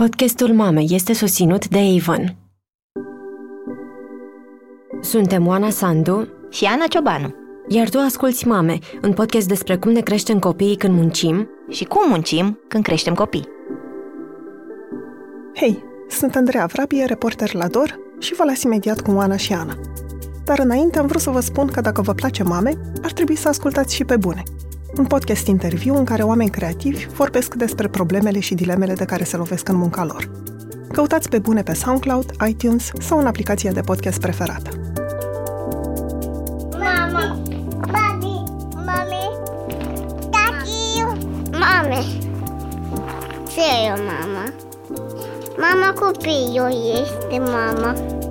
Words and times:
Podcastul 0.00 0.52
Mame 0.52 0.80
este 0.80 1.12
susținut 1.12 1.68
de 1.68 1.78
Avon. 1.78 2.36
Suntem 5.00 5.46
Oana 5.46 5.70
Sandu 5.70 6.28
și 6.50 6.64
Ana 6.64 6.86
Ciobanu. 6.88 7.34
Iar 7.68 7.88
tu 7.88 7.98
asculți 7.98 8.46
Mame, 8.46 8.78
un 9.02 9.12
podcast 9.12 9.48
despre 9.48 9.76
cum 9.76 9.90
ne 9.90 10.00
creștem 10.00 10.38
copiii 10.38 10.76
când 10.76 10.94
muncim 10.94 11.48
și 11.68 11.84
cum 11.84 12.08
muncim 12.08 12.58
când 12.68 12.84
creștem 12.84 13.14
copii. 13.14 13.48
Hei, 15.54 15.84
sunt 16.08 16.36
Andreea 16.36 16.66
Vrabie, 16.66 17.04
reporter 17.04 17.54
la 17.54 17.68
DOR 17.68 17.98
și 18.18 18.34
vă 18.34 18.44
las 18.44 18.62
imediat 18.62 19.00
cu 19.00 19.10
Oana 19.10 19.36
și 19.36 19.52
Ana. 19.52 19.74
Dar 20.44 20.58
înainte 20.58 20.98
am 20.98 21.06
vrut 21.06 21.20
să 21.20 21.30
vă 21.30 21.40
spun 21.40 21.66
că 21.66 21.80
dacă 21.80 22.02
vă 22.02 22.12
place 22.12 22.42
Mame, 22.42 22.72
ar 23.02 23.12
trebui 23.12 23.36
să 23.36 23.48
ascultați 23.48 23.94
și 23.94 24.04
pe 24.04 24.16
bune– 24.16 24.42
un 24.98 25.04
podcast 25.04 25.46
interviu 25.46 25.96
în 25.96 26.04
care 26.04 26.22
oameni 26.22 26.50
creativi 26.50 27.06
vorbesc 27.06 27.54
despre 27.54 27.88
problemele 27.88 28.40
și 28.40 28.54
dilemele 28.54 28.92
de 28.92 29.04
care 29.04 29.24
se 29.24 29.36
lovesc 29.36 29.68
în 29.68 29.76
munca 29.76 30.04
lor. 30.04 30.30
Căutați 30.92 31.28
pe 31.28 31.38
bune 31.38 31.62
pe 31.62 31.74
SoundCloud, 31.74 32.30
iTunes 32.48 32.90
sau 32.98 33.18
în 33.18 33.26
aplicația 33.26 33.72
de 33.72 33.80
podcast 33.80 34.20
preferată. 34.20 34.70
Mama, 36.70 37.38
babi, 37.80 38.42
mami, 38.74 39.30
tati, 40.30 41.02
mame. 41.50 42.02
Ce 43.48 43.60
e 43.86 43.90
mama? 43.90 44.52
Mama 45.58 45.92
copilul 45.92 46.72
este 47.02 47.38
mama. 47.38 48.22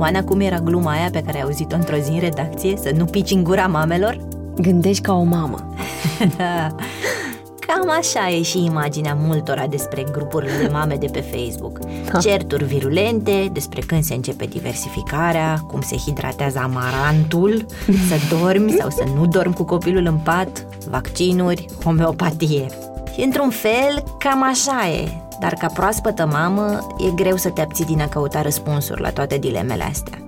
Oana, 0.00 0.24
cum 0.24 0.40
era 0.40 0.58
gluma 0.58 0.90
aia 0.90 1.08
pe 1.12 1.22
care 1.22 1.36
ai 1.36 1.42
auzit-o 1.42 1.74
într-o 1.76 1.96
zi 1.96 2.10
în 2.10 2.20
redacție? 2.20 2.76
Să 2.76 2.90
nu 2.96 3.04
pici 3.04 3.30
în 3.30 3.44
gura 3.44 3.66
mamelor? 3.66 4.18
Gândești 4.60 5.02
ca 5.02 5.12
o 5.12 5.22
mamă. 5.22 5.74
Cam 7.66 7.90
așa 7.98 8.28
e 8.28 8.42
și 8.42 8.64
imaginea 8.64 9.14
multora 9.20 9.66
despre 9.66 10.04
grupurile 10.12 10.52
de 10.60 10.68
mame 10.72 10.94
de 10.94 11.06
pe 11.12 11.20
Facebook. 11.20 11.78
Da. 12.12 12.18
Certuri 12.18 12.64
virulente 12.64 13.50
despre 13.52 13.80
când 13.80 14.02
se 14.02 14.14
începe 14.14 14.44
diversificarea, 14.44 15.64
cum 15.66 15.80
se 15.80 15.96
hidratează 15.96 16.58
amarantul, 16.58 17.66
să 18.08 18.36
dormi 18.36 18.70
sau 18.70 18.90
să 18.90 19.04
nu 19.14 19.26
dormi 19.26 19.54
cu 19.54 19.64
copilul 19.64 20.06
în 20.06 20.16
pat, 20.16 20.66
vaccinuri, 20.88 21.66
homeopatie. 21.84 22.66
Și 23.14 23.20
într-un 23.20 23.50
fel, 23.50 24.02
cam 24.18 24.42
așa 24.42 24.88
e 24.88 25.08
dar 25.40 25.54
ca 25.54 25.66
proaspătă 25.66 26.26
mamă 26.26 26.86
e 26.98 27.10
greu 27.10 27.36
să 27.36 27.48
te 27.48 27.60
abții 27.60 27.84
din 27.84 28.00
a 28.00 28.08
căuta 28.08 28.42
răspunsuri 28.42 29.00
la 29.00 29.10
toate 29.10 29.38
dilemele 29.38 29.82
astea. 29.82 30.18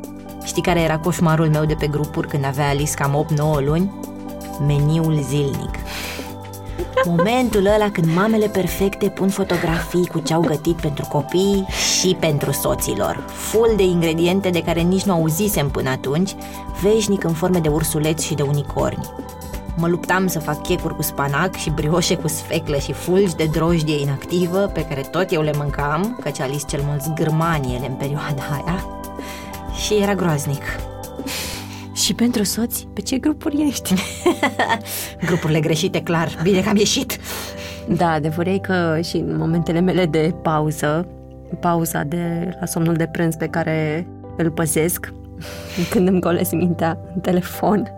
Știi 0.44 0.62
care 0.62 0.80
era 0.80 0.98
coșmarul 0.98 1.48
meu 1.48 1.64
de 1.64 1.74
pe 1.74 1.86
grupuri 1.86 2.28
când 2.28 2.44
avea 2.44 2.68
Alice 2.68 2.94
cam 2.94 3.26
8-9 3.60 3.64
luni? 3.64 3.92
Meniul 4.66 5.22
zilnic. 5.22 5.74
Momentul 7.04 7.66
ăla 7.66 7.90
când 7.90 8.14
mamele 8.14 8.46
perfecte 8.46 9.08
pun 9.08 9.28
fotografii 9.28 10.06
cu 10.06 10.18
ce 10.18 10.34
au 10.34 10.40
gătit 10.40 10.80
pentru 10.80 11.06
copii 11.08 11.66
și 12.00 12.16
pentru 12.20 12.52
soților, 12.52 13.24
full 13.26 13.72
de 13.76 13.82
ingrediente 13.82 14.50
de 14.50 14.62
care 14.62 14.80
nici 14.80 15.02
nu 15.02 15.12
auzisem 15.12 15.70
până 15.70 15.90
atunci, 15.90 16.34
veșnic 16.82 17.24
în 17.24 17.32
forme 17.32 17.58
de 17.58 17.68
ursuleți 17.68 18.26
și 18.26 18.34
de 18.34 18.42
unicorni. 18.42 19.10
Mă 19.76 19.88
luptam 19.88 20.26
să 20.26 20.38
fac 20.38 20.62
checuri 20.62 20.96
cu 20.96 21.02
spanac 21.02 21.54
și 21.54 21.70
brioșe 21.70 22.16
cu 22.16 22.28
sfeclă 22.28 22.76
și 22.76 22.92
fulgi 22.92 23.36
de 23.36 23.44
drojdie 23.44 24.00
inactivă 24.00 24.58
pe 24.58 24.84
care 24.84 25.00
tot 25.00 25.32
eu 25.32 25.42
le 25.42 25.52
mâncam, 25.56 26.18
căci 26.22 26.40
Alice 26.40 26.64
cel 26.68 26.80
mult 26.84 27.02
zgârmani 27.02 27.74
ele 27.74 27.86
în 27.86 27.94
perioada 27.94 28.42
aia. 28.50 28.86
Și 29.84 29.94
era 29.94 30.14
groaznic. 30.14 30.62
Și 31.92 32.14
pentru 32.14 32.42
soți, 32.42 32.86
pe 32.92 33.00
ce 33.00 33.18
grupuri 33.18 33.66
ești? 33.68 33.94
Grupurile 35.26 35.60
greșite, 35.60 36.02
clar. 36.02 36.28
Bine 36.42 36.60
că 36.60 36.68
am 36.68 36.76
ieșit. 36.76 37.18
Da, 37.88 38.10
adevărul 38.10 38.52
e 38.52 38.58
că 38.58 38.98
și 39.02 39.16
în 39.16 39.36
momentele 39.36 39.80
mele 39.80 40.06
de 40.06 40.34
pauză, 40.42 41.06
pauza 41.60 42.02
de 42.02 42.56
la 42.60 42.66
somnul 42.66 42.94
de 42.94 43.08
prânz 43.12 43.34
pe 43.34 43.46
care 43.46 44.06
îl 44.36 44.50
păzesc, 44.50 45.12
când 45.90 46.08
îmi 46.08 46.20
golesc 46.20 46.52
mintea 46.52 46.98
în 47.14 47.20
telefon, 47.20 47.88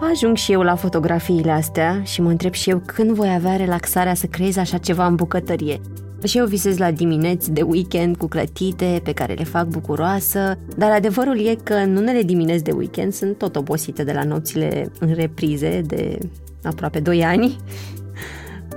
Ajung 0.00 0.36
și 0.36 0.52
eu 0.52 0.60
la 0.60 0.74
fotografiile 0.74 1.50
astea 1.50 2.02
și 2.02 2.20
mă 2.20 2.30
întreb 2.30 2.52
și 2.52 2.70
eu 2.70 2.82
când 2.86 3.10
voi 3.10 3.32
avea 3.34 3.56
relaxarea 3.56 4.14
să 4.14 4.26
creez 4.26 4.56
așa 4.56 4.78
ceva 4.78 5.06
în 5.06 5.14
bucătărie. 5.14 5.80
Și 6.24 6.38
eu 6.38 6.46
visez 6.46 6.76
la 6.76 6.90
dimineți 6.90 7.52
de 7.52 7.62
weekend 7.62 8.16
cu 8.16 8.26
clătite 8.26 9.00
pe 9.04 9.12
care 9.12 9.32
le 9.32 9.44
fac 9.44 9.66
bucuroasă, 9.66 10.58
dar 10.76 10.90
adevărul 10.90 11.46
e 11.46 11.56
că 11.62 11.74
în 11.74 11.96
unele 11.96 12.22
dimineți 12.22 12.64
de 12.64 12.72
weekend 12.72 13.12
sunt 13.12 13.38
tot 13.38 13.56
obosite 13.56 14.04
de 14.04 14.12
la 14.12 14.24
nopțile 14.24 14.90
în 14.98 15.14
reprize 15.14 15.82
de 15.86 16.18
aproape 16.62 17.00
2 17.00 17.24
ani. 17.24 17.56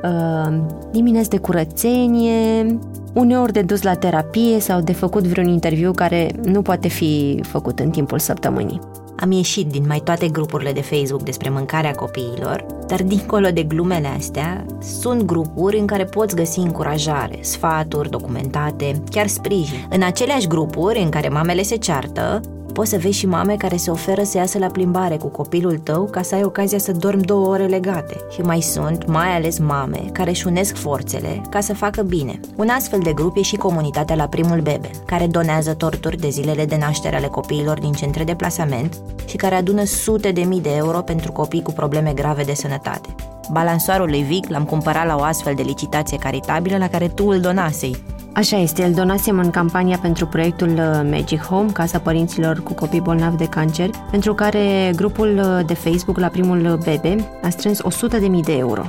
Uh, 0.04 0.64
dimineți 0.92 1.30
de 1.30 1.38
curățenie, 1.38 2.80
uneori 3.14 3.54
de 3.54 3.62
dus 3.62 3.82
la 3.82 3.94
terapie 3.94 4.60
sau 4.60 4.82
de 4.82 4.94
făcut 4.94 5.24
vreun 5.24 5.48
interviu 5.48 5.92
care 5.92 6.32
nu 6.44 6.62
poate 6.62 6.88
fi 6.88 7.40
făcut 7.44 7.80
în 7.80 7.90
timpul 7.90 8.20
săptămânii. 8.20 8.80
Am 9.20 9.32
ieșit 9.32 9.68
din 9.68 9.84
mai 9.88 10.00
toate 10.00 10.28
grupurile 10.28 10.72
de 10.72 10.82
Facebook 10.82 11.22
despre 11.22 11.50
mâncarea 11.50 11.92
copiilor, 11.92 12.66
dar 12.88 13.04
dincolo 13.04 13.50
de 13.50 13.64
glumele 13.64 14.08
astea, 14.08 14.66
sunt 15.00 15.22
grupuri 15.22 15.80
în 15.80 15.86
care 15.86 16.06
poți 16.06 16.36
găsi 16.36 16.60
încurajare, 16.60 17.40
sfaturi 17.42 18.10
documentate, 18.10 19.04
chiar 19.10 19.28
sprijin. 19.28 19.88
În 19.90 20.04
aceleași 20.04 20.48
grupuri 20.48 21.00
în 21.00 21.10
care 21.10 21.30
mamele 21.30 21.62
se 21.62 21.76
ceartă, 21.76 22.42
Poți 22.74 22.90
să 22.90 22.98
vezi 22.98 23.18
și 23.18 23.26
mame 23.26 23.56
care 23.56 23.76
se 23.76 23.92
oferă 23.92 24.24
să 24.24 24.38
iasă 24.38 24.58
la 24.58 24.68
plimbare 24.68 25.18
cu 25.18 25.28
copilul 25.28 25.78
tău 25.78 26.06
ca 26.06 26.22
să 26.22 26.36
ai 26.36 26.44
ocazia 26.44 26.78
să 26.78 26.92
dormi 26.92 27.22
două 27.22 27.48
ore 27.48 27.66
legate. 27.66 28.16
Și 28.34 28.42
mai 28.42 28.62
sunt, 28.62 29.08
mai 29.08 29.36
ales 29.36 29.60
mame, 29.60 30.10
care 30.12 30.30
își 30.30 30.48
unesc 30.48 30.76
forțele 30.76 31.42
ca 31.50 31.60
să 31.60 31.74
facă 31.74 32.02
bine. 32.02 32.40
Un 32.56 32.68
astfel 32.70 33.00
de 33.00 33.14
grup 33.14 33.38
e 33.38 33.42
și 33.42 33.56
comunitatea 33.56 34.16
la 34.16 34.28
primul 34.28 34.60
bebe, 34.62 34.90
care 35.06 35.28
donează 35.28 35.74
torturi 35.74 36.18
de 36.18 36.30
zilele 36.30 36.66
de 36.66 36.78
naștere 36.78 37.16
ale 37.16 37.28
copiilor 37.28 37.80
din 37.80 37.92
centre 37.92 38.24
de 38.24 38.36
plasament 38.36 38.98
și 39.26 39.36
care 39.36 39.56
adună 39.56 39.84
sute 39.84 40.32
de 40.32 40.42
mii 40.42 40.62
de 40.62 40.76
euro 40.76 41.02
pentru 41.02 41.32
copii 41.32 41.62
cu 41.62 41.72
probleme 41.72 42.14
grave 42.14 42.44
de 42.44 42.54
sănătate. 42.54 43.16
Balansoarul 43.52 44.10
lui 44.10 44.22
Vic 44.22 44.50
l-am 44.50 44.64
cumpărat 44.64 45.06
la 45.06 45.16
o 45.16 45.22
astfel 45.22 45.54
de 45.56 45.62
licitație 45.62 46.18
caritabilă 46.18 46.78
la 46.78 46.90
care 46.90 47.08
tu 47.08 47.28
îl 47.28 47.40
donasei. 47.40 48.04
Așa 48.34 48.58
este, 48.58 48.84
îl 48.84 48.94
donasem 48.94 49.40
în 49.40 49.50
campania 49.50 49.98
pentru 50.02 50.28
proiectul 50.28 50.70
uh, 50.70 51.10
Magic 51.10 51.44
Home, 51.44 51.72
Casa 51.72 52.00
Părinților 52.00 52.64
cu 52.64 52.74
Copii 52.74 53.02
Bolnavi 53.02 53.38
de 53.38 53.48
Cancer, 53.48 53.90
pentru 54.12 54.34
care 54.34 54.92
grupul 54.96 55.38
uh, 55.38 55.66
de 55.66 55.74
Facebook 55.74 56.20
la 56.20 56.28
primul 56.28 56.80
bebe 56.84 57.40
a 57.42 57.50
strâns 57.50 57.82
100.000 57.82 58.40
de 58.44 58.54
euro. 58.58 58.84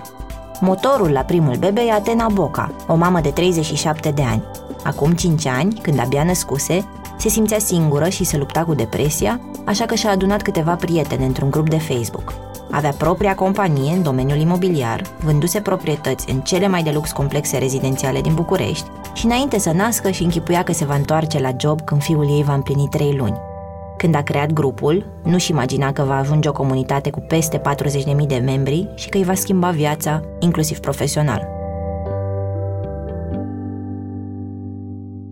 Motorul 0.60 1.10
la 1.10 1.20
primul 1.20 1.56
bebe 1.56 1.80
e 1.80 1.92
Atena 1.92 2.28
Boca, 2.28 2.74
o 2.86 2.94
mamă 2.94 3.20
de 3.20 3.28
37 3.28 4.10
de 4.10 4.22
ani. 4.22 4.42
Acum 4.84 5.12
5 5.12 5.46
ani, 5.46 5.78
când 5.82 6.00
abia 6.00 6.24
născuse, 6.24 6.88
se 7.18 7.28
simțea 7.28 7.58
singură 7.58 8.08
și 8.08 8.24
se 8.24 8.36
lupta 8.36 8.64
cu 8.64 8.74
depresia, 8.74 9.40
așa 9.64 9.84
că 9.84 9.94
și-a 9.94 10.10
adunat 10.10 10.42
câteva 10.42 10.74
prietene 10.74 11.24
într-un 11.24 11.50
grup 11.50 11.68
de 11.68 11.78
Facebook. 11.78 12.51
Avea 12.74 12.90
propria 12.90 13.34
companie 13.34 13.92
în 13.92 14.02
domeniul 14.02 14.38
imobiliar, 14.38 15.02
vânduse 15.24 15.60
proprietăți 15.60 16.30
în 16.30 16.40
cele 16.40 16.68
mai 16.68 16.82
de 16.82 16.90
lux 16.90 17.10
complexe 17.10 17.58
rezidențiale 17.58 18.20
din 18.20 18.34
București 18.34 18.90
și 19.14 19.24
înainte 19.24 19.58
să 19.58 19.72
nască 19.72 20.10
și 20.10 20.22
închipuia 20.22 20.62
că 20.62 20.72
se 20.72 20.84
va 20.84 20.94
întoarce 20.94 21.40
la 21.40 21.50
job 21.60 21.80
când 21.80 22.02
fiul 22.02 22.28
ei 22.28 22.42
va 22.42 22.54
împlini 22.54 22.88
trei 22.90 23.14
luni. 23.16 23.36
Când 23.96 24.14
a 24.14 24.22
creat 24.22 24.52
grupul, 24.52 25.20
nu-și 25.24 25.50
imagina 25.50 25.92
că 25.92 26.02
va 26.02 26.18
ajunge 26.18 26.48
o 26.48 26.52
comunitate 26.52 27.10
cu 27.10 27.20
peste 27.20 27.60
40.000 27.60 28.26
de 28.26 28.42
membri 28.44 28.88
și 28.94 29.08
că 29.08 29.18
îi 29.18 29.24
va 29.24 29.34
schimba 29.34 29.70
viața, 29.70 30.22
inclusiv 30.40 30.78
profesional. 30.78 31.48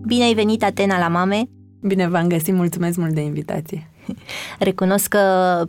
Bine 0.05 0.23
ai 0.23 0.33
venit, 0.33 0.63
Atena, 0.63 0.99
la 0.99 1.07
mame! 1.07 1.43
Bine 1.81 2.07
v-am 2.07 2.27
găsit, 2.27 2.53
mulțumesc 2.53 2.97
mult 2.97 3.13
de 3.13 3.21
invitație! 3.21 3.90
Recunosc 4.59 5.07
că 5.07 5.19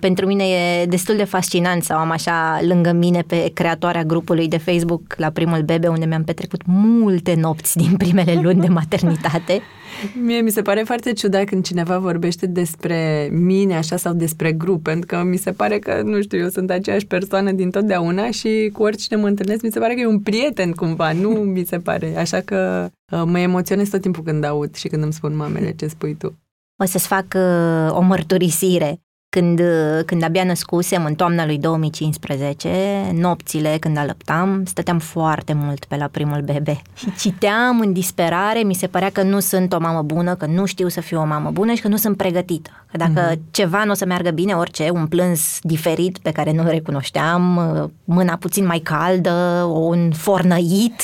pentru 0.00 0.26
mine 0.26 0.44
e 0.44 0.86
destul 0.86 1.16
de 1.16 1.24
fascinant 1.24 1.82
să 1.82 1.92
am 1.92 2.10
așa 2.10 2.60
lângă 2.62 2.92
mine 2.92 3.22
pe 3.26 3.50
creatoarea 3.54 4.04
grupului 4.04 4.48
de 4.48 4.56
Facebook 4.56 5.14
la 5.16 5.30
primul 5.30 5.62
bebe, 5.62 5.88
unde 5.88 6.06
mi-am 6.06 6.24
petrecut 6.24 6.60
multe 6.66 7.34
nopți 7.34 7.76
din 7.76 7.96
primele 7.96 8.40
luni 8.42 8.60
de 8.60 8.68
maternitate. 8.68 9.60
Mie 10.26 10.40
mi 10.40 10.50
se 10.50 10.62
pare 10.62 10.82
foarte 10.82 11.12
ciudat 11.12 11.44
când 11.44 11.64
cineva 11.64 11.98
vorbește 11.98 12.46
despre 12.46 13.28
mine 13.32 13.76
așa 13.76 13.96
sau 13.96 14.12
despre 14.12 14.52
grup, 14.52 14.82
pentru 14.82 15.06
că 15.06 15.22
mi 15.22 15.36
se 15.36 15.52
pare 15.52 15.78
că, 15.78 16.02
nu 16.04 16.22
știu, 16.22 16.38
eu 16.38 16.48
sunt 16.48 16.70
aceeași 16.70 17.06
persoană 17.06 17.52
din 17.52 17.70
totdeauna 17.70 18.30
și 18.30 18.70
cu 18.72 18.82
oricine 18.82 19.20
mă 19.20 19.26
întâlnesc, 19.26 19.62
mi 19.62 19.70
se 19.70 19.78
pare 19.78 19.94
că 19.94 20.00
e 20.00 20.06
un 20.06 20.20
prieten 20.20 20.72
cumva, 20.72 21.12
nu 21.12 21.28
mi 21.54 21.64
se 21.64 21.78
pare. 21.78 22.16
Așa 22.16 22.40
că 22.40 22.88
uh, 23.10 23.22
mă 23.24 23.38
emoționez 23.38 23.88
tot 23.88 24.00
timpul 24.00 24.22
când 24.22 24.44
aud 24.44 24.74
și 24.74 24.88
când 24.88 25.02
îmi 25.02 25.12
spun 25.12 25.36
mamele 25.36 25.72
ce 25.72 25.86
spui 25.86 26.14
tu 26.14 26.36
o 26.82 26.86
să-ți 26.86 27.06
fac 27.06 27.26
uh, 27.34 27.96
o 27.96 28.00
mărturisire. 28.00 29.00
Când, 29.34 29.60
când 30.06 30.22
abia 30.22 30.44
născusem, 30.44 31.04
în 31.04 31.14
toamna 31.14 31.46
lui 31.46 31.58
2015, 31.58 32.68
nopțile 33.12 33.76
când 33.80 33.96
alăptam, 33.96 34.62
stăteam 34.64 34.98
foarte 34.98 35.52
mult 35.52 35.84
pe 35.84 35.96
la 35.96 36.08
primul 36.10 36.40
bebe. 36.40 36.82
Și 36.94 37.14
citeam 37.18 37.80
în 37.80 37.92
disperare, 37.92 38.58
mi 38.58 38.74
se 38.74 38.86
părea 38.86 39.10
că 39.10 39.22
nu 39.22 39.40
sunt 39.40 39.72
o 39.72 39.78
mamă 39.80 40.02
bună, 40.02 40.34
că 40.34 40.46
nu 40.46 40.64
știu 40.64 40.88
să 40.88 41.00
fiu 41.00 41.20
o 41.20 41.24
mamă 41.24 41.50
bună 41.50 41.72
și 41.72 41.82
că 41.82 41.88
nu 41.88 41.96
sunt 41.96 42.16
pregătită. 42.16 42.70
Că 42.90 42.96
dacă 42.96 43.34
mm-hmm. 43.34 43.40
ceva 43.50 43.84
nu 43.84 43.90
o 43.90 43.94
să 43.94 44.06
meargă 44.06 44.30
bine, 44.30 44.52
orice, 44.52 44.90
un 44.90 45.06
plâns 45.06 45.58
diferit 45.60 46.18
pe 46.18 46.30
care 46.30 46.52
nu-l 46.52 46.68
recunoșteam, 46.68 47.60
mâna 48.04 48.36
puțin 48.36 48.66
mai 48.66 48.78
caldă, 48.78 49.32
un 49.72 50.10
fornăit, 50.12 51.02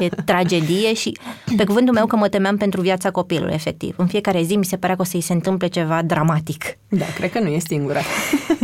e 0.00 0.08
tragedie 0.30 0.94
și 0.94 1.18
pe 1.56 1.64
cuvântul 1.64 1.94
meu 1.94 2.06
că 2.06 2.16
mă 2.16 2.28
temeam 2.28 2.56
pentru 2.56 2.80
viața 2.80 3.10
copilului, 3.10 3.54
efectiv. 3.54 3.94
În 3.98 4.06
fiecare 4.06 4.42
zi 4.42 4.56
mi 4.56 4.64
se 4.64 4.76
părea 4.76 4.96
că 4.96 5.02
o 5.02 5.04
să-i 5.04 5.20
se 5.20 5.32
întâmple 5.32 5.66
ceva 5.66 6.02
dramatic. 6.02 6.64
Da, 6.88 7.04
cred 7.14 7.30
că 7.30 7.40
nu 7.40 7.48
e 7.48 7.58
singura. 7.66 8.00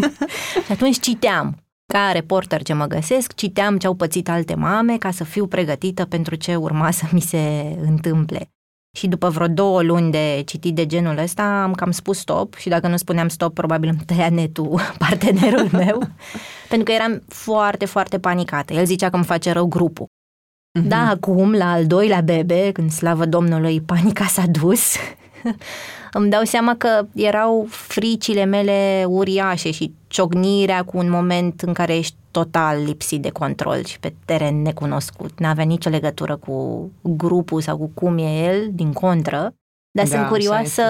și 0.66 0.72
atunci 0.72 1.00
citeam. 1.00 1.56
Ca 1.92 2.12
reporter 2.12 2.62
ce 2.62 2.72
mă 2.72 2.86
găsesc, 2.86 3.34
citeam 3.34 3.78
ce 3.78 3.86
au 3.86 3.94
pățit 3.94 4.28
alte 4.28 4.54
mame 4.54 4.98
ca 4.98 5.10
să 5.10 5.24
fiu 5.24 5.46
pregătită 5.46 6.04
pentru 6.04 6.34
ce 6.34 6.56
urma 6.56 6.90
să 6.90 7.04
mi 7.12 7.20
se 7.20 7.76
întâmple. 7.82 8.50
Și 8.96 9.06
după 9.08 9.28
vreo 9.28 9.48
două 9.48 9.82
luni 9.82 10.10
de 10.10 10.42
citit 10.46 10.74
de 10.74 10.86
genul 10.86 11.18
ăsta, 11.18 11.62
am 11.62 11.72
cam 11.72 11.90
spus 11.90 12.18
stop 12.18 12.54
și 12.54 12.68
dacă 12.68 12.88
nu 12.88 12.96
spuneam 12.96 13.28
stop, 13.28 13.54
probabil 13.54 13.88
îmi 13.88 14.02
tăia 14.06 14.28
netul 14.30 14.80
partenerul 15.08 15.68
meu, 15.72 15.98
pentru 16.68 16.84
că 16.84 16.92
eram 16.92 17.22
foarte, 17.28 17.84
foarte 17.84 18.18
panicată. 18.18 18.72
El 18.72 18.84
zicea 18.84 19.10
că 19.10 19.16
îmi 19.16 19.24
face 19.24 19.52
rău 19.52 19.66
grupul. 19.66 20.06
Mm-hmm. 20.06 20.86
Da, 20.88 21.08
acum, 21.08 21.52
la 21.52 21.70
al 21.70 21.86
doilea 21.86 22.20
bebe, 22.20 22.70
când 22.72 22.90
slavă 22.90 23.26
Domnului, 23.26 23.80
panica 23.80 24.24
s-a 24.24 24.46
dus, 24.46 24.96
îmi 26.12 26.30
dau 26.30 26.42
seama 26.44 26.74
că 26.76 27.06
erau 27.14 27.66
fricile 27.68 28.44
mele 28.44 29.04
uriașe 29.08 29.70
și 29.70 29.94
ciognirea 30.08 30.82
cu 30.84 30.98
un 30.98 31.10
moment 31.10 31.60
în 31.60 31.72
care 31.72 31.96
ești 31.96 32.14
total 32.30 32.82
lipsit 32.84 33.22
de 33.22 33.30
control 33.30 33.84
și 33.84 33.98
pe 33.98 34.14
teren 34.24 34.62
necunoscut. 34.62 35.38
N-avea 35.38 35.64
nicio 35.64 35.90
legătură 35.90 36.36
cu 36.36 36.90
grupul 37.02 37.60
sau 37.60 37.76
cu 37.76 37.90
cum 37.94 38.18
e 38.18 38.44
el, 38.44 38.68
din 38.72 38.92
contră. 38.92 39.54
Dar 39.90 40.06
da, 40.06 40.16
sunt 40.16 40.28
curioasă 40.28 40.82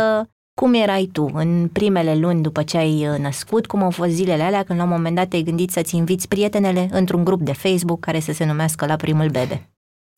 cum 0.61 0.75
erai 0.75 1.08
tu 1.12 1.31
în 1.34 1.69
primele 1.73 2.14
luni 2.14 2.43
după 2.43 2.62
ce 2.62 2.76
ai 2.76 3.08
uh, 3.08 3.19
născut, 3.19 3.66
cum 3.66 3.82
au 3.82 3.90
fost 3.90 4.11
zilele 4.11 4.43
alea 4.43 4.62
când 4.62 4.78
la 4.78 4.84
un 4.84 4.90
moment 4.90 5.16
dat 5.16 5.28
te-ai 5.28 5.43
gândit 5.43 5.70
să-ți 5.70 5.96
inviți 5.96 6.28
prietenele 6.28 6.88
într-un 6.93 7.25
grup 7.25 7.40
de 7.40 7.52
Facebook 7.52 8.00
care 8.00 8.20
să 8.20 8.32
se 8.32 8.46
numească 8.46 8.87
La 8.87 8.96
Primul 8.96 9.28
Bebe? 9.28 9.70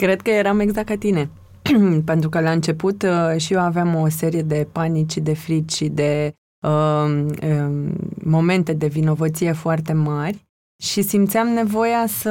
Cred 0.03 0.21
că 0.21 0.31
eram 0.31 0.61
exact 0.61 0.87
ca 0.87 0.97
tine. 0.97 1.31
pentru 2.05 2.29
că 2.29 2.41
la 2.41 2.51
început 2.51 3.03
uh, 3.03 3.37
și 3.37 3.53
eu 3.53 3.61
aveam 3.61 3.95
o 3.95 4.09
serie 4.09 4.43
de 4.43 4.69
panici, 4.73 5.17
de 5.17 5.35
frici 5.35 5.73
și 5.73 5.89
de 5.89 6.35
uh, 6.67 7.25
uh, 7.43 7.93
momente 8.25 8.73
de 8.73 8.87
vinovăție 8.87 9.53
foarte 9.53 9.93
mari 9.93 10.47
și 10.83 11.03
simțeam 11.03 11.49
nevoia 11.49 12.07
să 12.07 12.31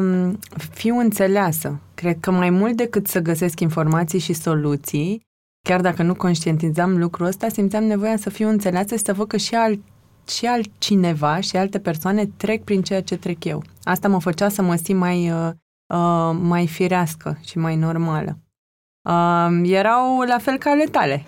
um, 0.00 0.38
fiu 0.70 0.98
înțeleasă. 0.98 1.80
Cred 1.94 2.16
că 2.20 2.30
mai 2.30 2.50
mult 2.50 2.76
decât 2.76 3.06
să 3.06 3.20
găsesc 3.20 3.60
informații 3.60 4.18
și 4.18 4.32
soluții, 4.32 5.26
chiar 5.68 5.80
dacă 5.80 6.02
nu 6.02 6.14
conștientizam 6.14 6.98
lucrul 6.98 7.26
ăsta, 7.26 7.48
simțeam 7.48 7.84
nevoia 7.84 8.16
să 8.16 8.30
fiu 8.30 8.48
înțeleasă 8.48 8.96
și 8.96 9.04
să 9.04 9.12
văd 9.12 9.26
că 9.26 9.36
și 9.36 9.54
alt 9.54 9.80
și 10.28 10.46
altcineva 10.46 11.40
și 11.40 11.56
alte 11.56 11.78
persoane 11.78 12.26
trec 12.26 12.64
prin 12.64 12.82
ceea 12.82 13.02
ce 13.02 13.16
trec 13.16 13.44
eu. 13.44 13.62
Asta 13.82 14.08
mă 14.08 14.20
făcea 14.20 14.48
să 14.48 14.62
mă 14.62 14.74
simt 14.74 14.98
mai, 14.98 15.30
uh, 15.30 15.50
uh, 15.94 16.38
mai 16.40 16.66
firească 16.66 17.38
și 17.44 17.58
mai 17.58 17.76
normală. 17.76 18.38
Uh, 19.08 19.60
erau 19.62 20.20
la 20.20 20.38
fel 20.38 20.58
ca 20.58 20.70
ale 20.70 20.84
tale 20.84 21.24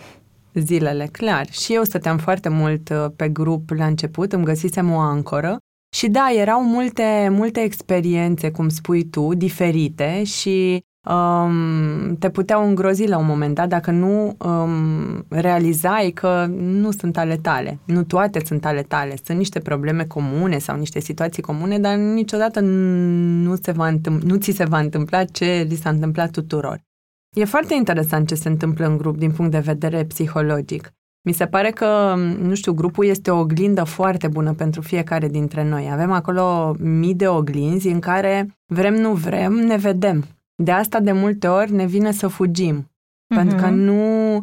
zilele, 0.55 1.09
clar. 1.13 1.51
Și 1.51 1.75
eu 1.75 1.83
stăteam 1.83 2.19
foarte 2.19 2.49
mult 2.49 2.89
uh, 2.89 3.07
pe 3.17 3.29
grup 3.29 3.71
la 3.71 3.87
început, 3.87 4.33
îmi 4.33 4.45
găsisem 4.45 4.93
o 4.93 4.99
ancoră 4.99 5.57
și 5.97 6.09
da, 6.09 6.33
erau 6.35 6.65
multe, 6.65 7.29
multe 7.31 7.61
experiențe, 7.61 8.51
cum 8.51 8.69
spui 8.69 9.05
tu, 9.05 9.35
diferite 9.35 10.25
și 10.25 10.85
um, 11.09 12.17
te 12.17 12.31
puteau 12.31 12.69
îngrozi 12.69 13.07
la 13.07 13.19
un 13.19 13.27
moment 13.27 13.55
dat 13.55 13.69
dacă 13.69 13.91
nu 13.91 14.37
um, 14.39 15.25
realizai 15.29 16.11
că 16.11 16.47
nu 16.57 16.91
sunt 16.91 17.17
ale 17.19 17.37
tale. 17.37 17.79
Nu 17.85 18.05
toate 18.05 18.41
sunt 18.45 18.65
ale 18.67 18.83
tale. 18.83 19.15
Sunt 19.25 19.39
niște 19.39 19.59
probleme 19.59 20.05
comune 20.05 20.59
sau 20.59 20.77
niște 20.77 21.01
situații 21.01 21.43
comune, 21.43 21.79
dar 21.79 21.97
niciodată 21.97 22.61
nu, 22.61 23.57
se 23.63 23.73
va 23.73 23.89
întâmpla, 23.89 24.29
nu 24.29 24.37
ți 24.37 24.51
se 24.51 24.65
va 24.65 24.79
întâmpla 24.79 25.25
ce 25.25 25.67
li 25.69 25.75
s-a 25.75 25.91
întâmplat 25.91 26.31
tuturor. 26.31 26.89
E 27.37 27.45
foarte 27.45 27.75
interesant 27.75 28.29
ce 28.29 28.35
se 28.35 28.49
întâmplă 28.49 28.87
în 28.87 28.97
grup 28.97 29.17
din 29.17 29.31
punct 29.31 29.51
de 29.51 29.59
vedere 29.59 30.05
psihologic. 30.05 30.93
Mi 31.23 31.33
se 31.33 31.47
pare 31.47 31.71
că, 31.71 32.15
nu 32.41 32.55
știu, 32.55 32.73
grupul 32.73 33.05
este 33.05 33.31
o 33.31 33.39
oglindă 33.39 33.85
foarte 33.85 34.29
bună 34.29 34.53
pentru 34.53 34.81
fiecare 34.81 35.29
dintre 35.29 35.69
noi. 35.69 35.89
Avem 35.93 36.13
acolo 36.13 36.75
mii 36.79 37.15
de 37.15 37.29
oglinzi 37.29 37.89
în 37.89 38.01
care, 38.01 38.57
vrem 38.67 38.95
nu 38.95 39.13
vrem, 39.13 39.53
ne 39.53 39.77
vedem. 39.77 40.25
De 40.63 40.71
asta, 40.71 41.01
de 41.01 41.13
multe 41.13 41.47
ori, 41.47 41.73
ne 41.73 41.87
vine 41.87 42.13
să 42.13 42.29
fugim. 42.29 42.85
Uh-huh. 42.85 43.37
Pentru 43.37 43.57
că 43.57 43.69
nu, 43.69 44.39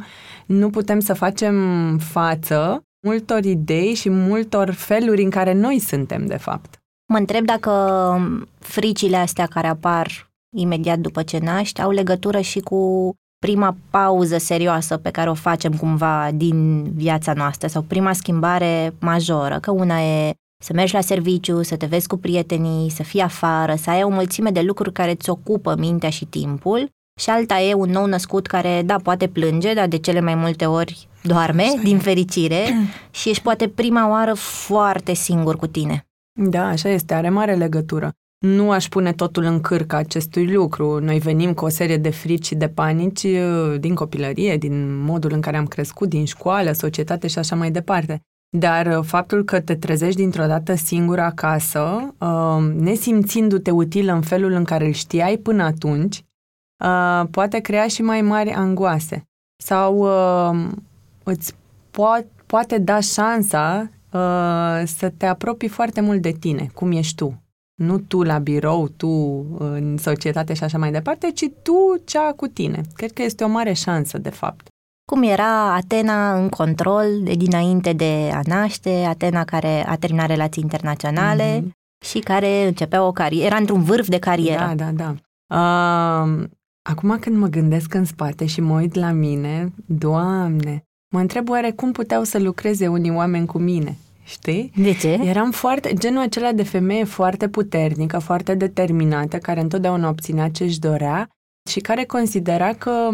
nu 0.45 0.69
putem 0.69 0.99
să 0.99 1.13
facem 1.13 1.55
față 1.97 2.81
multor 3.07 3.43
idei 3.43 3.93
și 3.93 4.09
multor 4.09 4.71
feluri 4.71 5.23
în 5.23 5.29
care 5.29 5.53
noi 5.53 5.79
suntem, 5.79 6.25
de 6.25 6.37
fapt. 6.37 6.81
Mă 7.13 7.17
întreb 7.17 7.45
dacă 7.45 7.71
fricile 8.59 9.17
astea 9.17 9.45
care 9.45 9.67
apar 9.67 10.31
imediat 10.59 10.99
după 10.99 11.23
ce 11.23 11.37
naști 11.37 11.81
au 11.81 11.91
legătură 11.91 12.39
și 12.39 12.59
cu 12.59 13.13
prima 13.39 13.75
pauză 13.89 14.37
serioasă 14.37 14.97
pe 14.97 15.09
care 15.09 15.29
o 15.29 15.33
facem 15.33 15.73
cumva 15.73 16.29
din 16.33 16.83
viața 16.93 17.33
noastră 17.33 17.67
sau 17.67 17.81
prima 17.81 18.13
schimbare 18.13 18.93
majoră, 18.99 19.59
că 19.59 19.71
una 19.71 20.01
e 20.01 20.33
să 20.63 20.73
mergi 20.73 20.93
la 20.93 21.01
serviciu, 21.01 21.61
să 21.61 21.75
te 21.75 21.85
vezi 21.85 22.07
cu 22.07 22.17
prietenii, 22.17 22.89
să 22.89 23.03
fii 23.03 23.21
afară, 23.21 23.75
să 23.75 23.89
ai 23.89 24.03
o 24.03 24.09
mulțime 24.09 24.49
de 24.49 24.61
lucruri 24.61 24.91
care 24.91 25.11
îți 25.11 25.29
ocupă 25.29 25.75
mintea 25.77 26.09
și 26.09 26.25
timpul 26.25 26.89
și 27.19 27.29
alta 27.29 27.59
e 27.59 27.73
un 27.73 27.89
nou 27.89 28.05
născut 28.05 28.47
care, 28.47 28.81
da, 28.85 28.95
poate 28.95 29.27
plânge, 29.27 29.73
dar 29.73 29.87
de 29.87 29.97
cele 29.97 30.19
mai 30.19 30.35
multe 30.35 30.65
ori 30.65 31.07
doarme, 31.23 31.65
din 31.83 31.99
fericire, 31.99 32.65
și 33.11 33.29
ești 33.29 33.43
poate 33.43 33.67
prima 33.67 34.09
oară 34.09 34.33
foarte 34.33 35.13
singur 35.13 35.55
cu 35.55 35.67
tine. 35.67 36.05
Da, 36.39 36.67
așa 36.67 36.89
este, 36.89 37.13
are 37.13 37.29
mare 37.29 37.55
legătură. 37.55 38.11
Nu 38.39 38.71
aș 38.71 38.87
pune 38.87 39.13
totul 39.13 39.43
în 39.43 39.61
cârca 39.61 39.97
acestui 39.97 40.53
lucru. 40.53 40.99
Noi 40.99 41.19
venim 41.19 41.53
cu 41.53 41.65
o 41.65 41.69
serie 41.69 41.97
de 41.97 42.09
frici 42.09 42.45
și 42.45 42.55
de 42.55 42.67
panici 42.67 43.23
uh, 43.23 43.79
din 43.79 43.95
copilărie, 43.95 44.57
din 44.57 45.03
modul 45.03 45.31
în 45.31 45.41
care 45.41 45.57
am 45.57 45.65
crescut, 45.65 46.09
din 46.09 46.25
școală, 46.25 46.71
societate 46.71 47.27
și 47.27 47.39
așa 47.39 47.55
mai 47.55 47.71
departe. 47.71 48.21
Dar 48.57 48.97
uh, 48.97 49.03
faptul 49.03 49.43
că 49.43 49.59
te 49.59 49.75
trezești 49.75 50.19
dintr-o 50.19 50.45
dată 50.45 50.75
singur 50.75 51.19
acasă, 51.19 52.13
uh, 52.17 52.73
nesimțindu-te 52.73 53.71
util 53.71 54.07
în 54.07 54.21
felul 54.21 54.51
în 54.51 54.63
care 54.63 54.85
îl 54.85 54.91
știai 54.91 55.37
până 55.37 55.63
atunci, 55.63 56.21
poate 57.31 57.59
crea 57.59 57.87
și 57.87 58.01
mai 58.01 58.21
mari 58.21 58.51
angoase. 58.51 59.23
Sau 59.63 60.07
îți 61.23 61.53
poate 62.45 62.77
da 62.77 62.99
șansa 62.99 63.89
să 64.85 65.13
te 65.17 65.25
apropii 65.25 65.67
foarte 65.67 66.01
mult 66.01 66.21
de 66.21 66.31
tine, 66.31 66.69
cum 66.73 66.91
ești 66.91 67.15
tu 67.15 67.46
nu 67.77 67.99
tu 67.99 68.21
la 68.21 68.37
birou, 68.37 68.87
tu 68.87 69.07
în 69.57 69.97
societate 69.97 70.53
și 70.53 70.63
așa 70.63 70.77
mai 70.77 70.91
departe, 70.91 71.31
ci 71.31 71.45
tu 71.61 72.01
cea 72.05 72.33
cu 72.35 72.47
tine. 72.47 72.81
Cred 72.93 73.11
că 73.11 73.21
este 73.21 73.43
o 73.43 73.47
mare 73.47 73.73
șansă, 73.73 74.17
de 74.17 74.29
fapt. 74.29 74.67
Cum 75.11 75.23
era 75.23 75.73
Atena 75.73 76.39
în 76.39 76.49
control 76.49 77.05
de 77.23 77.33
dinainte 77.33 77.93
de 77.93 78.31
a 78.33 78.39
naște, 78.45 78.89
Atena 78.89 79.43
care 79.43 79.87
a 79.87 79.95
terminat 79.95 80.27
relații 80.27 80.63
internaționale 80.63 81.59
mm-hmm. 81.59 81.71
și 82.05 82.19
care 82.19 82.67
începea 82.67 83.05
o 83.05 83.11
carieră, 83.11 83.45
era 83.45 83.55
într-un 83.55 83.83
vârf 83.83 84.07
de 84.07 84.19
carieră. 84.19 84.73
Da, 84.75 84.91
da, 84.91 84.91
da. 84.91 85.15
Uh, 85.55 86.43
acum 86.89 87.17
când 87.19 87.37
mă 87.37 87.47
gândesc 87.47 87.93
în 87.93 88.05
spate 88.05 88.45
și 88.45 88.61
mă 88.61 88.79
uit 88.79 88.93
la 88.93 89.11
mine, 89.11 89.73
Doamne, 89.85 90.83
mă 91.13 91.19
întreb 91.19 91.49
oare 91.49 91.71
cum 91.71 91.91
puteau 91.91 92.23
să 92.23 92.39
lucreze 92.39 92.87
unii 92.87 93.11
oameni 93.11 93.45
cu 93.45 93.57
mine? 93.57 93.97
Știi? 94.27 94.71
De 94.75 94.93
ce? 94.93 95.19
Eram 95.23 95.51
foarte, 95.51 95.93
genul 95.93 96.21
acela 96.21 96.51
de 96.51 96.63
femeie 96.63 97.03
foarte 97.03 97.49
puternică, 97.49 98.19
foarte 98.19 98.55
determinată, 98.55 99.37
care 99.37 99.59
întotdeauna 99.59 100.09
obținea 100.09 100.49
ce 100.49 100.63
își 100.63 100.79
dorea 100.79 101.29
și 101.69 101.79
care 101.79 102.03
considera 102.05 102.73
că 102.73 103.09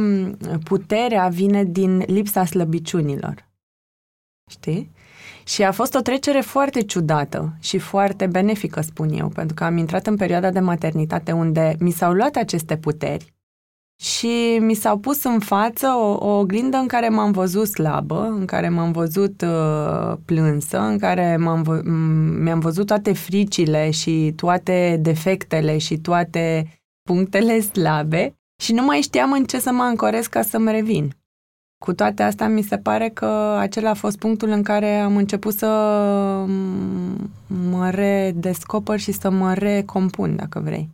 puterea 0.64 1.28
vine 1.28 1.64
din 1.64 1.98
lipsa 1.98 2.46
slăbiciunilor. 2.46 3.52
Știi? 4.52 4.92
Și 5.46 5.64
a 5.64 5.72
fost 5.72 5.96
o 5.96 6.02
trecere 6.02 6.42
foarte 6.42 6.82
ciudată 6.82 7.54
și 7.60 7.78
foarte 7.78 8.28
benefică, 8.28 8.82
spun 8.82 9.10
eu, 9.10 9.28
pentru 9.28 9.56
că 9.56 9.64
am 9.64 9.78
intrat 9.78 10.08
în 10.08 10.16
perioada 10.16 10.52
de 10.52 10.60
maternitate 10.60 11.32
unde 11.32 11.76
mi 11.80 11.92
s-au 11.92 12.14
luat 12.14 12.36
aceste 12.36 12.78
puteri 12.78 13.33
și 14.02 14.58
mi 14.62 14.74
s-au 14.74 14.98
pus 14.98 15.24
în 15.24 15.40
față 15.40 15.88
o, 15.88 16.28
o 16.28 16.38
oglindă 16.40 16.78
în 16.78 16.88
care 16.88 17.10
m-am 17.10 17.32
văzut 17.32 17.68
slabă, 17.68 18.28
în 18.40 18.46
care 18.46 18.70
m-am 18.70 18.92
văzut 18.92 19.42
uh, 19.42 20.14
plânsă, 20.26 20.80
în 20.80 20.98
care 20.98 21.38
m-am 21.38 21.62
vă, 21.62 21.82
mi-am 22.44 22.60
văzut 22.60 22.86
toate 22.86 23.14
fricile 23.14 23.90
și 23.90 24.34
toate 24.36 25.00
defectele 25.02 25.78
și 25.78 25.98
toate 25.98 26.68
punctele 27.10 27.60
slabe 27.60 28.36
și 28.62 28.74
nu 28.74 28.84
mai 28.84 29.02
știam 29.02 29.32
în 29.32 29.44
ce 29.44 29.60
să 29.60 29.72
mă 29.72 29.84
ancorez 29.84 30.28
ca 30.28 30.42
să-mi 30.42 30.72
revin. 30.72 31.14
cu 31.84 31.94
toate 31.94 32.24
astea, 32.24 32.48
mi 32.50 32.62
se 32.62 32.78
pare 32.78 33.10
că 33.10 33.56
acela 33.60 33.90
a 33.90 33.94
fost 33.94 34.18
punctul 34.18 34.50
în 34.50 34.64
care 34.64 35.00
am 35.00 35.16
început 35.18 35.54
să 35.54 35.68
mă 37.70 37.90
redescoper 37.90 39.00
și 39.00 39.12
să 39.12 39.30
mă 39.30 39.54
recompun, 39.54 40.36
dacă 40.36 40.60
vrei. 40.60 40.90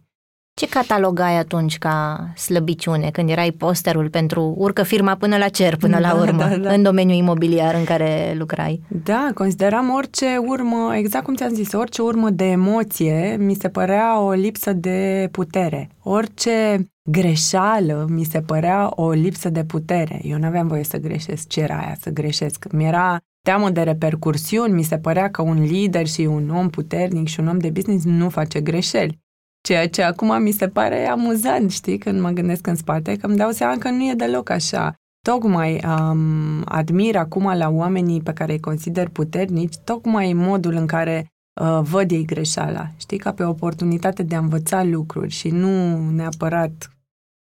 Ce 0.59 0.67
catalogai 0.67 1.37
atunci 1.37 1.77
ca 1.77 2.29
slăbiciune 2.35 3.09
când 3.11 3.29
erai 3.29 3.51
posterul 3.51 4.09
pentru 4.09 4.53
urcă 4.57 4.83
firma 4.83 5.15
până 5.15 5.37
la 5.37 5.47
cer, 5.47 5.75
până 5.75 5.99
Da, 5.99 6.07
la 6.07 6.21
urmă, 6.21 6.43
da, 6.43 6.57
da. 6.57 6.73
în 6.73 6.83
domeniul 6.83 7.17
imobiliar 7.17 7.75
în 7.75 7.83
care 7.83 8.35
lucrai? 8.37 8.81
Da, 9.03 9.29
consideram 9.33 9.89
orice 9.89 10.25
urmă, 10.47 10.95
exact 10.95 11.23
cum 11.23 11.35
ți-am 11.35 11.53
zis, 11.53 11.73
orice 11.73 12.01
urmă 12.01 12.29
de 12.29 12.43
emoție 12.43 13.37
mi 13.39 13.53
se 13.53 13.69
părea 13.69 14.21
o 14.21 14.31
lipsă 14.31 14.73
de 14.73 15.29
putere. 15.31 15.89
Orice 16.03 16.87
greșeală 17.11 18.05
mi 18.09 18.23
se 18.23 18.41
părea 18.41 18.91
o 18.95 19.11
lipsă 19.11 19.49
de 19.49 19.63
putere. 19.63 20.21
Eu 20.23 20.37
nu 20.37 20.45
aveam 20.45 20.67
voie 20.67 20.83
să 20.83 20.97
greșesc. 20.97 21.47
Ce 21.47 21.61
era 21.61 21.77
aia 21.77 21.95
să 22.01 22.09
greșesc? 22.09 22.65
Mi-era 22.71 23.17
teamă 23.41 23.69
de 23.69 23.81
repercursiuni, 23.81 24.73
mi 24.73 24.83
se 24.83 24.97
părea 24.97 25.29
că 25.29 25.41
un 25.41 25.61
lider 25.61 26.07
și 26.07 26.21
un 26.21 26.49
om 26.49 26.69
puternic 26.69 27.27
și 27.27 27.39
un 27.39 27.47
om 27.47 27.57
de 27.57 27.69
business 27.69 28.05
nu 28.05 28.29
face 28.29 28.61
greșeli. 28.61 29.19
Ceea 29.61 29.89
ce 29.89 30.03
acum 30.03 30.41
mi 30.41 30.51
se 30.51 30.67
pare 30.67 31.07
amuzant, 31.07 31.71
știi, 31.71 31.97
când 31.97 32.19
mă 32.19 32.29
gândesc 32.29 32.67
în 32.67 32.75
spate, 32.75 33.15
că 33.15 33.27
îmi 33.27 33.37
dau 33.37 33.51
seama 33.51 33.77
că 33.77 33.89
nu 33.89 34.09
e 34.09 34.13
deloc 34.13 34.49
așa. 34.49 34.93
Tocmai 35.21 35.81
um, 35.85 36.61
admir 36.65 37.15
acum 37.15 37.57
la 37.57 37.69
oamenii 37.69 38.21
pe 38.21 38.33
care 38.33 38.51
îi 38.51 38.59
consider 38.59 39.09
puternici, 39.09 39.77
tocmai 39.77 40.33
modul 40.33 40.73
în 40.73 40.85
care 40.85 41.27
uh, 41.61 41.79
văd 41.81 42.11
ei 42.11 42.25
greșeala, 42.25 42.87
știi, 42.97 43.17
ca 43.17 43.33
pe 43.33 43.43
o 43.43 43.49
oportunitate 43.49 44.23
de 44.23 44.35
a 44.35 44.39
învăța 44.39 44.83
lucruri 44.83 45.29
și 45.29 45.49
nu 45.49 45.97
neapărat 46.09 46.89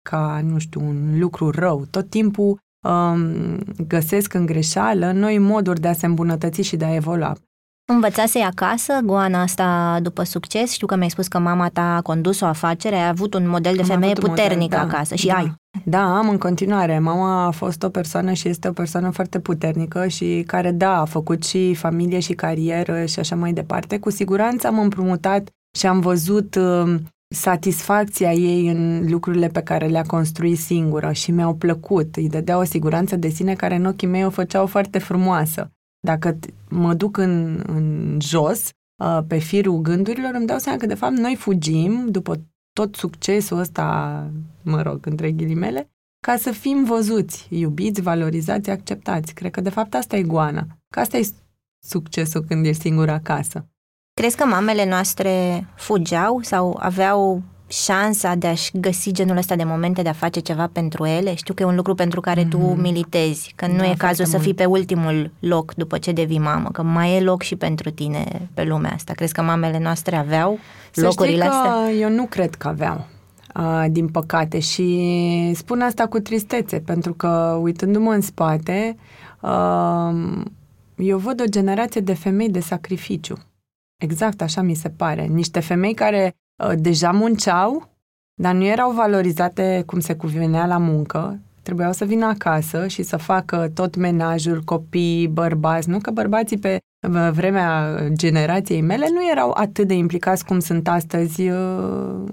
ca, 0.10 0.42
nu 0.44 0.58
știu, 0.58 0.82
un 0.82 1.20
lucru 1.20 1.50
rău. 1.50 1.86
Tot 1.92 2.10
timpul 2.10 2.60
um, 2.88 3.58
găsesc 3.88 4.34
în 4.34 4.46
greșeală 4.46 5.12
noi 5.12 5.38
moduri 5.38 5.80
de 5.80 5.88
a 5.88 5.94
se 5.94 6.06
îmbunătăți 6.06 6.62
și 6.62 6.76
de 6.76 6.86
a 6.86 6.96
evolua. 6.96 7.36
Învățase 7.94 8.40
acasă 8.40 8.94
Goana 9.04 9.42
asta 9.42 10.00
după 10.02 10.24
succes? 10.24 10.72
Știu 10.72 10.88
că 10.88 10.96
mi-ai 10.96 11.10
spus 11.10 11.28
că 11.28 11.40
mama 11.40 11.70
ta 11.70 11.96
a 11.96 12.02
condus 12.02 12.40
o 12.40 12.46
afacere, 12.46 12.96
ai 12.96 13.08
avut 13.08 13.34
un 13.34 13.50
model 13.50 13.76
de 13.76 13.82
Am 13.82 13.88
femeie 13.88 14.12
avut 14.12 14.24
un 14.24 14.30
model, 14.30 14.44
puternică 14.44 14.76
da, 14.76 14.82
acasă 14.82 15.16
și 15.16 15.28
da. 15.28 15.36
ai. 15.36 15.54
Da, 15.84 16.18
am 16.18 16.30
în 16.30 16.38
continuare. 16.38 17.00
Mama 17.00 17.46
a 17.46 17.52
fost 17.52 17.84
o 17.84 17.90
persoană 17.90 18.34
și 18.34 18.48
este 18.48 18.68
o 18.68 18.72
persoană 18.72 19.10
foarte 19.10 19.40
puternică 19.40 20.08
și 20.08 20.44
care, 20.48 20.72
da, 20.72 21.00
a 21.00 21.06
făcut 21.06 21.44
și 21.44 21.74
familie 21.74 22.20
și 22.20 22.34
carieră 22.34 23.06
și 23.06 23.20
așa 23.20 23.36
mai 23.36 23.54
departe. 23.54 24.00
Cu 24.00 24.10
siguranță 24.10 24.68
am 24.68 24.80
împrumutat 24.80 25.50
și 25.78 25.88
am 25.88 26.00
văzut 26.00 26.56
uh, 26.56 26.96
satisfacția 27.36 28.34
ei 28.34 28.68
în 28.68 29.10
lucrurile 29.10 29.48
pe 29.48 29.62
care 29.62 29.88
le-a 29.88 30.04
construit 30.08 30.58
singură 30.58 31.12
și 31.12 31.32
mi-au 31.32 31.54
plăcut. 31.54 32.16
Îi 32.16 32.30
dădea 32.30 32.58
o 32.58 32.64
siguranță 32.64 33.16
de 33.16 33.28
sine 33.28 33.54
care 33.54 33.76
în 33.76 33.86
ochii 33.86 34.08
mei 34.08 34.26
o 34.26 34.30
făceau 34.30 34.66
foarte 34.66 35.00
frumoasă. 35.00 35.72
Dacă 36.00 36.34
t- 36.34 36.54
mă 36.70 36.94
duc 36.94 37.18
în, 37.18 37.64
în 37.68 38.18
jos, 38.22 38.70
uh, 39.04 39.20
pe 39.28 39.38
firul 39.38 39.82
gândurilor, 39.82 40.34
îmi 40.34 40.46
dau 40.46 40.58
seama 40.58 40.78
că, 40.78 40.86
de 40.86 40.94
fapt, 40.94 41.18
noi 41.18 41.36
fugim 41.36 42.08
după 42.12 42.42
tot 42.74 42.96
succesul 42.96 43.58
ăsta, 43.58 44.30
mă 44.62 44.82
rog, 44.82 45.06
între 45.06 45.32
ghilimele, 45.32 45.90
ca 46.26 46.38
să 46.38 46.52
fim 46.52 46.84
văzuți, 46.84 47.48
iubiți, 47.50 48.02
valorizați, 48.02 48.70
acceptați. 48.70 49.34
Cred 49.34 49.52
că, 49.52 49.62
de 49.62 49.70
fapt, 49.70 49.94
asta 49.94 50.16
e 50.16 50.24
goana. 50.24 50.68
Că 50.90 51.00
asta 51.00 51.18
e 51.18 51.28
succesul 51.86 52.42
când 52.42 52.66
ești 52.66 52.82
singur 52.82 53.10
acasă. 53.10 53.66
Crezi 54.14 54.38
că 54.38 54.46
mamele 54.46 54.90
noastre 54.90 55.66
fugeau 55.76 56.42
sau 56.42 56.78
aveau 56.80 57.44
șansa 57.68 58.36
de 58.36 58.48
a-și 58.48 58.72
găsi 58.80 59.12
genul 59.12 59.38
ăsta 59.38 59.56
de 59.56 59.64
momente 59.64 60.02
de 60.02 60.10
a 60.10 60.14
face 60.14 60.40
ceva 60.40 60.68
pentru 60.72 61.06
ele? 61.06 61.36
Știu 61.36 61.54
că 61.54 61.64
e 61.64 61.66
un 61.66 61.76
lucru 61.76 61.96
pentru 61.96 62.20
care 62.22 62.46
tu 62.46 62.58
militezi, 62.58 63.54
că 63.56 63.68
nu 63.68 63.76
Da, 63.76 63.82
e 63.84 63.86
foarte 63.86 64.06
cazul 64.06 64.26
să 64.26 64.32
mult. 64.32 64.44
fii 64.44 64.54
pe 64.54 64.66
ultimul 64.66 65.32
loc 65.40 65.74
după 65.74 65.98
ce 65.98 66.12
devii 66.12 66.40
mamă, 66.40 66.70
că 66.72 66.82
mai 66.84 67.16
e 67.16 67.22
loc 67.22 67.42
și 67.42 67.56
pentru 67.56 67.90
tine 67.90 68.50
pe 68.54 68.64
lumea 68.64 68.92
asta. 68.94 69.14
Crezi 69.14 69.34
că 69.34 69.42
mamele 69.42 69.80
noastre 69.80 70.16
aveau 70.16 70.60
Să 70.92 71.02
locurile 71.02 71.38
știi 71.46 71.50
că 71.50 71.56
astea? 71.56 71.92
eu 71.92 72.10
nu 72.10 72.26
cred 72.26 72.56
că 72.56 72.68
aveau, 72.68 73.08
uh, 73.56 73.86
din 73.90 74.08
păcate. 74.08 74.60
Și 74.60 75.52
spun 75.56 75.82
asta 75.82 76.08
cu 76.08 76.20
tristețe, 76.20 76.80
pentru 76.80 77.14
că, 77.14 77.60
uitându-mă 77.62 78.12
în 78.12 78.22
spate, 78.22 78.96
uh, 79.42 80.42
eu 80.96 81.18
văd 81.18 81.42
o 81.42 81.46
generație 81.50 82.02
de 82.02 82.14
femei 82.14 82.50
de 82.50 82.60
sacrificiu. 82.60 83.38
Exact 84.02 84.42
așa 84.42 84.62
mi 84.62 84.74
se 84.74 84.90
pare. 84.90 85.26
Niște 85.26 85.60
femei 85.60 85.94
care 85.94 86.24
uh, 86.26 86.46
deja 86.78 87.12
munceau, 87.12 87.90
dar 88.42 88.54
nu 88.54 88.66
erau 88.66 88.92
valorizate 88.92 89.84
cum 89.86 90.00
se 90.00 90.16
cuvenea 90.16 90.66
la 90.66 90.78
muncă, 90.78 91.40
trebuiau 91.62 91.94
să 91.94 92.06
vină 92.06 92.26
acasă 92.26 92.88
și 92.88 93.04
să 93.04 93.18
facă 93.18 93.72
tot 93.74 93.96
menajul, 93.96 94.62
copii, 94.62 95.28
bărbați. 95.28 95.90
Nu 95.90 96.00
că 96.00 96.12
bărbații 96.12 96.58
pe 96.58 96.78
uh, 97.08 97.30
vremea 97.32 98.00
generației 98.14 98.82
mele 98.82 99.08
nu 99.10 99.30
erau 99.32 99.52
atât 99.52 99.88
de 99.88 99.94
implicați 99.94 100.46
cum 100.46 100.60
sunt 100.60 100.88
astăzi 100.88 101.50
uh, 101.50 102.24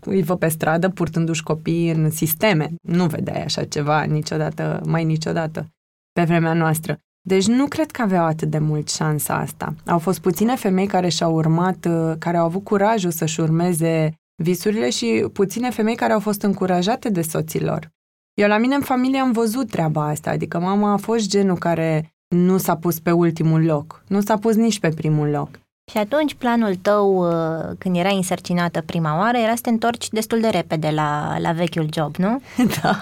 îi 0.00 0.22
văd 0.22 0.38
pe 0.38 0.48
stradă 0.48 0.88
purtându-și 0.88 1.42
copiii 1.42 1.90
în 1.90 2.10
sisteme. 2.10 2.70
Nu 2.82 3.06
vedeai 3.06 3.42
așa 3.42 3.64
ceva 3.64 4.02
niciodată, 4.02 4.80
mai 4.86 5.04
niciodată, 5.04 5.66
pe 6.12 6.24
vremea 6.24 6.52
noastră. 6.52 6.98
Deci 7.24 7.46
nu 7.46 7.66
cred 7.66 7.90
că 7.90 8.02
aveau 8.02 8.24
atât 8.24 8.50
de 8.50 8.58
mult 8.58 8.90
șansa 8.90 9.34
asta. 9.34 9.74
Au 9.86 9.98
fost 9.98 10.20
puține 10.20 10.56
femei 10.56 10.86
care 10.86 11.08
și-au 11.08 11.34
urmat, 11.34 11.86
uh, 11.88 12.12
care 12.18 12.36
au 12.36 12.44
avut 12.44 12.64
curajul 12.64 13.10
să-și 13.10 13.40
urmeze 13.40 14.14
visurile 14.42 14.90
și 14.90 15.26
puține 15.32 15.70
femei 15.70 15.94
care 15.94 16.12
au 16.12 16.20
fost 16.20 16.42
încurajate 16.42 17.08
de 17.08 17.22
soților. 17.22 17.90
Eu 18.34 18.48
la 18.48 18.58
mine 18.58 18.74
în 18.74 18.80
familie 18.80 19.18
am 19.18 19.32
văzut 19.32 19.70
treaba 19.70 20.08
asta, 20.08 20.30
adică 20.30 20.58
mama 20.58 20.92
a 20.92 20.96
fost 20.96 21.28
genul 21.28 21.56
care 21.56 22.14
nu 22.28 22.58
s-a 22.58 22.76
pus 22.76 23.00
pe 23.00 23.10
ultimul 23.10 23.64
loc, 23.64 24.04
nu 24.08 24.20
s-a 24.20 24.38
pus 24.38 24.54
nici 24.54 24.80
pe 24.80 24.88
primul 24.88 25.28
loc. 25.28 25.48
Și 25.92 25.98
atunci 25.98 26.34
planul 26.34 26.74
tău, 26.74 27.28
uh, 27.28 27.76
când 27.78 27.96
erai 27.96 28.16
însărcinată 28.16 28.80
prima 28.80 29.18
oară, 29.18 29.36
era 29.36 29.54
să 29.54 29.60
te 29.62 29.70
întorci 29.70 30.08
destul 30.08 30.40
de 30.40 30.48
repede 30.48 30.90
la, 30.90 31.38
la 31.38 31.52
vechiul 31.52 31.88
job, 31.94 32.16
nu? 32.16 32.42
Da. 32.82 33.00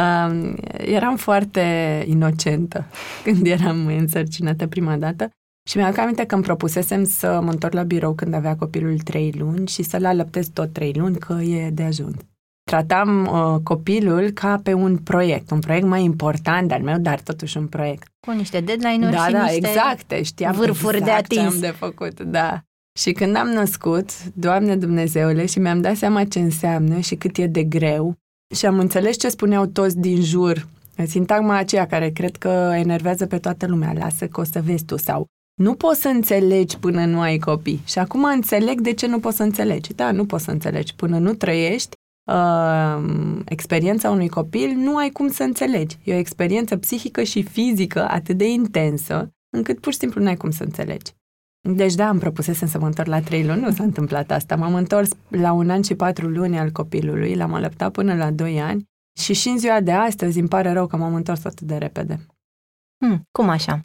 Um, 0.00 0.56
eram 0.76 1.16
foarte 1.16 1.60
inocentă 2.08 2.86
când 3.24 3.46
eram 3.46 3.86
însărcinată 3.86 4.66
prima 4.66 4.96
dată 4.96 5.28
și 5.68 5.76
mi-am 5.76 5.94
aminte 5.96 6.24
că 6.24 6.34
îmi 6.34 6.44
propusesem 6.44 7.04
să 7.04 7.40
mă 7.42 7.50
întorc 7.50 7.72
la 7.72 7.82
birou 7.82 8.14
când 8.14 8.34
avea 8.34 8.56
copilul 8.56 8.98
trei 8.98 9.34
luni 9.38 9.66
și 9.66 9.82
să-l 9.82 10.04
alăptez 10.04 10.48
tot 10.48 10.72
trei 10.72 10.92
luni, 10.92 11.18
că 11.18 11.32
e 11.32 11.70
de 11.70 11.82
ajuns. 11.82 12.14
Tratam 12.70 13.26
uh, 13.26 13.60
copilul 13.62 14.30
ca 14.30 14.60
pe 14.62 14.72
un 14.72 14.96
proiect, 14.96 15.50
un 15.50 15.58
proiect 15.60 15.86
mai 15.86 16.02
important 16.02 16.72
al 16.72 16.82
meu, 16.82 16.98
dar 16.98 17.20
totuși 17.20 17.56
un 17.56 17.66
proiect. 17.66 18.06
Cu 18.26 18.30
niște 18.32 18.60
deadline-uri 18.60 19.12
Da, 19.16 19.26
și 19.26 19.32
da, 19.32 19.42
niște 19.42 19.56
exact, 19.68 20.12
știam 20.24 20.54
vârfuri 20.54 20.92
de 20.92 20.98
exact 20.98 21.32
ce 21.32 21.38
atins. 21.40 21.54
am 21.54 21.60
de 21.60 21.74
făcut, 21.78 22.20
da. 22.20 22.62
Și 22.98 23.12
când 23.12 23.36
am 23.36 23.48
născut, 23.48 24.10
Doamne 24.34 24.76
Dumnezeule, 24.76 25.46
și 25.46 25.58
mi-am 25.58 25.80
dat 25.80 25.96
seama 25.96 26.24
ce 26.24 26.38
înseamnă 26.38 26.98
și 26.98 27.14
cât 27.14 27.36
e 27.36 27.46
de 27.46 27.62
greu 27.62 28.14
și 28.54 28.66
am 28.66 28.78
înțeles 28.78 29.16
ce 29.18 29.28
spuneau 29.28 29.66
toți 29.66 29.98
din 29.98 30.22
jur, 30.22 30.66
sintagma 31.06 31.56
aceea 31.56 31.86
care 31.86 32.10
cred 32.10 32.36
că 32.36 32.72
enervează 32.74 33.26
pe 33.26 33.38
toată 33.38 33.66
lumea, 33.66 33.92
lasă 33.92 34.26
că 34.26 34.40
o 34.40 34.44
să 34.44 34.60
vezi 34.64 34.84
tu 34.84 34.96
sau 34.96 35.26
nu 35.60 35.74
poți 35.74 36.00
să 36.00 36.08
înțelegi 36.08 36.78
până 36.78 37.04
nu 37.04 37.20
ai 37.20 37.38
copii. 37.38 37.82
Și 37.84 37.98
acum 37.98 38.24
înțeleg 38.24 38.80
de 38.80 38.92
ce 38.92 39.06
nu 39.06 39.18
poți 39.20 39.36
să 39.36 39.42
înțelegi. 39.42 39.94
Da, 39.94 40.10
nu 40.10 40.24
poți 40.26 40.44
să 40.44 40.50
înțelegi. 40.50 40.94
Până 40.94 41.18
nu 41.18 41.34
trăiești 41.34 41.96
uh, 42.24 43.40
experiența 43.44 44.10
unui 44.10 44.28
copil, 44.28 44.70
nu 44.70 44.96
ai 44.96 45.10
cum 45.10 45.28
să 45.28 45.42
înțelegi. 45.42 45.98
E 46.04 46.14
o 46.14 46.18
experiență 46.18 46.76
psihică 46.76 47.22
și 47.22 47.42
fizică 47.42 48.08
atât 48.08 48.36
de 48.36 48.50
intensă, 48.50 49.32
încât 49.56 49.80
pur 49.80 49.92
și 49.92 49.98
simplu 49.98 50.20
nu 50.20 50.28
ai 50.28 50.36
cum 50.36 50.50
să 50.50 50.62
înțelegi. 50.62 51.12
Deci 51.68 51.94
da, 51.94 52.08
îmi 52.08 52.20
propusesem 52.20 52.68
să 52.68 52.78
mă 52.78 52.86
întorc 52.86 53.08
la 53.08 53.20
trei 53.20 53.46
luni, 53.46 53.60
nu 53.60 53.70
s-a 53.70 53.82
întâmplat 53.82 54.30
asta. 54.30 54.56
M-am 54.56 54.74
întors 54.74 55.10
la 55.28 55.52
un 55.52 55.70
an 55.70 55.82
și 55.82 55.94
patru 55.94 56.28
luni 56.28 56.58
al 56.58 56.70
copilului, 56.70 57.34
l-am 57.34 57.52
alăptat 57.54 57.92
până 57.92 58.14
la 58.14 58.30
doi 58.30 58.60
ani 58.60 58.88
și 59.20 59.32
și 59.32 59.48
în 59.48 59.58
ziua 59.58 59.80
de 59.80 59.92
astăzi 59.92 60.38
îmi 60.38 60.48
pare 60.48 60.72
rău 60.72 60.86
că 60.86 60.96
m-am 60.96 61.14
întors 61.14 61.44
atât 61.44 61.66
de 61.66 61.76
repede. 61.76 62.26
Hmm, 63.04 63.28
cum 63.30 63.48
așa? 63.48 63.80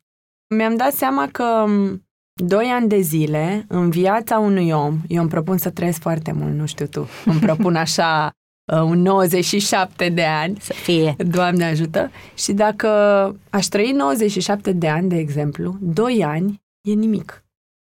Mi-am 0.56 0.76
dat 0.76 0.94
seama 0.94 1.28
că 1.28 1.66
m, 1.68 2.09
doi 2.42 2.66
ani 2.66 2.88
de 2.88 3.00
zile 3.00 3.66
în 3.68 3.90
viața 3.90 4.40
unui 4.40 4.72
om, 4.72 4.98
eu 5.08 5.22
îmi 5.22 5.30
propun 5.30 5.58
să 5.58 5.70
trăiesc 5.70 6.02
foarte 6.02 6.32
mult, 6.32 6.54
nu 6.54 6.66
știu 6.66 6.86
tu, 6.86 7.08
îmi 7.26 7.40
propun 7.40 7.76
așa 7.76 8.30
uh, 8.74 8.82
un 8.82 9.02
97 9.02 10.10
de 10.10 10.24
ani, 10.24 10.58
Să 10.60 10.74
fie. 10.74 11.16
Doamne 11.18 11.66
ajută, 11.66 12.12
și 12.36 12.54
dacă 12.54 12.88
aș 13.50 13.66
trăi 13.66 13.92
97 13.92 14.72
de 14.72 14.88
ani, 14.88 15.10
de 15.10 15.18
exemplu, 15.18 15.78
doi 15.80 16.24
ani 16.24 16.62
e 16.82 16.94
nimic. 16.94 17.44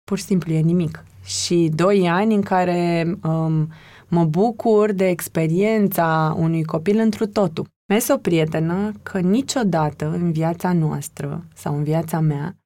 Pur 0.05 0.19
și 0.19 0.25
simplu 0.25 0.53
e 0.53 0.61
nimic. 0.61 1.05
Și 1.25 1.71
doi 1.75 2.09
ani 2.09 2.35
în 2.35 2.43
care 2.43 3.07
um, 3.23 3.69
mă 4.09 4.25
bucur 4.25 4.93
de 4.93 5.09
experiența 5.09 6.37
unui 6.39 6.65
copil 6.65 6.99
întru 6.99 7.27
totul. 7.27 7.67
Mi 7.93 8.05
o 8.09 8.17
prietenă 8.17 8.93
că 9.03 9.19
niciodată 9.19 10.11
în 10.11 10.33
viața 10.33 10.73
noastră 10.73 11.45
sau 11.55 11.77
în 11.77 11.83
viața 11.83 12.21
mea 12.21 12.57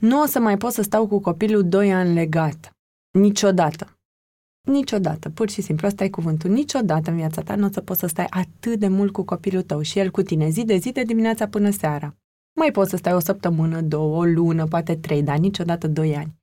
nu 0.00 0.22
o 0.22 0.26
să 0.26 0.38
mai 0.38 0.56
pot 0.56 0.72
să 0.72 0.82
stau 0.82 1.06
cu 1.06 1.20
copilul 1.20 1.68
doi 1.68 1.92
ani 1.92 2.14
legat. 2.14 2.70
Niciodată. 3.18 3.98
Niciodată, 4.68 5.30
pur 5.30 5.50
și 5.50 5.62
simplu, 5.62 5.86
ăsta 5.86 6.04
e 6.04 6.08
cuvântul. 6.08 6.50
Niciodată 6.50 7.10
în 7.10 7.16
viața 7.16 7.42
ta 7.42 7.54
nu 7.54 7.66
o 7.66 7.70
să 7.72 7.80
poți 7.80 8.00
să 8.00 8.06
stai 8.06 8.26
atât 8.30 8.78
de 8.78 8.88
mult 8.88 9.12
cu 9.12 9.22
copilul 9.22 9.62
tău 9.62 9.80
și 9.80 9.98
el 9.98 10.10
cu 10.10 10.22
tine, 10.22 10.48
zi 10.48 10.64
de 10.64 10.76
zi, 10.76 10.92
de 10.92 11.02
dimineața 11.02 11.48
până 11.48 11.70
seara. 11.70 12.14
Mai 12.60 12.70
poți 12.70 12.90
să 12.90 12.96
stai 12.96 13.12
o 13.12 13.18
săptămână, 13.18 13.80
două, 13.80 14.16
o 14.16 14.24
lună, 14.24 14.66
poate 14.66 14.96
trei, 14.96 15.22
dar 15.22 15.36
niciodată 15.36 15.88
doi 15.88 16.16
ani. 16.16 16.34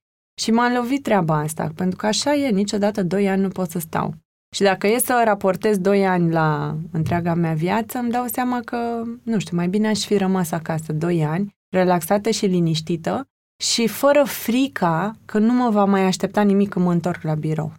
Și 0.42 0.52
m-a 0.52 0.74
lovit 0.74 1.04
treaba 1.04 1.38
asta, 1.38 1.72
pentru 1.76 1.98
că 1.98 2.06
așa 2.06 2.36
e, 2.36 2.50
niciodată 2.50 3.04
doi 3.04 3.30
ani 3.30 3.42
nu 3.42 3.50
pot 3.50 3.70
să 3.70 3.80
stau. 3.80 4.14
Și 4.56 4.62
dacă 4.62 4.88
e 4.88 4.98
să 4.98 5.22
raportez 5.26 5.78
doi 5.78 6.06
ani 6.08 6.32
la 6.32 6.78
întreaga 6.92 7.34
mea 7.34 7.54
viață, 7.54 7.98
îmi 7.98 8.12
dau 8.12 8.26
seama 8.26 8.60
că, 8.60 9.04
nu 9.24 9.40
știu, 9.40 9.58
mai 9.58 9.68
bine 9.68 9.88
aș 9.88 10.06
fi 10.06 10.18
rămas 10.18 10.52
acasă 10.52 10.94
doi 10.94 11.26
ani, 11.26 11.56
relaxată 11.70 12.30
și 12.30 12.46
liniștită 12.46 13.28
și 13.58 13.88
fără 13.88 14.24
frica 14.24 15.16
că 15.26 15.40
nu 15.40 15.54
mă 15.54 15.70
va 15.70 15.86
mai 15.86 16.02
aștepta 16.02 16.42
nimic 16.42 16.70
când 16.70 16.86
mă 16.86 16.92
întorc 16.92 17.22
la 17.22 17.34
birou. 17.34 17.74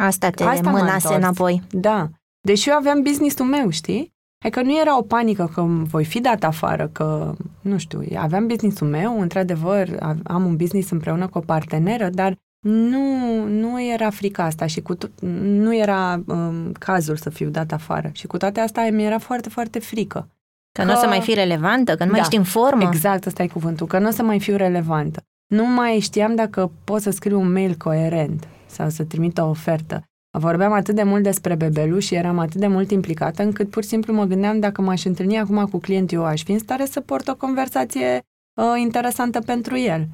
Asta 0.00 0.30
te 0.30 0.44
Asta 0.44 0.70
mânase 0.70 1.14
înapoi. 1.14 1.62
Da. 1.70 2.08
Deși 2.40 2.68
eu 2.68 2.74
aveam 2.74 3.02
business-ul 3.02 3.46
meu, 3.46 3.70
știi? 3.70 4.12
Adică 4.44 4.62
nu 4.62 4.80
era 4.80 4.98
o 4.98 5.02
panică 5.02 5.50
că 5.54 5.62
voi 5.66 6.04
fi 6.04 6.20
dat 6.20 6.44
afară, 6.44 6.88
că, 6.92 7.34
nu 7.60 7.78
știu, 7.78 8.02
aveam 8.16 8.46
business-ul 8.46 8.88
meu, 8.88 9.20
într-adevăr, 9.20 10.16
am 10.24 10.44
un 10.44 10.56
business 10.56 10.90
împreună 10.90 11.26
cu 11.28 11.38
o 11.38 11.40
parteneră, 11.40 12.08
dar 12.08 12.36
nu, 12.66 13.44
nu 13.46 13.82
era 13.82 14.10
frica 14.10 14.44
asta 14.44 14.66
și 14.66 14.80
cu 14.80 14.96
t- 14.96 15.20
nu 15.42 15.76
era 15.76 16.22
um, 16.26 16.72
cazul 16.72 17.16
să 17.16 17.30
fiu 17.30 17.48
dat 17.48 17.72
afară. 17.72 18.10
Și 18.12 18.26
cu 18.26 18.36
toate 18.36 18.60
astea 18.60 18.90
mi 18.90 19.04
era 19.04 19.18
foarte, 19.18 19.48
foarte 19.48 19.78
frică. 19.78 20.28
Că, 20.72 20.82
că 20.82 20.88
nu 20.88 20.92
o 20.92 20.96
să 20.96 21.06
mai 21.06 21.20
fii 21.20 21.34
relevantă, 21.34 21.96
că 21.96 22.04
nu 22.04 22.10
da, 22.10 22.16
mai 22.16 22.20
ești 22.20 22.36
în 22.36 22.44
formă. 22.44 22.82
Exact, 22.82 23.26
ăsta 23.26 23.42
e 23.42 23.46
cuvântul, 23.46 23.86
că 23.86 23.98
nu 23.98 24.08
o 24.08 24.10
să 24.10 24.22
mai 24.22 24.40
fiu 24.40 24.56
relevantă. 24.56 25.22
Nu 25.46 25.66
mai 25.66 25.98
știam 25.98 26.34
dacă 26.34 26.70
pot 26.84 27.00
să 27.00 27.10
scriu 27.10 27.40
un 27.40 27.52
mail 27.52 27.74
coerent 27.74 28.48
sau 28.66 28.88
să 28.88 29.04
trimit 29.04 29.38
o 29.38 29.48
ofertă. 29.48 30.02
Vorbeam 30.38 30.72
atât 30.72 30.94
de 30.94 31.02
mult 31.02 31.22
despre 31.22 31.54
bebeluș 31.54 32.04
și 32.04 32.14
eram 32.14 32.38
atât 32.38 32.60
de 32.60 32.66
mult 32.66 32.90
implicată 32.90 33.42
încât 33.42 33.70
pur 33.70 33.82
și 33.82 33.88
simplu 33.88 34.12
mă 34.12 34.24
gândeam 34.24 34.60
dacă 34.60 34.82
m-aș 34.82 35.04
întâlni 35.04 35.38
acum 35.38 35.66
cu 35.66 35.78
clientul, 35.78 36.18
eu 36.18 36.24
aș 36.24 36.42
fi 36.42 36.52
în 36.52 36.58
stare 36.58 36.84
să 36.84 37.00
port 37.00 37.28
o 37.28 37.36
conversație 37.36 38.20
uh, 38.54 38.80
interesantă 38.80 39.40
pentru 39.40 39.78
el. 39.78 40.06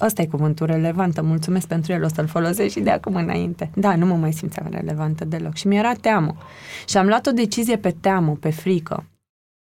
Ăsta 0.00 0.22
e 0.22 0.26
cuvântul 0.26 0.66
relevantă, 0.66 1.22
mulțumesc 1.22 1.66
pentru 1.66 1.92
el, 1.92 2.04
o 2.04 2.08
să-l 2.08 2.26
folosesc 2.26 2.70
și 2.70 2.80
de 2.80 2.90
acum 2.90 3.14
înainte. 3.14 3.70
Da, 3.74 3.96
nu 3.96 4.06
mă 4.06 4.14
mai 4.14 4.32
simțeam 4.32 4.66
relevantă 4.70 5.24
deloc 5.24 5.54
și 5.54 5.66
mi-era 5.66 5.92
teamă. 5.92 6.36
Și 6.88 6.96
am 6.96 7.06
luat 7.06 7.26
o 7.26 7.30
decizie 7.30 7.76
pe 7.76 7.94
teamă, 8.00 8.36
pe 8.40 8.50
frică. 8.50 9.04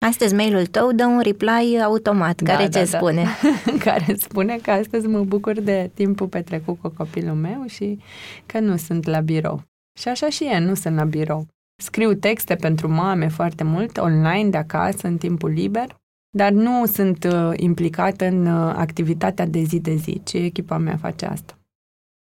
Astăzi 0.05 0.34
mailul 0.34 0.65
tău 0.65 0.91
dă 0.91 1.05
un 1.05 1.20
reply 1.20 1.79
automat, 1.84 2.41
da, 2.41 2.51
care 2.51 2.67
da, 2.67 2.79
ce 2.79 2.91
da. 2.91 2.98
spune? 2.98 3.25
care 3.86 4.15
spune 4.17 4.58
că 4.62 4.72
astăzi 4.72 5.08
mă 5.08 5.24
bucur 5.24 5.60
de 5.60 5.91
timpul 5.93 6.27
petrecut 6.27 6.79
cu 6.79 6.89
copilul 6.98 7.36
meu 7.36 7.65
și 7.67 8.00
că 8.46 8.60
nu 8.60 8.77
sunt 8.77 9.05
la 9.05 9.20
birou. 9.20 9.63
Și 10.00 10.08
așa 10.08 10.29
și 10.29 10.43
e, 10.43 10.60
nu 10.60 10.74
sunt 10.74 10.96
la 10.96 11.03
birou. 11.03 11.48
Scriu 11.84 12.13
texte 12.13 12.55
pentru 12.55 12.89
mame 12.89 13.27
foarte 13.27 13.63
mult, 13.63 13.98
online, 13.98 14.50
de 14.50 14.58
acasă, 14.58 15.08
în 15.08 15.17
timpul 15.17 15.50
liber, 15.50 15.96
dar 16.38 16.51
nu 16.51 16.86
sunt 16.86 17.24
uh, 17.24 17.51
implicată 17.55 18.25
în 18.25 18.46
uh, 18.46 18.74
activitatea 18.75 19.46
de 19.46 19.62
zi 19.62 19.79
de 19.79 19.96
zi, 19.96 20.22
ci 20.24 20.34
echipa 20.34 20.77
mea 20.77 20.98
face 20.98 21.25
asta. 21.25 21.60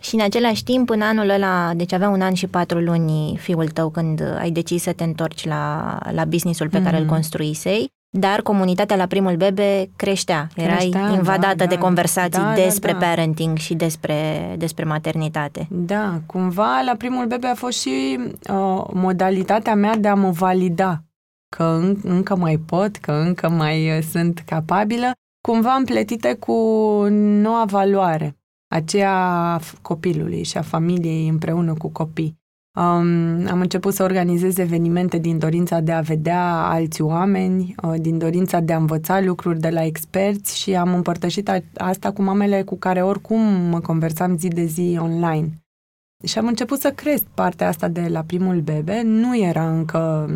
Și 0.04 0.16
în 0.16 0.22
același 0.22 0.64
timp, 0.64 0.90
în 0.90 1.02
anul 1.02 1.30
ăla, 1.30 1.74
deci 1.76 1.94
avea 1.94 2.10
un 2.10 2.22
an 2.22 2.34
și 2.34 2.48
patru 2.48 2.80
luni 2.80 3.38
fiul 3.40 3.68
tău 3.68 3.90
când 3.90 4.22
ai 4.40 4.52
decis 4.52 4.82
să 4.82 4.94
te 4.94 5.04
întorci 5.04 5.46
la, 5.46 5.98
la 6.12 6.26
businessul 6.26 6.70
pe 6.70 6.80
mm-hmm. 6.80 6.84
care 6.84 6.96
îl 6.96 7.04
mhm. 7.04 7.12
construisei, 7.12 7.92
dar 8.10 8.42
comunitatea 8.42 8.96
la 8.96 9.06
primul 9.06 9.36
bebe 9.36 9.90
creștea. 9.96 10.48
Erai 10.56 10.78
creștea, 10.78 11.10
invadată 11.14 11.56
da, 11.56 11.66
de 11.66 11.76
da, 11.76 11.82
conversații 11.82 12.42
da, 12.42 12.54
despre 12.54 12.92
da, 12.92 12.98
da. 12.98 13.06
parenting 13.06 13.58
și 13.58 13.74
despre, 13.74 14.56
despre 14.58 14.84
maternitate. 14.84 15.68
Da, 15.70 16.22
cumva 16.26 16.82
la 16.86 16.96
primul 16.98 17.26
bebe 17.26 17.48
a 17.48 17.56
fost 17.56 17.80
și 17.80 18.20
uh, 18.20 18.84
modalitatea 18.94 19.76
mea 19.76 19.96
de 19.96 20.08
a 20.08 20.14
mă 20.14 20.30
valida 20.30 21.04
că 21.56 21.64
în, 21.64 21.98
încă 22.04 22.36
mai 22.36 22.58
pot, 22.58 22.96
că 22.96 23.12
încă 23.12 23.50
mai 23.50 23.98
uh, 23.98 24.04
sunt 24.12 24.44
capabilă, 24.46 25.12
cumva 25.48 25.74
împletite 25.74 26.34
cu 26.34 26.54
noua 27.10 27.66
valoare 27.66 28.38
aceea 28.68 29.60
copilului 29.82 30.44
și 30.44 30.58
a 30.58 30.62
familiei 30.62 31.28
împreună 31.28 31.74
cu 31.74 31.90
copii. 31.90 32.38
Um, 32.78 33.48
am 33.48 33.60
început 33.60 33.94
să 33.94 34.04
organizez 34.04 34.58
evenimente 34.58 35.18
din 35.18 35.38
dorința 35.40 35.80
de 35.80 35.92
a 35.92 36.02
vedea 36.02 36.54
alți 36.54 37.02
oameni, 37.02 37.76
uh, 37.84 37.94
din 38.00 38.18
dorința 38.18 38.60
de 38.60 38.74
a 38.74 38.78
învăța 38.78 39.22
lucruri 39.22 39.60
de 39.60 39.70
la 39.70 39.84
experți 39.84 40.58
și 40.60 40.76
am 40.76 40.94
împărtășit 40.94 41.50
a- 41.50 41.64
asta 41.76 42.12
cu 42.12 42.22
mamele 42.22 42.64
cu 42.64 42.76
care 42.78 43.04
oricum 43.04 43.42
mă 43.70 43.80
conversam 43.80 44.38
zi 44.38 44.48
de 44.48 44.66
zi 44.66 44.98
online. 45.02 45.50
Și 46.24 46.38
am 46.38 46.48
început 46.48 46.80
să 46.80 46.92
cresc 46.92 47.24
partea 47.24 47.68
asta 47.68 47.88
de 47.88 48.08
la 48.08 48.24
primul 48.24 48.62
bebe. 48.62 49.02
Nu 49.02 49.38
era 49.38 49.70
încă, 49.70 50.30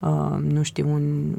uh, 0.00 0.36
nu 0.52 0.62
știu, 0.62 0.88
un, 0.92 1.34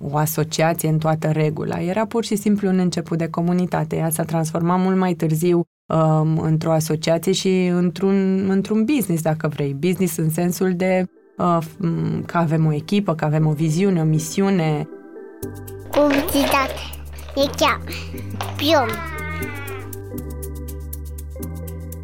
o 0.00 0.16
asociație 0.16 0.88
în 0.88 0.98
toată 0.98 1.30
regula. 1.30 1.80
Era 1.80 2.06
pur 2.06 2.24
și 2.24 2.36
simplu 2.36 2.68
un 2.68 2.78
început 2.78 3.18
de 3.18 3.28
comunitate. 3.28 3.96
Ea 3.96 4.10
s-a 4.10 4.22
transformat 4.22 4.78
mult 4.78 4.96
mai 4.96 5.14
târziu 5.14 5.62
um, 5.86 6.38
într-o 6.38 6.72
asociație 6.72 7.32
și 7.32 7.66
într-un, 7.66 8.50
într-un 8.50 8.84
business, 8.84 9.22
dacă 9.22 9.48
vrei. 9.48 9.74
Business 9.74 10.16
în 10.16 10.30
sensul 10.30 10.74
de 10.74 11.06
uh, 11.38 11.58
că 12.26 12.36
avem 12.38 12.66
o 12.66 12.72
echipă, 12.72 13.14
că 13.14 13.24
avem 13.24 13.46
o 13.46 13.52
viziune, 13.52 14.00
o 14.00 14.04
misiune. 14.04 14.88
Publicitate. 15.90 16.80
E 17.34 17.50
chiar. 17.56 17.80
Piom. 18.56 18.88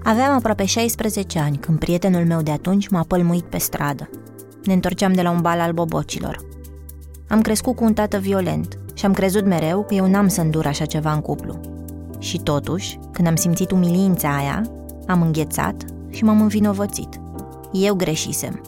Aveam 0.02 0.34
aproape 0.34 0.64
16 0.64 1.38
ani 1.38 1.56
când 1.56 1.78
prietenul 1.78 2.24
meu 2.24 2.42
de 2.42 2.50
atunci 2.50 2.88
m-a 2.88 3.04
pălmuit 3.08 3.44
pe 3.44 3.58
stradă. 3.58 4.10
Ne 4.64 4.72
întorceam 4.72 5.12
de 5.12 5.22
la 5.22 5.30
un 5.30 5.40
bal 5.40 5.60
al 5.60 5.72
bobocilor. 5.72 6.46
Am 7.28 7.40
crescut 7.40 7.76
cu 7.76 7.84
un 7.84 7.94
tată 7.94 8.18
violent 8.18 8.78
și 8.94 9.04
am 9.04 9.12
crezut 9.12 9.44
mereu 9.44 9.84
că 9.84 9.94
eu 9.94 10.06
n-am 10.06 10.28
să 10.28 10.40
îndur 10.40 10.66
așa 10.66 10.84
ceva 10.84 11.12
în 11.12 11.20
cuplu. 11.20 11.60
Și 12.18 12.38
totuși, 12.38 12.98
când 13.12 13.28
am 13.28 13.36
simțit 13.36 13.70
umilința 13.70 14.36
aia, 14.36 14.62
am 15.06 15.22
înghețat 15.22 15.84
și 16.10 16.24
m-am 16.24 16.40
învinovățit. 16.40 17.20
Eu 17.72 17.94
greșisem. 17.94 18.60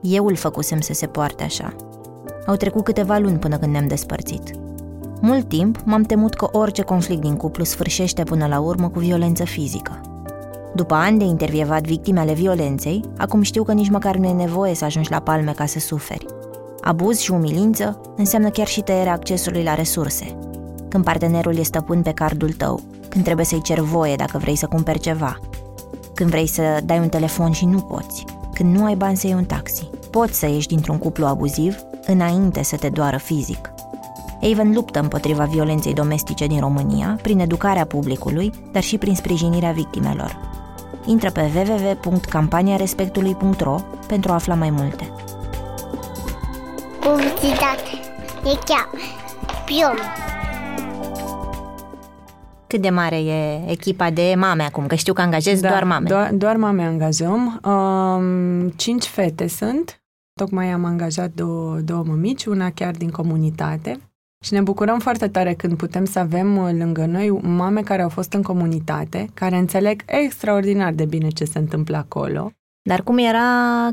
Eu 0.00 0.26
îl 0.26 0.34
făcusem 0.34 0.80
să 0.80 0.92
se 0.92 1.06
poarte 1.06 1.42
așa. 1.42 1.76
Au 2.46 2.54
trecut 2.54 2.84
câteva 2.84 3.18
luni 3.18 3.38
până 3.38 3.56
când 3.56 3.72
ne-am 3.72 3.86
despărțit. 3.86 4.50
Mult 5.20 5.48
timp 5.48 5.78
m-am 5.84 6.02
temut 6.02 6.34
că 6.34 6.48
orice 6.52 6.82
conflict 6.82 7.20
din 7.20 7.36
cuplu 7.36 7.64
sfârșește 7.64 8.22
până 8.22 8.46
la 8.46 8.60
urmă 8.60 8.88
cu 8.88 8.98
violență 8.98 9.44
fizică. 9.44 10.00
După 10.74 10.94
ani 10.94 11.18
de 11.18 11.24
intervievat 11.24 11.82
victime 11.82 12.20
ale 12.20 12.32
violenței, 12.32 13.04
acum 13.18 13.42
știu 13.42 13.62
că 13.62 13.72
nici 13.72 13.90
măcar 13.90 14.16
nu 14.16 14.26
e 14.26 14.32
nevoie 14.32 14.74
să 14.74 14.84
ajungi 14.84 15.10
la 15.10 15.20
palme 15.20 15.52
ca 15.52 15.66
să 15.66 15.78
suferi. 15.78 16.26
Abuz 16.80 17.18
și 17.18 17.30
umilință 17.30 18.00
înseamnă 18.16 18.48
chiar 18.48 18.66
și 18.66 18.80
tăierea 18.80 19.12
accesului 19.12 19.62
la 19.62 19.74
resurse. 19.74 20.36
Când 20.88 21.04
partenerul 21.04 21.58
e 21.58 21.62
stăpân 21.62 22.02
pe 22.02 22.12
cardul 22.12 22.52
tău, 22.52 22.80
când 23.08 23.24
trebuie 23.24 23.44
să-i 23.44 23.62
cer 23.62 23.80
voie 23.80 24.16
dacă 24.16 24.38
vrei 24.38 24.56
să 24.56 24.66
cumperi 24.66 24.98
ceva, 24.98 25.38
când 26.14 26.30
vrei 26.30 26.46
să 26.46 26.62
dai 26.84 26.98
un 26.98 27.08
telefon 27.08 27.52
și 27.52 27.64
nu 27.64 27.78
poți, 27.78 28.24
când 28.52 28.76
nu 28.76 28.84
ai 28.84 28.94
bani 28.94 29.16
să 29.16 29.26
iei 29.26 29.36
un 29.36 29.44
taxi. 29.44 29.90
Poți 30.10 30.38
să 30.38 30.46
ieși 30.46 30.66
dintr-un 30.66 30.98
cuplu 30.98 31.26
abuziv 31.26 31.76
înainte 32.06 32.62
să 32.62 32.76
te 32.76 32.88
doară 32.88 33.16
fizic. 33.16 33.70
Avon 34.52 34.72
luptă 34.72 35.00
împotriva 35.00 35.44
violenței 35.44 35.94
domestice 35.94 36.46
din 36.46 36.60
România 36.60 37.18
prin 37.22 37.38
educarea 37.38 37.84
publicului, 37.84 38.52
dar 38.72 38.82
și 38.82 38.98
prin 38.98 39.14
sprijinirea 39.14 39.70
victimelor. 39.70 40.47
Intră 41.08 41.30
pe 41.30 41.50
www.campaniarespectului.ro 41.54 43.80
pentru 44.06 44.30
a 44.30 44.34
afla 44.34 44.54
mai 44.54 44.70
multe. 44.70 45.12
Publicitate. 47.00 47.90
E 48.44 48.58
chiar. 48.64 48.88
Pion. 49.64 49.98
Cât 52.66 52.80
de 52.80 52.90
mare 52.90 53.16
e 53.16 53.70
echipa 53.70 54.10
de 54.10 54.34
mame 54.36 54.62
acum? 54.62 54.86
Că 54.86 54.94
știu 54.94 55.12
că 55.12 55.20
angajezi 55.20 55.62
da, 55.62 55.68
doar 55.68 55.84
mame. 55.84 56.08
Doar, 56.08 56.30
doar 56.32 56.56
mame 56.56 56.82
angajăm. 56.82 57.60
Um, 57.64 58.68
cinci 58.68 59.04
fete 59.04 59.46
sunt. 59.46 60.02
Tocmai 60.34 60.70
am 60.70 60.84
angajat 60.84 61.30
două, 61.34 61.78
două 61.78 62.04
mămici, 62.06 62.44
una 62.44 62.70
chiar 62.70 62.94
din 62.94 63.10
comunitate. 63.10 64.00
Și 64.44 64.52
ne 64.52 64.60
bucurăm 64.60 64.98
foarte 64.98 65.28
tare 65.28 65.54
când 65.54 65.76
putem 65.76 66.04
să 66.04 66.18
avem 66.18 66.56
uh, 66.56 66.70
lângă 66.72 67.06
noi 67.06 67.30
mame 67.42 67.80
care 67.80 68.02
au 68.02 68.08
fost 68.08 68.32
în 68.32 68.42
comunitate, 68.42 69.30
care 69.34 69.56
înțeleg 69.56 70.02
extraordinar 70.06 70.92
de 70.92 71.04
bine 71.04 71.28
ce 71.28 71.44
se 71.44 71.58
întâmplă 71.58 71.96
acolo. 71.96 72.50
Dar 72.82 73.02
cum 73.02 73.18
era 73.18 73.40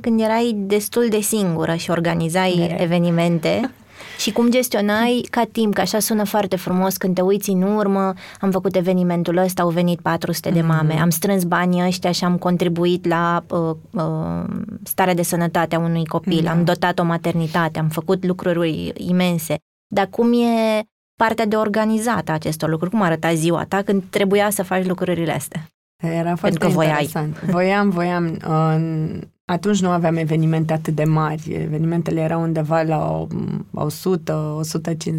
când 0.01 0.21
erai 0.21 0.55
destul 0.57 1.07
de 1.09 1.19
singură 1.19 1.75
și 1.75 1.91
organizai 1.91 2.53
de. 2.57 2.83
evenimente? 2.83 3.59
Și 4.17 4.31
cum 4.31 4.49
gestionai 4.49 5.27
ca 5.29 5.43
timp, 5.51 5.73
că 5.73 5.81
așa 5.81 5.99
sună 5.99 6.23
foarte 6.23 6.55
frumos 6.55 6.97
când 6.97 7.15
te 7.15 7.21
uiți 7.21 7.49
în 7.49 7.61
urmă, 7.61 8.13
am 8.41 8.51
făcut 8.51 8.75
evenimentul 8.75 9.37
ăsta, 9.37 9.61
au 9.61 9.69
venit 9.69 9.99
400 9.99 10.49
de 10.49 10.61
mame, 10.61 10.95
mm-hmm. 10.95 11.01
am 11.01 11.09
strâns 11.09 11.43
banii 11.43 11.85
ăștia 11.85 12.11
și 12.11 12.23
am 12.23 12.37
contribuit 12.37 13.07
la 13.07 13.43
uh, 13.49 13.75
uh, 13.91 14.43
starea 14.83 15.13
de 15.13 15.21
sănătate 15.21 15.75
a 15.75 15.79
unui 15.79 16.05
copil, 16.05 16.43
mm-hmm. 16.45 16.51
am 16.51 16.63
dotat 16.63 16.99
o 16.99 17.03
maternitate, 17.03 17.79
am 17.79 17.87
făcut 17.87 18.25
lucruri 18.25 18.93
imense. 18.97 19.55
Dar 19.87 20.07
cum 20.07 20.33
e 20.33 20.83
partea 21.17 21.45
de 21.45 21.55
organizat 21.55 22.29
a 22.29 22.33
acestor 22.33 22.69
lucruri? 22.69 22.91
Cum 22.91 23.01
arăta 23.01 23.33
ziua 23.33 23.65
ta 23.65 23.81
când 23.81 24.03
trebuia 24.09 24.49
să 24.49 24.63
faci 24.63 24.85
lucrurile 24.85 25.31
astea? 25.31 25.69
Era 26.03 26.35
foarte 26.35 26.57
că 26.57 26.67
voiai. 26.67 26.89
interesant. 26.89 27.41
Voiam, 27.41 27.89
voiam. 27.89 28.37
Uh, 28.47 29.21
atunci 29.45 29.81
nu 29.81 29.89
aveam 29.89 30.15
evenimente 30.15 30.73
atât 30.73 30.95
de 30.95 31.03
mari. 31.03 31.53
Evenimentele 31.53 32.21
erau 32.21 32.41
undeva 32.41 32.81
la 32.81 33.27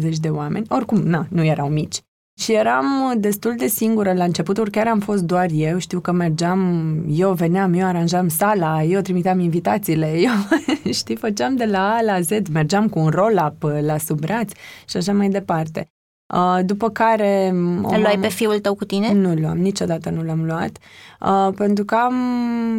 100-150 0.09 0.15
de 0.19 0.29
oameni. 0.29 0.65
Oricum, 0.69 1.01
na, 1.01 1.25
nu 1.29 1.43
erau 1.45 1.69
mici. 1.69 2.01
Și 2.39 2.53
eram 2.53 3.13
destul 3.17 3.55
de 3.55 3.67
singură 3.67 4.13
la 4.13 4.23
începuturi, 4.23 4.71
chiar 4.71 4.87
am 4.87 4.99
fost 4.99 5.23
doar 5.23 5.47
eu, 5.51 5.77
știu 5.77 5.99
că 5.99 6.11
mergeam, 6.11 7.03
eu 7.09 7.33
veneam, 7.33 7.73
eu 7.73 7.85
aranjam 7.85 8.27
sala, 8.27 8.83
eu 8.83 9.01
trimiteam 9.01 9.39
invitațiile, 9.39 10.13
eu, 10.27 10.31
știi, 10.91 11.15
făceam 11.15 11.55
de 11.55 11.65
la 11.65 11.93
A 11.93 12.01
la 12.01 12.21
Z, 12.21 12.29
mergeam 12.51 12.89
cu 12.89 12.99
un 12.99 13.09
roll-up 13.09 13.63
la 13.81 13.97
sub 13.97 14.19
braț 14.19 14.51
și 14.87 14.97
așa 14.97 15.13
mai 15.13 15.29
departe. 15.29 15.91
Uh, 16.33 16.59
după 16.65 16.89
care... 16.89 17.49
Îl 17.83 17.99
luai 17.99 18.17
pe 18.21 18.27
fiul 18.27 18.59
tău 18.59 18.75
cu 18.75 18.85
tine? 18.85 19.13
Nu 19.13 19.33
luam, 19.33 19.57
niciodată 19.57 20.09
nu 20.09 20.23
l-am 20.23 20.45
luat, 20.45 20.77
uh, 21.21 21.53
pentru 21.55 21.85
că 21.85 21.95
am 21.95 22.15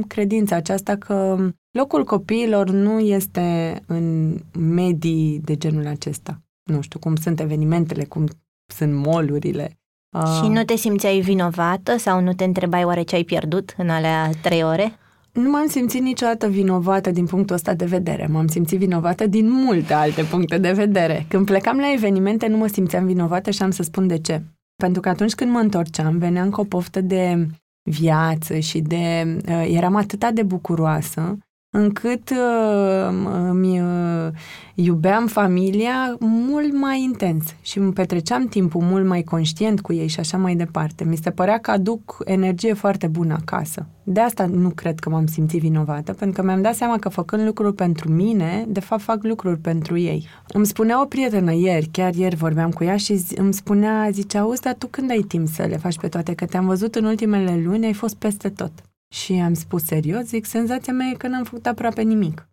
credința 0.07 0.57
aceasta 0.57 0.97
că 0.97 1.37
locul 1.71 2.05
copiilor 2.05 2.71
nu 2.71 2.99
este 2.99 3.81
în 3.87 4.37
medii 4.59 5.41
de 5.45 5.57
genul 5.57 5.87
acesta. 5.87 6.41
Nu 6.63 6.81
știu, 6.81 6.99
cum 6.99 7.17
sunt 7.17 7.41
evenimentele, 7.41 8.05
cum 8.05 8.27
sunt 8.73 8.95
molurile. 8.95 9.79
Uh, 10.17 10.41
și 10.43 10.49
nu 10.49 10.65
te 10.65 10.77
simțeai 10.77 11.21
vinovată 11.21 11.99
sau 11.99 12.21
nu 12.21 12.33
te 12.33 12.45
întrebai 12.45 12.85
oare 12.85 13.03
ce 13.03 13.15
ai 13.15 13.25
pierdut 13.25 13.75
în 13.77 13.89
alea 13.89 14.31
trei 14.43 14.63
ore? 14.63 14.93
Nu 15.33 15.51
m-am 15.51 15.67
simțit 15.67 16.03
niciodată 16.03 16.49
vinovată 16.49 17.11
din 17.11 17.27
punctul 17.27 17.55
ăsta 17.55 17.75
de 17.75 17.85
vedere. 17.85 18.27
M-am 18.27 18.47
simțit 18.47 18.79
vinovată 18.79 19.27
din 19.27 19.51
multe 19.51 19.93
alte 19.93 20.23
puncte 20.23 20.59
de 20.59 20.73
vedere. 20.73 21.27
Când 21.29 21.47
plecam 21.47 21.79
la 21.79 21.93
evenimente, 21.93 22.47
nu 22.47 22.57
mă 22.57 22.67
simțeam 22.67 23.07
vinovată 23.07 23.51
și 23.51 23.63
am 23.63 23.71
să 23.71 23.83
spun 23.83 24.07
de 24.07 24.19
ce. 24.19 24.43
Pentru 24.77 25.01
că 25.01 25.09
atunci 25.09 25.35
când 25.35 25.51
mă 25.51 25.59
întorceam, 25.59 26.19
veneam 26.19 26.51
cu 26.51 26.61
o 26.61 26.65
poftă 26.65 27.01
de 27.01 27.47
viață 27.83 28.59
și 28.59 28.81
de... 28.81 29.37
Uh, 29.49 29.67
eram 29.75 29.97
atât 29.97 30.31
de 30.31 30.43
bucuroasă 30.43 31.39
încât 31.79 32.31
uh, 32.31 33.09
îmi 33.49 33.81
uh, 33.81 34.29
iubeam 34.75 35.27
familia 35.27 36.17
mult 36.21 36.73
mai 36.73 37.03
intens 37.03 37.55
și 37.63 37.79
îmi 37.79 37.93
petreceam 37.93 38.47
timpul 38.47 38.83
mult 38.83 39.07
mai 39.07 39.23
conștient 39.23 39.81
cu 39.81 39.93
ei 39.93 40.07
și 40.07 40.21
așa 40.21 40.37
mai 40.37 40.55
departe. 40.55 41.05
Mi 41.05 41.17
se 41.17 41.31
părea 41.31 41.59
că 41.59 41.71
aduc 41.71 42.23
energie 42.25 42.73
foarte 42.73 43.07
bună 43.07 43.37
acasă. 43.41 43.87
De 44.03 44.21
asta 44.21 44.47
nu 44.47 44.69
cred 44.69 44.99
că 44.99 45.09
m-am 45.11 45.27
simțit 45.27 45.61
vinovată, 45.61 46.13
pentru 46.13 46.41
că 46.41 46.47
mi-am 46.47 46.63
dat 46.63 46.75
seama 46.75 46.99
că 46.99 47.09
făcând 47.09 47.45
lucruri 47.45 47.75
pentru 47.75 48.13
mine, 48.13 48.65
de 48.69 48.81
fapt 48.81 49.03
fac 49.03 49.23
lucruri 49.23 49.59
pentru 49.59 49.99
ei. 49.99 50.27
Îmi 50.49 50.67
spunea 50.67 51.03
o 51.03 51.07
prietenă 51.07 51.53
ieri, 51.55 51.89
chiar 51.93 52.15
ieri 52.15 52.37
vorbeam 52.37 52.71
cu 52.71 52.85
ea 52.85 52.97
și 52.97 53.21
îmi 53.35 53.55
spunea, 53.55 54.09
zicea, 54.11 54.41
auzi, 54.41 54.61
dar 54.61 54.75
tu 54.75 54.87
când 54.87 55.11
ai 55.11 55.25
timp 55.29 55.49
să 55.49 55.63
le 55.63 55.77
faci 55.77 55.99
pe 55.99 56.09
toate? 56.09 56.35
Că 56.35 56.47
te-am 56.47 56.67
văzut 56.67 56.95
în 56.95 57.05
ultimele 57.05 57.61
luni, 57.65 57.87
ai 57.87 57.93
fost 57.93 58.15
peste 58.15 58.49
tot. 58.49 58.73
Și 59.15 59.33
am 59.33 59.55
spus 59.55 59.85
serios, 59.85 60.25
zic, 60.25 60.45
senzația 60.45 60.93
mea 60.93 61.07
e 61.07 61.15
că 61.15 61.29
n-am 61.29 61.45
făcut 61.45 61.67
aproape 61.67 62.03
nimic. 62.03 62.49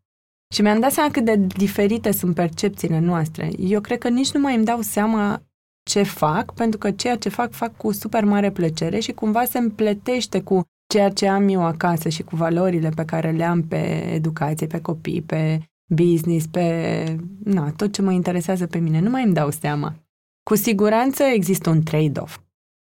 Și 0.54 0.62
mi-am 0.62 0.80
dat 0.80 0.92
seama 0.92 1.12
cât 1.12 1.26
de 1.26 1.36
diferite 1.36 2.12
sunt 2.12 2.36
percepțiile 2.36 3.00
noastre. 3.00 3.52
Eu 3.60 3.82
cred 3.82 3.98
că 3.98 4.10
nici 4.10 4.32
nu 4.32 4.40
mai 4.40 4.56
îmi 4.56 4.66
dau 4.66 4.82
seama 4.82 5.42
ce 5.90 6.04
fac, 6.04 6.54
pentru 6.54 6.78
că 6.78 6.92
ceea 6.92 7.18
ce 7.18 7.30
fac, 7.30 7.52
fac 7.52 7.78
cu 7.78 7.92
super 7.92 8.24
mare 8.24 8.52
plăcere 8.52 9.00
și 9.00 9.12
cumva 9.12 9.46
se 9.46 9.58
împletește 9.58 10.42
cu 10.42 10.62
ceea 10.88 11.10
ce 11.10 11.28
am 11.28 11.48
eu 11.48 11.64
acasă 11.64 12.10
și 12.10 12.24
cu 12.24 12.36
valorile 12.36 12.90
pe 12.90 13.06
care 13.06 13.32
le 13.32 13.44
am 13.44 13.64
pe 13.64 14.12
educație, 14.14 14.68
pe 14.68 14.82
copii, 14.82 15.22
pe 15.22 15.62
business, 15.94 16.48
pe 16.48 17.18
na, 17.44 17.72
tot 17.72 17.94
ce 17.94 18.02
mă 18.02 18.12
interesează 18.12 18.68
pe 18.68 18.78
mine. 18.78 19.00
Nu 19.00 19.10
mai 19.10 19.24
îmi 19.24 19.34
dau 19.34 19.50
seama. 19.50 19.96
Cu 20.44 20.56
siguranță 20.56 21.24
există 21.24 21.70
un 21.70 21.84
trade-off. 21.84 22.40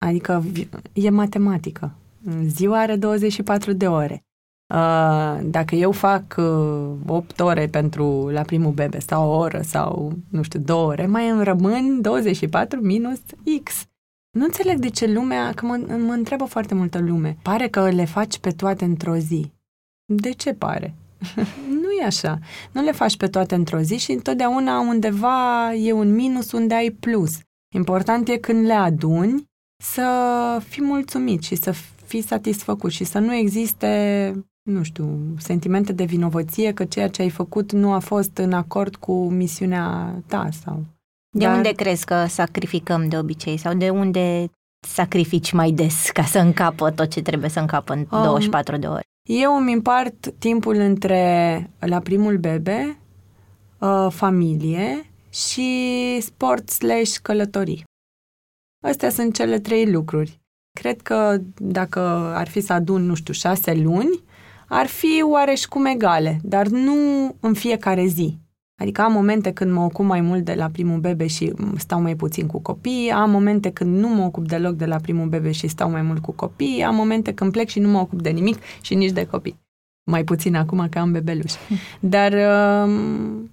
Adică 0.06 0.44
e 0.94 1.10
matematică. 1.10 1.96
Ziua 2.46 2.80
are 2.80 2.96
24 2.96 3.74
de 3.74 3.88
ore. 3.88 4.26
Uh, 4.74 5.40
dacă 5.44 5.76
eu 5.76 5.92
fac 5.92 6.36
8 7.06 7.40
uh, 7.40 7.46
ore 7.46 7.68
pentru 7.68 8.30
la 8.30 8.42
primul 8.42 8.72
bebe 8.72 9.00
sau 9.00 9.30
o 9.30 9.38
oră 9.38 9.62
sau, 9.62 10.14
nu 10.30 10.42
știu, 10.42 10.60
două 10.60 10.88
ore, 10.88 11.06
mai 11.06 11.30
îmi 11.30 11.44
rămân 11.44 12.02
24 12.02 12.82
minus 12.82 13.20
X. 13.64 13.86
Nu 14.38 14.44
înțeleg 14.44 14.78
de 14.78 14.90
ce 14.90 15.12
lumea, 15.12 15.52
că 15.54 15.66
mă, 15.66 15.78
mă 16.06 16.14
întreabă 16.14 16.46
foarte 16.46 16.74
multă 16.74 17.00
lume, 17.00 17.38
pare 17.42 17.68
că 17.68 17.90
le 17.90 18.06
faci 18.06 18.38
pe 18.40 18.50
toate 18.50 18.86
într-o 18.86 19.16
zi. 19.16 19.52
De 20.06 20.32
ce 20.32 20.54
pare? 20.54 20.94
nu 21.82 21.92
e 22.02 22.06
așa. 22.06 22.40
Nu 22.72 22.84
le 22.84 22.92
faci 22.92 23.18
pe 23.18 23.28
toate 23.28 23.56
într-o 23.56 23.80
zi 23.80 23.98
și 23.98 24.12
întotdeauna 24.12 24.80
undeva 24.80 25.74
e 25.74 25.92
un 25.92 26.14
minus 26.14 26.52
unde 26.52 26.74
ai 26.74 26.90
plus. 26.90 27.40
Important 27.74 28.28
e 28.28 28.38
când 28.38 28.66
le 28.66 28.74
aduni 28.74 29.50
să 29.84 30.62
fii 30.68 30.84
mulțumit 30.84 31.44
și 31.44 31.56
să 31.56 31.74
fii 32.12 32.22
satisfăcut 32.22 32.92
și 32.92 33.04
să 33.04 33.20
nu 33.20 33.34
existe, 33.36 33.92
nu 34.62 34.84
știu, 34.84 35.20
sentimente 35.38 35.94
de 35.94 36.04
vinovăție 36.04 36.74
că 36.74 36.86
ceea 36.86 37.10
ce 37.10 37.22
ai 37.22 37.30
făcut 37.30 37.72
nu 37.72 37.92
a 37.92 38.00
fost 38.00 38.38
în 38.38 38.54
acord 38.54 38.96
cu 38.96 39.30
misiunea 39.30 40.16
ta 40.28 40.50
sau... 40.64 40.86
De 41.38 41.46
Dar... 41.46 41.56
unde 41.56 41.72
crezi 41.72 42.06
că 42.06 42.26
sacrificăm 42.26 43.08
de 43.08 43.18
obicei 43.18 43.58
sau 43.58 43.74
de 43.74 43.90
unde 43.90 44.50
sacrifici 44.88 45.52
mai 45.52 45.72
des 45.72 46.10
ca 46.10 46.24
să 46.24 46.40
încapă 46.40 46.92
tot 46.92 47.10
ce 47.10 47.22
trebuie 47.22 47.50
să 47.50 47.60
încapă 47.60 47.94
în 47.94 48.00
um, 48.00 48.24
24 48.24 48.78
de 48.78 48.88
ore? 48.88 49.02
Eu 49.30 49.56
îmi 49.56 49.74
împart 49.74 50.34
timpul 50.38 50.76
între 50.76 51.70
la 51.80 52.00
primul 52.00 52.38
bebe, 52.38 52.98
uh, 53.80 54.08
familie 54.10 55.06
și 55.30 55.70
sport 56.22 56.70
slash 56.70 57.18
călătorii. 57.22 57.84
Astea 58.84 59.10
sunt 59.10 59.34
cele 59.34 59.60
trei 59.60 59.92
lucruri. 59.92 60.41
Cred 60.74 61.02
că 61.02 61.38
dacă 61.58 62.00
ar 62.36 62.48
fi 62.48 62.62
să 62.62 62.74
adun, 62.74 63.06
nu 63.06 63.14
știu, 63.16 63.34
șase 63.34 63.74
luni, 63.74 64.24
ar 64.68 64.86
fi 64.86 65.24
oareși 65.32 65.68
cum 65.68 65.86
egale, 65.86 66.40
dar 66.44 66.68
nu 66.68 66.96
în 67.40 67.54
fiecare 67.54 68.06
zi. 68.06 68.40
Adică 68.82 69.02
am 69.02 69.12
momente 69.12 69.52
când 69.52 69.72
mă 69.72 69.82
ocup 69.82 70.06
mai 70.06 70.22
mult 70.22 70.46
de 70.46 70.54
la 70.54 70.70
primul 70.70 71.00
bebe 71.00 71.28
și 71.28 71.54
stau 71.78 72.02
mai 72.02 72.16
puțin 72.16 72.48
cu 72.48 72.60
copii, 72.60 73.12
am 73.12 73.30
momente 73.30 73.72
când 73.72 74.00
nu 74.00 74.08
mă 74.08 74.24
ocup 74.24 74.48
deloc 74.48 74.76
de 74.76 74.86
la 74.86 74.96
primul 74.96 75.28
bebe 75.28 75.52
și 75.52 75.68
stau 75.68 75.90
mai 75.90 76.02
mult 76.02 76.22
cu 76.22 76.32
copii, 76.32 76.84
am 76.84 76.96
momente 76.96 77.34
când 77.34 77.52
plec 77.52 77.68
și 77.68 77.80
nu 77.80 77.90
mă 77.90 78.00
ocup 78.00 78.22
de 78.22 78.30
nimic 78.30 78.58
și 78.82 78.96
nici 78.96 79.12
de 79.12 79.26
copii. 79.26 79.60
Mai 80.04 80.24
puțin 80.24 80.56
acum 80.56 80.88
că 80.90 81.00
am 81.00 81.12
bebeluși. 81.12 81.56
Dar 82.00 82.34
um, 82.34 83.52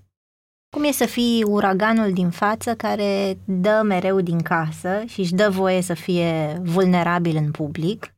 cum 0.70 0.84
e 0.84 0.90
să 0.90 1.06
fii 1.06 1.42
uraganul 1.46 2.12
din 2.12 2.30
față 2.30 2.74
care 2.74 3.38
dă 3.44 3.80
mereu 3.84 4.20
din 4.20 4.40
casă 4.40 5.02
și 5.06 5.20
își 5.20 5.34
dă 5.34 5.48
voie 5.50 5.82
să 5.82 5.94
fie 5.94 6.60
vulnerabil 6.64 7.36
în 7.36 7.50
public? 7.50 8.12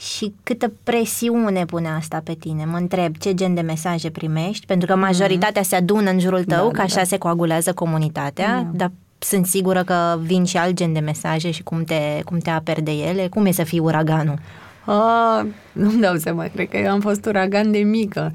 Și 0.00 0.34
câtă 0.42 0.72
presiune 0.82 1.64
pune 1.64 1.88
asta 1.88 2.20
pe 2.24 2.34
tine? 2.34 2.64
Mă 2.64 2.76
întreb 2.76 3.16
ce 3.16 3.34
gen 3.34 3.54
de 3.54 3.60
mesaje 3.60 4.10
primești, 4.10 4.66
pentru 4.66 4.86
că 4.86 4.96
majoritatea 4.96 5.62
mm-hmm. 5.62 5.68
se 5.68 5.76
adună 5.76 6.10
în 6.10 6.18
jurul 6.18 6.44
tău, 6.44 6.70
da, 6.70 6.72
că 6.72 6.80
așa 6.80 6.96
da. 6.96 7.04
se 7.04 7.18
coagulează 7.18 7.72
comunitatea, 7.72 8.56
da. 8.56 8.70
dar 8.72 8.90
sunt 9.18 9.46
sigură 9.46 9.84
că 9.84 10.18
vin 10.20 10.44
și 10.44 10.56
alt 10.56 10.74
gen 10.74 10.92
de 10.92 10.98
mesaje 10.98 11.50
și 11.50 11.62
cum 11.62 11.84
te, 11.84 12.20
cum 12.24 12.38
te 12.38 12.50
aperi 12.50 12.82
de 12.82 12.92
ele. 12.92 13.28
Cum 13.28 13.46
e 13.46 13.50
să 13.50 13.62
fii 13.62 13.78
uraganul? 13.78 14.38
Uh, 14.86 15.46
nu-mi 15.72 16.00
dau 16.00 16.16
seama, 16.16 16.44
cred 16.54 16.68
că 16.68 16.76
eu 16.76 16.90
am 16.90 17.00
fost 17.00 17.26
uragan 17.26 17.70
de 17.70 17.78
mică. 17.78 18.32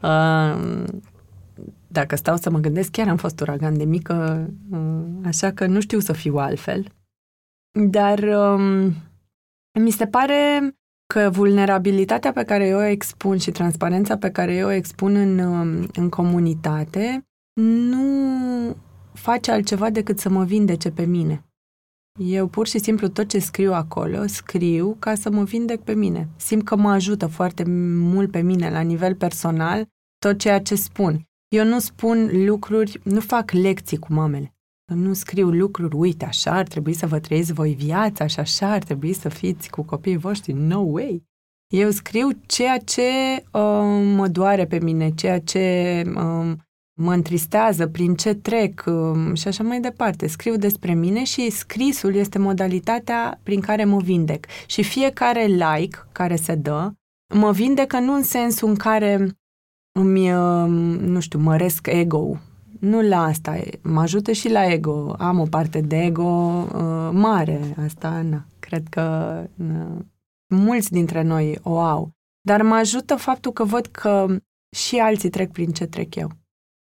Uh, 0.00 0.84
dacă 1.94 2.16
stau 2.16 2.36
să 2.36 2.50
mă 2.50 2.58
gândesc, 2.58 2.90
chiar 2.90 3.08
am 3.08 3.16
fost 3.16 3.40
uragan 3.40 3.76
de 3.76 3.84
mică, 3.84 4.48
uh, 4.70 5.04
așa 5.24 5.52
că 5.52 5.66
nu 5.66 5.80
știu 5.80 5.98
să 5.98 6.12
fiu 6.12 6.36
altfel. 6.36 6.86
Dar 7.90 8.18
um, 8.18 8.94
mi 9.80 9.90
se 9.90 10.06
pare 10.06 10.74
că 11.14 11.30
vulnerabilitatea 11.30 12.32
pe 12.32 12.44
care 12.44 12.66
eu 12.66 12.78
o 12.78 12.82
expun 12.82 13.38
și 13.38 13.50
transparența 13.50 14.16
pe 14.16 14.30
care 14.30 14.54
eu 14.54 14.66
o 14.66 14.70
expun 14.70 15.14
în, 15.14 15.38
um, 15.38 15.88
în 15.92 16.08
comunitate 16.08 17.26
nu 17.60 18.76
face 19.12 19.50
altceva 19.50 19.90
decât 19.90 20.18
să 20.18 20.28
mă 20.28 20.44
vindece 20.44 20.90
pe 20.90 21.04
mine. 21.04 21.44
Eu 22.20 22.46
pur 22.46 22.66
și 22.66 22.78
simplu 22.78 23.08
tot 23.08 23.28
ce 23.28 23.38
scriu 23.38 23.72
acolo, 23.72 24.26
scriu 24.26 24.96
ca 24.98 25.14
să 25.14 25.30
mă 25.30 25.44
vindec 25.44 25.80
pe 25.80 25.94
mine. 25.94 26.28
Simt 26.36 26.64
că 26.64 26.76
mă 26.76 26.90
ajută 26.90 27.26
foarte 27.26 27.64
mult 27.98 28.30
pe 28.30 28.40
mine 28.40 28.70
la 28.70 28.80
nivel 28.80 29.14
personal 29.14 29.86
tot 30.18 30.38
ceea 30.38 30.60
ce 30.60 30.74
spun. 30.74 31.28
Eu 31.48 31.64
nu 31.64 31.78
spun 31.78 32.44
lucruri, 32.46 33.00
nu 33.02 33.20
fac 33.20 33.50
lecții 33.50 33.98
cu 33.98 34.12
mamele. 34.12 34.54
Nu 34.94 35.12
scriu 35.12 35.50
lucruri, 35.50 35.96
uite, 35.96 36.24
așa 36.24 36.50
ar 36.50 36.66
trebui 36.66 36.92
să 36.92 37.06
vă 37.06 37.18
trăiți 37.18 37.52
voi 37.52 37.74
viața 37.74 38.26
și 38.26 38.40
așa 38.40 38.72
ar 38.72 38.82
trebui 38.82 39.12
să 39.12 39.28
fiți 39.28 39.70
cu 39.70 39.82
copiii 39.82 40.16
voștri. 40.16 40.52
No 40.52 40.78
way! 40.80 41.22
Eu 41.72 41.90
scriu 41.90 42.28
ceea 42.46 42.78
ce 42.78 43.02
uh, 43.36 44.14
mă 44.14 44.28
doare 44.28 44.66
pe 44.66 44.78
mine, 44.78 45.10
ceea 45.10 45.40
ce 45.40 46.02
uh, 46.06 46.52
mă 47.00 47.12
întristează, 47.12 47.86
prin 47.86 48.14
ce 48.14 48.34
trec 48.34 48.84
uh, 48.86 49.36
și 49.38 49.48
așa 49.48 49.62
mai 49.62 49.80
departe. 49.80 50.26
Scriu 50.26 50.56
despre 50.56 50.94
mine 50.94 51.24
și 51.24 51.50
scrisul 51.50 52.14
este 52.14 52.38
modalitatea 52.38 53.40
prin 53.42 53.60
care 53.60 53.84
mă 53.84 54.00
vindec. 54.00 54.46
Și 54.66 54.82
fiecare 54.82 55.44
like 55.44 55.98
care 56.12 56.36
se 56.36 56.54
dă, 56.54 56.92
mă 57.34 57.52
vindecă 57.52 57.98
nu 57.98 58.14
în 58.14 58.22
sensul 58.22 58.68
în 58.68 58.74
care 58.74 59.38
îmi, 59.98 60.32
um, 60.34 60.70
nu 60.94 61.20
știu, 61.20 61.38
măresc 61.38 61.86
ego 61.86 62.40
Nu 62.80 63.02
la 63.02 63.22
asta, 63.22 63.60
mă 63.82 64.00
ajută 64.00 64.32
și 64.32 64.50
la 64.50 64.72
ego. 64.72 65.14
Am 65.18 65.38
o 65.38 65.44
parte 65.44 65.80
de 65.80 65.96
ego 65.96 66.22
uh, 66.22 67.10
mare, 67.12 67.74
asta, 67.84 68.22
na, 68.22 68.46
cred 68.58 68.88
că 68.88 69.02
na, 69.54 70.06
mulți 70.54 70.90
dintre 70.92 71.22
noi 71.22 71.58
o 71.62 71.78
au, 71.78 72.10
dar 72.40 72.62
mă 72.62 72.74
ajută 72.74 73.16
faptul 73.16 73.52
că 73.52 73.64
văd 73.64 73.86
că 73.86 74.36
și 74.76 74.98
alții 74.98 75.30
trec 75.30 75.52
prin 75.52 75.72
ce 75.72 75.86
trec 75.86 76.14
eu. 76.14 76.30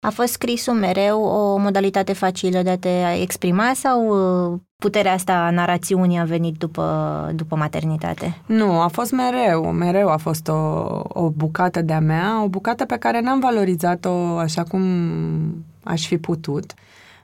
A 0.05 0.11
fost 0.11 0.33
scrisul 0.33 0.75
mereu 0.75 1.23
o 1.23 1.57
modalitate 1.57 2.13
facilă 2.13 2.63
de 2.63 2.71
a 2.71 2.79
te 2.79 3.21
exprima 3.21 3.73
sau 3.75 4.07
uh, 4.53 4.61
puterea 4.77 5.13
asta 5.13 5.33
a 5.33 5.51
narațiunii 5.51 6.19
a 6.19 6.25
venit 6.25 6.57
după, 6.57 7.31
după 7.35 7.57
maternitate? 7.57 8.41
Nu, 8.47 8.81
a 8.81 8.89
fost 8.89 9.13
mereu, 9.13 9.73
mereu 9.73 10.09
a 10.09 10.17
fost 10.17 10.49
o, 10.49 10.53
o 11.03 11.31
bucată 11.31 11.83
de-a 11.83 12.01
mea, 12.01 12.43
o 12.43 12.49
bucată 12.49 12.85
pe 12.85 12.97
care 12.97 13.21
n-am 13.21 13.41
valorizat-o 13.41 14.37
așa 14.37 14.63
cum 14.63 14.83
aș 15.83 16.07
fi 16.07 16.19
putut. 16.19 16.75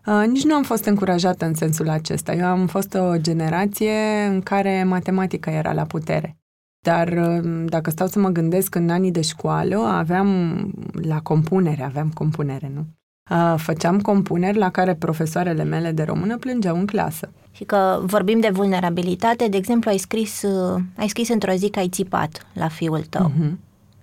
Uh, 0.06 0.24
nici 0.26 0.44
nu 0.44 0.54
am 0.54 0.62
fost 0.62 0.84
încurajată 0.84 1.44
în 1.44 1.54
sensul 1.54 1.88
acesta. 1.88 2.32
Eu 2.32 2.46
am 2.46 2.66
fost 2.66 2.94
o 2.94 3.16
generație 3.16 4.24
în 4.28 4.40
care 4.40 4.84
matematica 4.84 5.50
era 5.50 5.72
la 5.72 5.84
putere. 5.84 6.39
Dar 6.80 7.08
uh, 7.08 7.64
dacă 7.66 7.90
stau 7.90 8.06
să 8.06 8.18
mă 8.18 8.28
gândesc 8.28 8.74
în 8.74 8.90
anii 8.90 9.10
de 9.10 9.20
școală, 9.20 9.76
aveam 9.76 10.58
la 10.92 11.20
compunere, 11.20 11.82
aveam 11.82 12.10
compunere, 12.14 12.72
nu? 12.74 12.86
Uh, 13.30 13.54
făceam 13.56 14.00
compuneri 14.00 14.58
la 14.58 14.70
care 14.70 14.94
profesoarele 14.94 15.64
mele 15.64 15.92
de 15.92 16.02
română 16.02 16.36
plângeau 16.36 16.76
în 16.76 16.86
clasă. 16.86 17.30
Și 17.52 17.64
că 17.64 18.00
vorbim 18.04 18.40
de 18.40 18.50
vulnerabilitate, 18.52 19.48
de 19.48 19.56
exemplu, 19.56 19.90
ai 19.90 19.98
scris, 19.98 20.42
uh, 20.42 20.80
ai 20.96 21.08
scris 21.08 21.28
într-o 21.28 21.52
zi 21.52 21.70
că 21.70 21.78
ai 21.78 21.88
țipat 21.88 22.46
la 22.52 22.68
fiul 22.68 23.00
tău. 23.00 23.30
Uh-huh. 23.30 23.52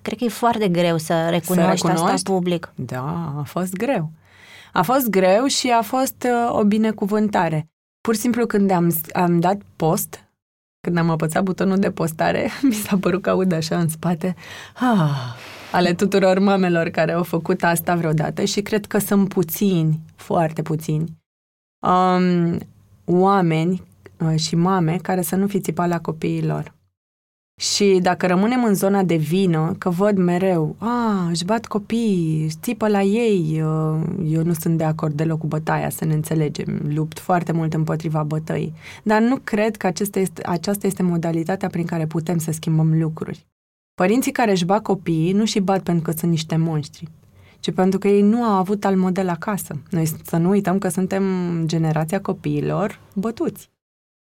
Cred 0.02 0.18
că 0.18 0.24
e 0.24 0.30
foarte 0.30 0.68
greu 0.68 0.98
să 0.98 1.13
recunoști, 1.30 1.80
să 1.80 1.88
recunoști 1.88 2.13
asta 2.13 2.32
public. 2.32 2.72
Da, 2.76 3.34
a 3.38 3.44
fost 3.44 3.74
greu. 3.74 4.12
A 4.74 4.82
fost 4.82 5.10
greu 5.10 5.46
și 5.46 5.70
a 5.70 5.82
fost 5.82 6.26
uh, 6.26 6.60
o 6.60 6.63
binecuvântare. 6.63 7.68
Pur 8.02 8.13
și 8.13 8.20
simplu 8.20 8.46
când 8.46 8.72
am, 8.72 8.94
am 9.13 9.40
dat 9.40 9.58
post, 9.76 10.27
când 10.82 10.98
am 10.98 11.10
apăsat 11.10 11.44
butonul 11.44 11.78
de 11.78 11.92
postare, 11.92 12.50
mi 12.70 12.74
s-a 12.74 12.98
părut 12.98 13.22
că 13.22 13.30
aud 13.30 13.52
așa 13.52 13.80
în 13.80 13.88
spate 13.88 14.36
ah, 14.76 15.36
ale 15.72 15.94
tuturor 15.94 16.40
mamelor 16.40 16.90
care 16.90 17.12
au 17.12 17.24
făcut 17.24 17.63
asta 17.63 17.96
vreodată 17.96 18.44
și 18.44 18.62
cred 18.62 18.86
că 18.86 18.98
sunt 18.98 19.30
puțini, 19.30 20.00
foarte 20.16 20.62
puțini, 20.62 21.18
um, 21.88 22.58
oameni 23.06 23.84
uh, 24.20 24.40
și 24.40 24.56
mame 24.56 24.98
care 25.02 25.22
să 25.22 25.36
nu 25.36 25.48
fi 25.48 25.60
țipat 25.60 25.88
la 25.88 26.00
copiii 26.00 26.46
lor. 26.46 26.76
Și 27.62 28.00
dacă 28.02 28.28
rămânem 28.28 28.63
în 28.63 28.74
zona 28.74 29.04
de 29.04 29.15
vină, 29.15 29.76
că 29.78 29.89
văd 29.89 30.17
mereu, 30.17 30.76
a, 30.78 31.28
își 31.30 31.46
bat 31.46 31.65
copiii, 31.65 32.52
țipă 32.62 32.88
la 32.88 33.02
ei, 33.02 33.62
uh, 33.62 34.02
eu 34.26 34.43
nu 34.43 34.54
sunt 34.54 34.78
de 34.78 34.84
acord 34.84 35.13
deloc 35.13 35.39
cu 35.39 35.48
bătaia, 35.48 35.89
să 35.89 36.06
ne 36.06 36.13
înțelegem, 36.13 36.82
lupt 36.93 37.20
foarte 37.20 37.52
mult 37.52 37.74
împotriva 37.74 38.24
bătăii, 38.24 38.74
dar 39.04 39.22
nu 39.22 39.38
cred 39.43 39.76
că 39.76 39.88
acesta 39.88 40.20
este, 40.20 40.41
aceasta 40.46 40.88
este 40.88 41.04
modalitatea 41.04 41.70
prin 41.70 41.86
care 41.86 42.06
putem 42.06 42.38
să 42.38 42.52
schimbăm 42.52 43.00
lucruri. 43.00 43.46
Părinții 43.93 44.32
care 44.32 44.52
își 44.52 44.65
bat 44.65 44.82
copiii 44.82 45.32
nu 45.32 45.46
și 45.46 45.60
bat 45.60 45.84
pentru 45.84 46.04
că 46.04 46.17
sunt 46.17 46.32
niște 46.32 46.56
monștri, 46.56 47.08
ci 47.60 47.72
pentru 47.72 48.00
că 48.00 48.08
ei 48.08 48.22
nu 48.22 48.43
au 48.43 48.58
avut 48.58 48.86
al 48.86 48.96
model 48.96 49.30
acasă. 49.30 49.82
Noi 49.89 50.06
să 50.24 50.38
nu 50.38 50.50
uităm 50.50 50.78
că 50.78 50.88
suntem 50.88 51.24
generația 51.65 52.22
copiilor 52.22 53.00
bătuți 53.13 53.70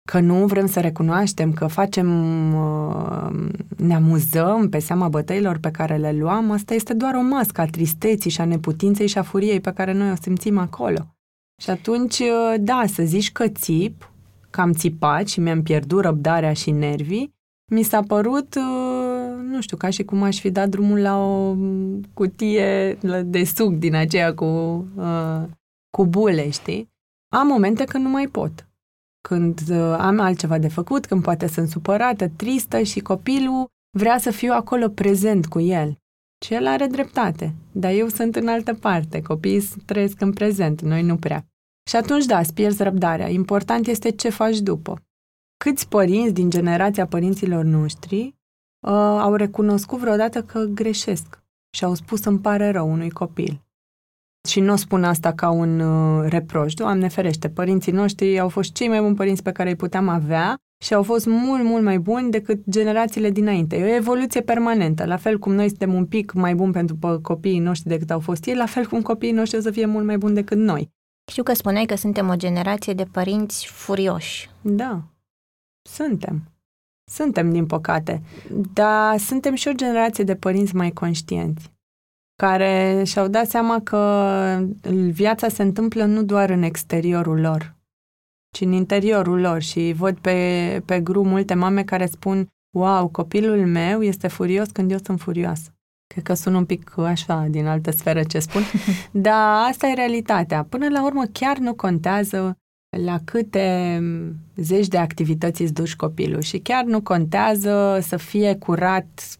că 0.05 0.19
nu 0.19 0.45
vrem 0.45 0.65
să 0.67 0.79
recunoaștem, 0.79 1.53
că 1.53 1.67
facem, 1.67 2.07
uh, 2.53 3.29
ne 3.77 3.95
amuzăm 3.95 4.69
pe 4.69 4.79
seama 4.79 5.07
bătăilor 5.07 5.57
pe 5.57 5.71
care 5.71 5.97
le 5.97 6.11
luăm, 6.11 6.51
asta 6.51 6.73
este 6.73 6.93
doar 6.93 7.15
o 7.15 7.21
mască 7.21 7.61
a 7.61 7.65
tristeții 7.65 8.29
și 8.29 8.41
a 8.41 8.45
neputinței 8.45 9.07
și 9.07 9.17
a 9.17 9.23
furiei 9.23 9.59
pe 9.59 9.73
care 9.73 9.93
noi 9.93 10.11
o 10.11 10.15
simțim 10.21 10.57
acolo. 10.57 11.15
Și 11.61 11.69
atunci, 11.69 12.19
uh, 12.19 12.53
da, 12.59 12.83
să 12.87 13.03
zici 13.03 13.31
că 13.31 13.47
țip, 13.47 14.11
că 14.49 14.61
am 14.61 14.71
țipat 14.71 15.27
și 15.27 15.39
mi-am 15.39 15.63
pierdut 15.63 16.01
răbdarea 16.01 16.53
și 16.53 16.71
nervii, 16.71 17.33
mi 17.71 17.83
s-a 17.83 18.01
părut, 18.01 18.55
uh, 18.55 19.43
nu 19.49 19.61
știu, 19.61 19.77
ca 19.77 19.89
și 19.89 20.03
cum 20.03 20.23
aș 20.23 20.39
fi 20.39 20.51
dat 20.51 20.69
drumul 20.69 20.99
la 20.99 21.17
o 21.17 21.55
cutie 22.13 22.97
de 23.25 23.43
suc 23.43 23.73
din 23.73 23.95
aceea 23.95 24.33
cu, 24.33 24.47
cu 25.89 26.05
bule, 26.05 26.49
știi? 26.49 26.91
Am 27.35 27.47
momente 27.47 27.83
când 27.83 28.03
nu 28.03 28.09
mai 28.09 28.27
pot 28.27 28.67
când 29.27 29.59
uh, 29.69 29.95
am 29.97 30.19
altceva 30.19 30.57
de 30.57 30.67
făcut, 30.67 31.05
când 31.05 31.23
poate 31.23 31.47
sunt 31.47 31.67
supărată, 31.67 32.29
tristă 32.29 32.81
și 32.81 32.99
copilul 32.99 33.67
vrea 33.97 34.17
să 34.17 34.31
fiu 34.31 34.51
acolo 34.53 34.89
prezent 34.89 35.45
cu 35.45 35.59
el. 35.59 35.97
Și 36.45 36.53
el 36.53 36.67
are 36.67 36.85
dreptate, 36.85 37.53
dar 37.71 37.91
eu 37.91 38.07
sunt 38.07 38.35
în 38.35 38.47
altă 38.47 38.73
parte, 38.73 39.21
copiii 39.21 39.69
trăiesc 39.85 40.21
în 40.21 40.33
prezent, 40.33 40.81
noi 40.81 41.03
nu 41.03 41.17
prea. 41.17 41.45
Și 41.89 41.95
atunci, 41.95 42.25
da, 42.25 42.39
îți 42.39 42.53
pierzi 42.53 42.83
răbdarea. 42.83 43.29
Important 43.29 43.87
este 43.87 44.09
ce 44.09 44.29
faci 44.29 44.59
după. 44.59 45.01
Câți 45.63 45.87
părinți 45.87 46.33
din 46.33 46.49
generația 46.49 47.05
părinților 47.07 47.63
noștri 47.63 48.25
uh, 48.25 48.91
au 49.19 49.35
recunoscut 49.35 49.99
vreodată 49.99 50.43
că 50.43 50.59
greșesc 50.59 51.43
și 51.77 51.83
au 51.83 51.93
spus 51.93 52.25
îmi 52.25 52.39
pare 52.39 52.71
rău 52.71 52.91
unui 52.91 53.09
copil. 53.09 53.61
Și 54.49 54.59
nu 54.59 54.75
spun 54.75 55.03
asta 55.03 55.33
ca 55.33 55.49
un 55.49 55.79
uh, 55.79 56.29
reproș, 56.29 56.73
Doamne 56.73 57.07
ferește, 57.07 57.49
părinții 57.49 57.91
noștri 57.91 58.39
au 58.39 58.49
fost 58.49 58.73
cei 58.73 58.87
mai 58.87 59.01
buni 59.01 59.15
părinți 59.15 59.43
pe 59.43 59.51
care 59.51 59.69
îi 59.69 59.75
puteam 59.75 60.07
avea 60.07 60.57
și 60.83 60.93
au 60.93 61.03
fost 61.03 61.25
mult, 61.25 61.63
mult 61.63 61.83
mai 61.83 61.99
buni 61.99 62.31
decât 62.31 62.59
generațiile 62.69 63.29
dinainte. 63.29 63.75
E 63.77 63.91
o 63.91 63.95
evoluție 63.95 64.41
permanentă. 64.41 65.05
La 65.05 65.17
fel 65.17 65.39
cum 65.39 65.53
noi 65.53 65.67
suntem 65.67 65.93
un 65.93 66.05
pic 66.05 66.31
mai 66.33 66.55
buni 66.55 66.71
pentru 66.71 67.19
copiii 67.21 67.59
noștri 67.59 67.89
decât 67.89 68.11
au 68.11 68.19
fost 68.19 68.45
ei, 68.45 68.55
la 68.55 68.65
fel 68.65 68.85
cum 68.85 69.01
copiii 69.01 69.31
noștri 69.31 69.57
o 69.57 69.61
să 69.61 69.71
fie 69.71 69.85
mult 69.85 70.05
mai 70.05 70.17
buni 70.17 70.33
decât 70.33 70.57
noi. 70.57 70.89
Știu 71.31 71.43
că 71.43 71.53
spuneai 71.53 71.85
că 71.85 71.95
suntem 71.95 72.29
o 72.29 72.35
generație 72.35 72.93
de 72.93 73.05
părinți 73.11 73.67
furioși. 73.67 74.49
Da, 74.61 75.03
suntem. 75.89 76.41
Suntem, 77.11 77.51
din 77.51 77.65
păcate. 77.65 78.21
Dar 78.73 79.17
suntem 79.17 79.55
și 79.55 79.67
o 79.67 79.71
generație 79.71 80.23
de 80.23 80.35
părinți 80.35 80.75
mai 80.75 80.91
conștienți 80.91 81.72
care 82.35 83.03
și-au 83.05 83.27
dat 83.27 83.47
seama 83.49 83.81
că 83.81 84.65
viața 85.11 85.47
se 85.47 85.61
întâmplă 85.61 86.03
nu 86.03 86.23
doar 86.23 86.49
în 86.49 86.61
exteriorul 86.61 87.39
lor, 87.39 87.75
ci 88.55 88.61
în 88.61 88.71
interiorul 88.71 89.39
lor 89.39 89.61
și 89.61 89.93
văd 89.97 90.17
pe, 90.17 90.81
pe 90.85 90.99
gru 90.99 91.23
multe 91.23 91.53
mame 91.53 91.83
care 91.83 92.05
spun 92.05 92.47
wow, 92.77 93.07
copilul 93.07 93.65
meu 93.65 94.01
este 94.01 94.27
furios 94.27 94.69
când 94.69 94.91
eu 94.91 94.97
sunt 95.03 95.19
furioasă. 95.19 95.75
Cred 96.07 96.23
că 96.23 96.33
sunt 96.33 96.55
un 96.55 96.65
pic 96.65 96.97
așa 96.97 97.47
din 97.49 97.65
altă 97.65 97.91
sferă 97.91 98.23
ce 98.23 98.39
spun, 98.39 98.61
dar 99.11 99.67
asta 99.69 99.87
e 99.87 99.93
realitatea. 99.93 100.63
Până 100.63 100.87
la 100.89 101.03
urmă 101.03 101.23
chiar 101.31 101.57
nu 101.57 101.73
contează 101.73 102.57
la 102.97 103.19
câte 103.23 103.99
zeci 104.55 104.87
de 104.87 104.97
activități 104.97 105.61
îți 105.61 105.73
duci 105.73 105.95
copilul 105.95 106.41
și 106.41 106.57
chiar 106.57 106.83
nu 106.83 107.01
contează 107.01 107.99
să 108.01 108.17
fie 108.17 108.55
curat 108.55 109.35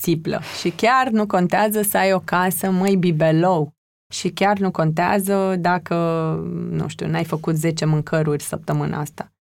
țiplă. 0.00 0.40
Și 0.58 0.70
chiar 0.70 1.08
nu 1.08 1.26
contează 1.26 1.82
să 1.82 1.96
ai 1.96 2.12
o 2.12 2.18
casă 2.18 2.70
măi 2.70 2.96
bibelou. 2.96 3.72
Și 4.12 4.30
chiar 4.30 4.58
nu 4.58 4.70
contează 4.70 5.56
dacă, 5.58 5.94
nu 6.70 6.88
știu, 6.88 7.06
n-ai 7.06 7.24
făcut 7.24 7.54
10 7.54 7.84
mâncăruri 7.84 8.42
săptămâna 8.42 9.00
asta. 9.00 9.32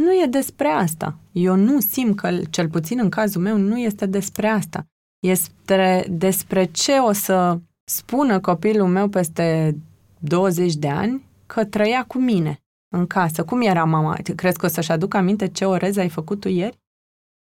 Nu 0.00 0.12
e 0.12 0.26
despre 0.30 0.68
asta. 0.68 1.18
Eu 1.32 1.54
nu 1.54 1.80
simt 1.80 2.16
că, 2.16 2.38
cel 2.50 2.68
puțin 2.68 2.98
în 2.98 3.08
cazul 3.08 3.42
meu, 3.42 3.56
nu 3.56 3.78
este 3.78 4.06
despre 4.06 4.46
asta. 4.46 4.86
Este 5.26 6.06
despre 6.10 6.64
ce 6.64 6.92
o 6.92 7.12
să 7.12 7.58
spună 7.84 8.40
copilul 8.40 8.88
meu 8.88 9.08
peste 9.08 9.76
20 10.18 10.74
de 10.74 10.88
ani 10.88 11.26
că 11.46 11.64
trăia 11.64 12.04
cu 12.04 12.18
mine 12.18 12.58
în 12.96 13.06
casă. 13.06 13.44
Cum 13.44 13.60
era 13.60 13.84
mama? 13.84 14.18
Crezi 14.36 14.58
că 14.58 14.66
o 14.66 14.68
să-și 14.68 14.92
aduc 14.92 15.14
aminte 15.14 15.48
ce 15.48 15.64
orez 15.64 15.96
ai 15.96 16.08
făcut 16.08 16.40
tu 16.40 16.48
ieri? 16.48 16.78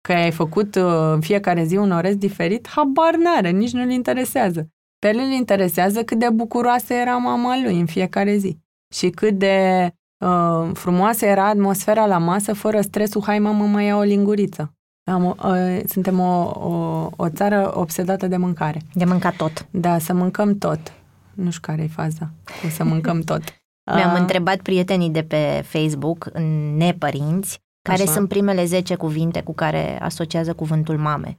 Că 0.07 0.13
ai 0.13 0.31
făcut 0.31 0.75
uh, 0.75 1.11
în 1.13 1.21
fiecare 1.21 1.65
zi 1.65 1.77
un 1.77 1.91
orez 1.91 2.17
diferit, 2.17 2.69
habar 2.69 3.15
n-are, 3.15 3.51
nici 3.51 3.73
nu-l 3.73 3.91
interesează. 3.91 4.69
Pe 4.99 5.09
el 5.09 5.19
îl 5.19 5.31
interesează 5.31 6.03
cât 6.03 6.19
de 6.19 6.31
bucuroasă 6.31 6.93
era 6.93 7.17
mama 7.17 7.61
lui 7.63 7.81
în 7.81 7.87
fiecare 7.87 8.37
zi 8.37 8.59
și 8.95 9.11
cât 9.11 9.39
de 9.39 9.89
uh, 10.25 10.71
frumoasă 10.73 11.25
era 11.25 11.47
atmosfera 11.49 12.07
la 12.07 12.19
masă 12.19 12.53
fără 12.53 12.81
stresul, 12.81 13.23
hai 13.23 13.39
mamă, 13.39 13.65
mai 13.65 13.85
ia 13.85 13.97
o 13.97 14.03
linguriță. 14.03 14.75
Am, 15.11 15.25
uh, 15.25 15.81
suntem 15.87 16.21
o, 16.21 16.51
o, 16.55 17.09
o 17.17 17.29
țară 17.29 17.73
obsedată 17.75 18.27
de 18.27 18.37
mâncare. 18.37 18.81
De 18.95 19.05
mâncat 19.05 19.37
tot. 19.37 19.67
Da, 19.71 19.99
să 19.99 20.13
mâncăm 20.13 20.59
tot. 20.59 20.93
Nu 21.35 21.51
știu 21.51 21.61
care 21.63 21.83
e 21.83 21.87
faza 21.87 22.31
cu 22.45 22.69
să 22.69 22.85
mâncăm 22.85 23.21
tot. 23.21 23.43
Mi-am 23.95 24.13
uh, 24.13 24.21
întrebat 24.21 24.57
prietenii 24.57 25.11
de 25.11 25.23
pe 25.23 25.65
Facebook, 25.67 26.31
nepărinți, 26.77 27.64
care 27.89 28.03
Așa. 28.03 28.13
sunt 28.13 28.29
primele 28.29 28.65
10 28.65 28.95
cuvinte 28.95 29.43
cu 29.43 29.55
care 29.55 30.01
asociază 30.01 30.55
cuvântul 30.55 30.99
mame. 30.99 31.39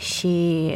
Și 0.00 0.66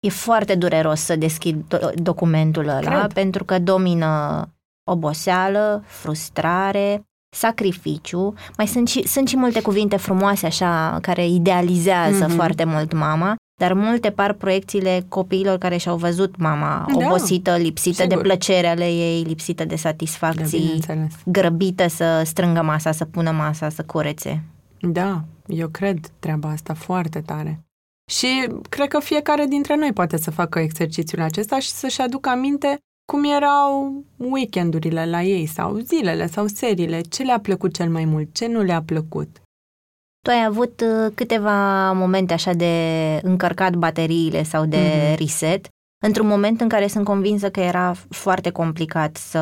e 0.00 0.08
foarte 0.08 0.54
dureros 0.54 1.00
să 1.00 1.16
deschid 1.16 1.78
documentul 1.94 2.68
ăla 2.68 2.98
Cred. 2.98 3.12
pentru 3.12 3.44
că 3.44 3.58
domină 3.58 4.44
oboseală, 4.90 5.82
frustrare, 5.86 7.02
sacrificiu, 7.36 8.34
mai 8.56 8.66
sunt 8.66 8.88
și, 8.88 9.06
sunt 9.06 9.28
și 9.28 9.36
multe 9.36 9.62
cuvinte 9.62 9.96
frumoase 9.96 10.46
așa 10.46 10.98
care 11.00 11.26
idealizează 11.26 12.26
mm-hmm. 12.26 12.34
foarte 12.34 12.64
mult 12.64 12.92
mama, 12.92 13.36
dar 13.62 13.72
multe 13.72 14.10
par 14.10 14.32
proiecțiile 14.32 15.04
copiilor 15.08 15.58
care 15.58 15.76
și-au 15.76 15.96
văzut 15.96 16.36
mama 16.36 16.86
da, 16.98 17.06
obosită, 17.06 17.56
lipsită 17.56 18.02
sigur. 18.02 18.16
de 18.16 18.22
plăcere 18.22 18.66
ale 18.66 18.84
ei, 18.84 19.22
lipsită 19.22 19.64
de 19.64 19.74
da, 19.74 19.80
satisfacții, 19.80 20.80
da, 20.86 20.94
grăbită 21.24 21.88
să 21.88 22.22
strângă 22.24 22.62
masa, 22.62 22.92
să 22.92 23.04
pună 23.04 23.30
masa, 23.30 23.68
să 23.68 23.82
curețe. 23.82 24.42
Da, 24.80 25.24
eu 25.46 25.68
cred 25.68 25.98
treaba 26.18 26.48
asta 26.48 26.74
foarte 26.74 27.20
tare. 27.20 27.60
Și 28.10 28.48
cred 28.68 28.88
că 28.88 29.00
fiecare 29.00 29.44
dintre 29.44 29.76
noi 29.76 29.92
poate 29.92 30.16
să 30.16 30.30
facă 30.30 30.58
exercițiul 30.58 31.22
acesta 31.22 31.58
și 31.58 31.68
să-și 31.70 32.00
aducă 32.00 32.28
aminte 32.28 32.78
cum 33.12 33.24
erau 33.24 33.94
weekendurile 34.16 35.06
la 35.06 35.22
ei 35.22 35.46
sau 35.46 35.78
zilele 35.78 36.26
sau 36.26 36.46
seriile, 36.46 37.00
ce 37.00 37.22
le-a 37.22 37.40
plăcut 37.40 37.74
cel 37.74 37.90
mai 37.90 38.04
mult, 38.04 38.34
ce 38.34 38.46
nu 38.46 38.62
le-a 38.62 38.82
plăcut. 38.82 39.42
Tu 40.22 40.30
ai 40.30 40.44
avut 40.46 40.80
uh, 40.80 41.12
câteva 41.14 41.92
momente 41.92 42.32
așa 42.32 42.52
de 42.52 42.74
încărcat 43.22 43.74
bateriile 43.74 44.42
sau 44.42 44.64
de 44.64 44.76
mm-hmm. 44.76 45.18
reset 45.18 45.66
într-un 46.04 46.26
moment 46.26 46.60
în 46.60 46.68
care 46.68 46.86
sunt 46.86 47.04
convinsă 47.04 47.50
că 47.50 47.60
era 47.60 47.94
foarte 48.08 48.50
complicat 48.50 49.16
să 49.16 49.38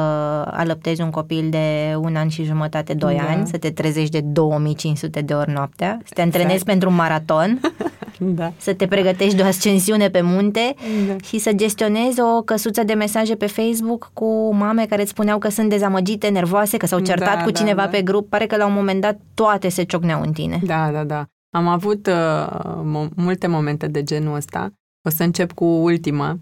alăptezi 0.51 1.03
un 1.03 1.11
copil 1.11 1.51
de 1.51 1.95
un 1.97 2.17
an 2.17 2.29
și 2.29 2.45
jumătate, 2.45 2.95
doi 2.95 3.17
da. 3.17 3.33
ani, 3.33 3.47
să 3.47 3.59
te 3.59 3.71
trezești 3.71 4.11
de 4.11 4.21
2500 4.21 5.21
de 5.21 5.35
ori 5.35 5.51
noaptea, 5.51 6.01
să 6.05 6.11
te 6.15 6.21
antrenezi 6.21 6.53
exact. 6.53 6.71
pentru 6.71 6.89
un 6.89 6.95
maraton, 6.95 7.61
da. 8.21 8.53
să 8.57 8.75
te 8.75 8.87
pregătești 8.87 9.37
de 9.37 9.43
o 9.43 9.47
ascensiune 9.47 10.09
pe 10.11 10.21
munte 10.21 10.75
da. 11.09 11.17
și 11.25 11.39
să 11.39 11.53
gestionezi 11.53 12.21
o 12.21 12.43
căsuță 12.43 12.83
de 12.85 12.95
mesaje 12.95 13.35
pe 13.35 13.47
Facebook 13.47 14.11
cu 14.13 14.55
mame 14.55 14.87
care 14.87 15.03
îți 15.03 15.11
spuneau 15.11 15.39
că 15.39 15.49
sunt 15.49 15.69
dezamăgite, 15.69 16.29
nervoase, 16.29 16.77
că 16.77 16.87
s-au 16.87 17.01
certat 17.01 17.37
da, 17.37 17.43
cu 17.43 17.51
da, 17.51 17.59
cineva 17.59 17.83
da. 17.83 17.89
pe 17.89 18.03
grup. 18.03 18.29
Pare 18.29 18.47
că 18.47 18.57
la 18.57 18.67
un 18.67 18.73
moment 18.73 19.01
dat 19.01 19.21
toate 19.35 19.69
se 19.69 19.83
ciocneau 19.83 20.23
în 20.23 20.33
tine. 20.33 20.61
Da, 20.65 20.91
da, 20.91 21.05
da. 21.05 21.25
Am 21.51 21.69
avut 21.69 22.07
uh, 22.07 23.07
multe 23.17 23.47
momente 23.47 23.87
de 23.87 24.03
genul 24.03 24.35
ăsta. 24.35 24.71
O 25.07 25.11
să 25.11 25.23
încep 25.23 25.53
cu 25.53 25.65
ultima 25.65 26.39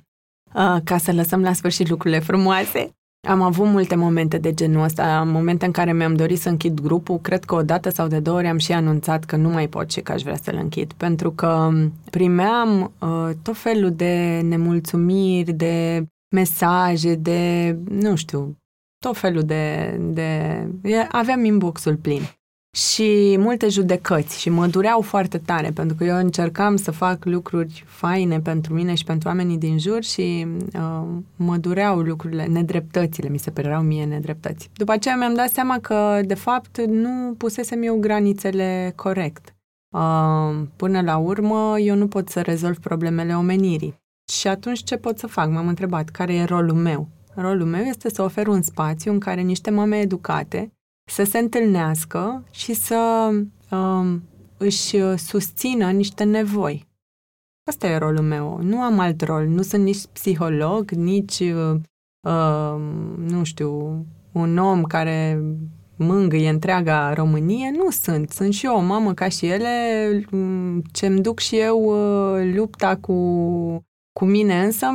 ca 0.85 0.99
să 0.99 1.13
lăsăm 1.13 1.43
la 1.43 1.53
sfârșit 1.53 1.89
lucrurile 1.89 2.21
frumoase. 2.21 2.98
Am 3.27 3.43
avut 3.43 3.67
multe 3.67 3.95
momente 3.95 4.39
de 4.39 4.55
genul 4.55 4.83
ăsta, 4.83 5.23
momente 5.27 5.67
în 5.67 5.73
care 5.73 5.93
mi-am 5.93 6.15
dorit 6.15 6.39
să 6.41 6.49
închid 6.49 6.81
grupul. 6.81 7.19
Cred 7.19 7.45
că 7.45 7.55
o 7.55 7.63
dată 7.63 7.91
sau 7.91 8.07
de 8.07 8.21
două 8.21 8.37
ori 8.37 8.47
am 8.47 8.59
și 8.59 8.73
anunțat 8.73 9.25
că 9.25 9.37
nu 9.37 9.49
mai 9.49 9.69
pot 9.69 9.91
și 9.91 10.01
că 10.01 10.13
aș 10.13 10.23
vrea 10.23 10.37
să-l 10.37 10.57
închid, 10.57 10.93
pentru 10.93 11.33
că 11.33 11.71
primeam 12.11 12.93
uh, 13.01 13.31
tot 13.43 13.57
felul 13.57 13.91
de 13.91 14.41
nemulțumiri, 14.45 15.53
de 15.53 16.07
mesaje, 16.35 17.15
de, 17.15 17.77
nu 17.89 18.17
știu, 18.17 18.57
tot 18.99 19.17
felul 19.17 19.43
de... 19.43 19.97
de... 20.01 20.69
Aveam 21.11 21.45
inbox-ul 21.45 21.97
plin 21.97 22.23
și 22.79 23.37
multe 23.39 23.69
judecăți 23.69 24.41
și 24.41 24.51
mă 24.51 24.67
dureau 24.67 25.01
foarte 25.01 25.39
tare 25.39 25.71
pentru 25.71 25.97
că 25.97 26.05
eu 26.05 26.17
încercam 26.17 26.77
să 26.77 26.91
fac 26.91 27.25
lucruri 27.25 27.85
faine 27.87 28.41
pentru 28.41 28.75
mine 28.75 28.95
și 28.95 29.05
pentru 29.05 29.29
oamenii 29.29 29.59
din 29.59 29.79
jur 29.79 30.03
și 30.03 30.47
uh, 30.75 31.07
mă 31.37 31.57
dureau 31.57 32.01
lucrurile, 32.01 32.47
nedreptățile, 32.47 33.29
mi 33.29 33.39
se 33.39 33.51
păreau 33.51 33.83
mie 33.83 34.05
nedreptăți. 34.05 34.71
După 34.75 34.93
aceea 34.93 35.17
mi-am 35.17 35.35
dat 35.35 35.51
seama 35.51 35.79
că, 35.79 36.21
de 36.25 36.35
fapt, 36.35 36.81
nu 36.87 37.35
pusesem 37.37 37.83
eu 37.83 37.97
granițele 37.97 38.93
corect. 38.97 39.55
Uh, 39.97 40.67
până 40.77 41.01
la 41.01 41.17
urmă, 41.17 41.79
eu 41.79 41.95
nu 41.95 42.09
pot 42.09 42.29
să 42.29 42.41
rezolv 42.41 42.79
problemele 42.79 43.37
omenirii. 43.37 43.95
Și 44.33 44.49
atunci 44.49 44.85
ce 44.85 44.97
pot 44.97 45.19
să 45.19 45.27
fac? 45.27 45.51
M-am 45.51 45.69
întrebat 45.69 46.09
care 46.09 46.35
e 46.35 46.45
rolul 46.45 46.77
meu. 46.77 47.09
Rolul 47.35 47.67
meu 47.67 47.83
este 47.83 48.11
să 48.11 48.23
ofer 48.23 48.47
un 48.47 48.63
spațiu 48.63 49.13
în 49.13 49.19
care 49.19 49.41
niște 49.41 49.71
mame 49.71 49.97
educate 49.97 50.73
să 51.11 51.25
se 51.25 51.39
întâlnească 51.39 52.45
și 52.51 52.75
să 52.75 53.31
um, 53.71 54.23
își 54.57 55.17
susțină 55.17 55.91
niște 55.91 56.25
nevoi. 56.25 56.87
Asta 57.69 57.87
e 57.87 57.97
rolul 57.97 58.23
meu. 58.23 58.59
Nu 58.63 58.81
am 58.81 58.99
alt 58.99 59.23
rol. 59.23 59.47
Nu 59.47 59.63
sunt 59.63 59.83
nici 59.83 60.07
psiholog, 60.13 60.91
nici, 60.91 61.39
uh, 61.39 61.81
uh, 62.29 62.81
nu 63.17 63.45
știu, 63.45 64.05
un 64.33 64.59
om 64.59 64.83
care 64.83 65.43
mângâie 65.97 66.49
întreaga 66.49 67.13
Românie. 67.13 67.71
Nu 67.77 67.91
sunt. 67.91 68.31
Sunt 68.31 68.53
și 68.53 68.67
eu 68.67 68.75
o 68.75 68.81
mamă 68.81 69.15
ca 69.15 69.29
și 69.29 69.47
ele, 69.47 69.69
um, 70.33 70.83
ce-mi 70.93 71.21
duc 71.21 71.39
și 71.39 71.59
eu 71.59 71.79
uh, 71.83 72.55
lupta 72.55 72.97
cu, 72.97 73.15
cu 74.13 74.25
mine 74.25 74.65
însă 74.65 74.87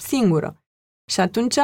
singură. 0.00 0.60
Și 1.10 1.20
atunci 1.20 1.58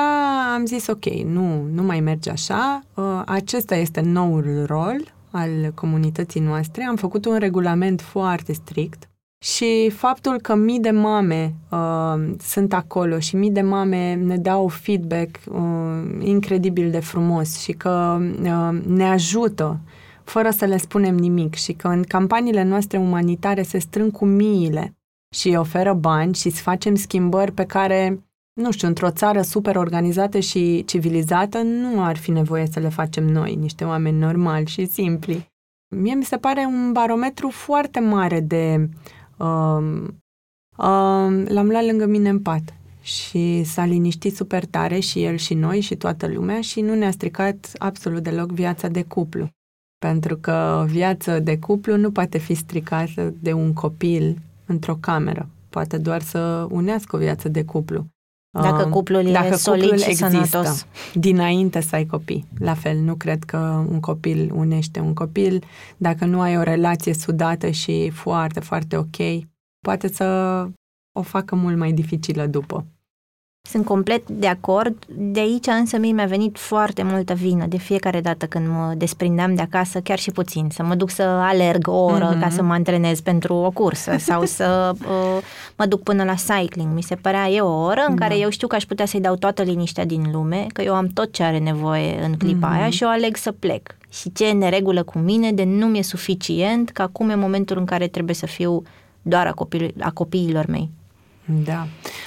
am 0.55 0.66
zis, 0.66 0.87
ok, 0.87 1.05
nu, 1.05 1.62
nu 1.62 1.83
mai 1.83 2.00
merge 2.00 2.31
așa, 2.31 2.83
uh, 2.94 3.22
acesta 3.26 3.74
este 3.74 4.00
noul 4.00 4.64
rol 4.66 5.14
al 5.31 5.72
comunității 5.74 6.40
noastre. 6.40 6.85
Am 6.85 6.96
făcut 6.96 7.24
un 7.24 7.38
regulament 7.38 8.00
foarte 8.00 8.52
strict 8.52 9.07
și 9.44 9.90
faptul 9.90 10.40
că 10.40 10.55
mii 10.55 10.81
de 10.81 10.90
mame 10.90 11.55
uh, 11.70 12.35
sunt 12.38 12.72
acolo 12.72 13.18
și 13.18 13.37
mii 13.37 13.50
de 13.50 13.61
mame 13.61 14.14
ne 14.14 14.37
dau 14.37 14.68
feedback 14.68 15.38
uh, 15.48 15.61
incredibil 16.20 16.90
de 16.90 17.00
frumos 17.00 17.61
și 17.61 17.72
că 17.72 18.18
uh, 18.42 18.78
ne 18.87 19.05
ajută 19.05 19.81
fără 20.24 20.50
să 20.50 20.64
le 20.64 20.76
spunem 20.76 21.16
nimic 21.16 21.55
și 21.55 21.72
că 21.72 21.88
în 21.88 22.02
campaniile 22.02 22.62
noastre 22.62 22.98
umanitare 22.98 23.62
se 23.62 23.78
strâng 23.78 24.12
cu 24.12 24.24
miile 24.24 24.94
și 25.35 25.55
oferă 25.59 25.92
bani 25.92 26.35
și 26.35 26.50
să 26.50 26.62
facem 26.62 26.94
schimbări 26.94 27.52
pe 27.52 27.64
care 27.64 28.22
nu 28.53 28.71
știu, 28.71 28.88
într-o 28.88 29.11
țară 29.11 29.43
super 29.43 29.77
organizată 29.77 30.38
și 30.38 30.85
civilizată, 30.85 31.59
nu 31.59 32.05
ar 32.05 32.17
fi 32.17 32.31
nevoie 32.31 32.67
să 32.67 32.81
le 32.81 32.88
facem 32.88 33.25
noi, 33.25 33.55
niște 33.55 33.85
oameni 33.85 34.19
normali 34.19 34.67
și 34.67 34.87
simpli. 34.87 35.47
Mie 35.97 36.15
mi 36.15 36.25
se 36.25 36.37
pare 36.37 36.65
un 36.67 36.93
barometru 36.93 37.49
foarte 37.49 38.01
mare 38.01 38.41
de... 38.41 38.88
Uh, 39.37 40.05
uh, 40.77 41.45
l-am 41.49 41.67
luat 41.69 41.85
lângă 41.85 42.07
mine 42.07 42.29
în 42.29 42.41
pat 42.41 42.75
și 43.03 43.62
s-a 43.65 43.85
liniștit 43.85 44.37
super 44.37 44.65
tare 44.65 44.99
și 44.99 45.23
el 45.23 45.37
și 45.37 45.55
noi 45.55 45.81
și 45.81 45.97
toată 45.97 46.27
lumea 46.27 46.61
și 46.61 46.81
nu 46.81 46.95
ne-a 46.95 47.11
stricat 47.11 47.73
absolut 47.79 48.23
deloc 48.23 48.51
viața 48.51 48.88
de 48.88 49.03
cuplu. 49.03 49.49
Pentru 49.99 50.37
că 50.37 50.85
viața 50.88 51.38
de 51.38 51.59
cuplu 51.59 51.97
nu 51.97 52.11
poate 52.11 52.38
fi 52.38 52.55
stricată 52.55 53.35
de 53.41 53.53
un 53.53 53.73
copil 53.73 54.38
într-o 54.67 54.97
cameră. 55.01 55.49
Poate 55.69 55.99
doar 55.99 56.23
să 56.23 56.67
unească 56.71 57.17
o 57.17 57.19
viață 57.19 57.49
de 57.49 57.65
cuplu. 57.65 58.07
Dacă 58.61 58.88
cuplul 58.88 59.27
e 59.27 59.33
dacă 59.33 59.55
solid 59.57 59.81
cuplul 59.81 60.01
și 60.01 60.09
există, 60.09 60.47
sănătos. 60.47 60.87
Dinainte 61.15 61.81
să 61.81 61.95
ai 61.95 62.07
copii. 62.07 62.47
La 62.59 62.75
fel, 62.75 62.99
nu 62.99 63.15
cred 63.15 63.45
că 63.45 63.85
un 63.88 64.01
copil 64.01 64.53
unește 64.55 65.01
un 65.01 65.15
copil. 65.15 65.65
Dacă 65.97 66.25
nu 66.25 66.41
ai 66.41 66.57
o 66.57 66.62
relație 66.62 67.15
sudată 67.15 67.71
și 67.71 68.11
foarte, 68.11 68.61
foarte 68.61 68.97
ok, 68.97 69.17
poate 69.81 70.09
să 70.09 70.25
o 71.12 71.23
facă 71.23 71.55
mult 71.55 71.77
mai 71.77 71.93
dificilă 71.93 72.47
după. 72.47 72.87
Sunt 73.72 73.85
complet 73.85 74.29
de 74.29 74.46
acord. 74.46 75.05
De 75.09 75.40
aici 75.40 75.66
însă 75.66 75.98
mie 75.98 76.12
mi-a 76.12 76.27
venit 76.27 76.59
foarte 76.59 77.03
multă 77.03 77.35
vină 77.35 77.66
de 77.66 77.77
fiecare 77.79 78.20
dată 78.20 78.46
când 78.46 78.68
mă 78.68 78.94
desprindeam 78.96 79.55
de 79.55 79.62
acasă, 79.62 80.01
chiar 80.01 80.18
și 80.18 80.31
puțin, 80.31 80.68
să 80.70 80.83
mă 80.83 80.94
duc 80.94 81.11
să 81.11 81.22
alerg 81.22 81.88
o 81.88 82.05
oră 82.05 82.37
mm-hmm. 82.37 82.40
ca 82.40 82.48
să 82.48 82.62
mă 82.62 82.72
antrenez 82.72 83.20
pentru 83.20 83.55
o 83.55 83.70
cursă 83.70 84.16
sau 84.18 84.44
să 84.44 84.92
uh, 84.92 85.42
mă 85.77 85.87
duc 85.87 86.03
până 86.03 86.25
la 86.25 86.35
cycling. 86.35 86.94
Mi 86.94 87.03
se 87.03 87.14
părea 87.14 87.48
e 87.48 87.61
o 87.61 87.83
oră 87.83 88.05
în 88.09 88.14
da. 88.14 88.27
care 88.27 88.38
eu 88.38 88.51
știu 88.51 88.66
că 88.66 88.75
aș 88.75 88.85
putea 88.85 89.07
să-i 89.07 89.20
dau 89.20 89.37
toată 89.37 89.62
liniștea 89.62 90.05
din 90.05 90.31
lume, 90.33 90.66
că 90.72 90.83
eu 90.83 90.94
am 90.94 91.07
tot 91.07 91.33
ce 91.33 91.42
are 91.42 91.59
nevoie 91.59 92.25
în 92.25 92.35
clipa 92.37 92.70
mm-hmm. 92.70 92.79
aia 92.79 92.90
și 92.90 93.03
eu 93.03 93.09
aleg 93.09 93.37
să 93.37 93.53
plec. 93.53 93.96
Și 94.11 94.33
ce 94.33 94.48
e 94.48 94.53
neregulă 94.53 95.03
cu 95.03 95.18
mine 95.18 95.53
de 95.53 95.64
nu 95.64 95.87
mi-e 95.87 96.03
suficient, 96.03 96.90
că 96.90 97.03
acum 97.03 97.31
e 97.31 97.35
momentul 97.35 97.79
în 97.79 97.85
care 97.85 98.07
trebuie 98.07 98.35
să 98.35 98.46
fiu 98.46 98.83
doar 99.22 99.46
a, 99.46 99.53
copil- 99.53 99.94
a 100.01 100.11
copiilor 100.11 100.66
mei. 100.66 100.90
Da. 101.64 101.87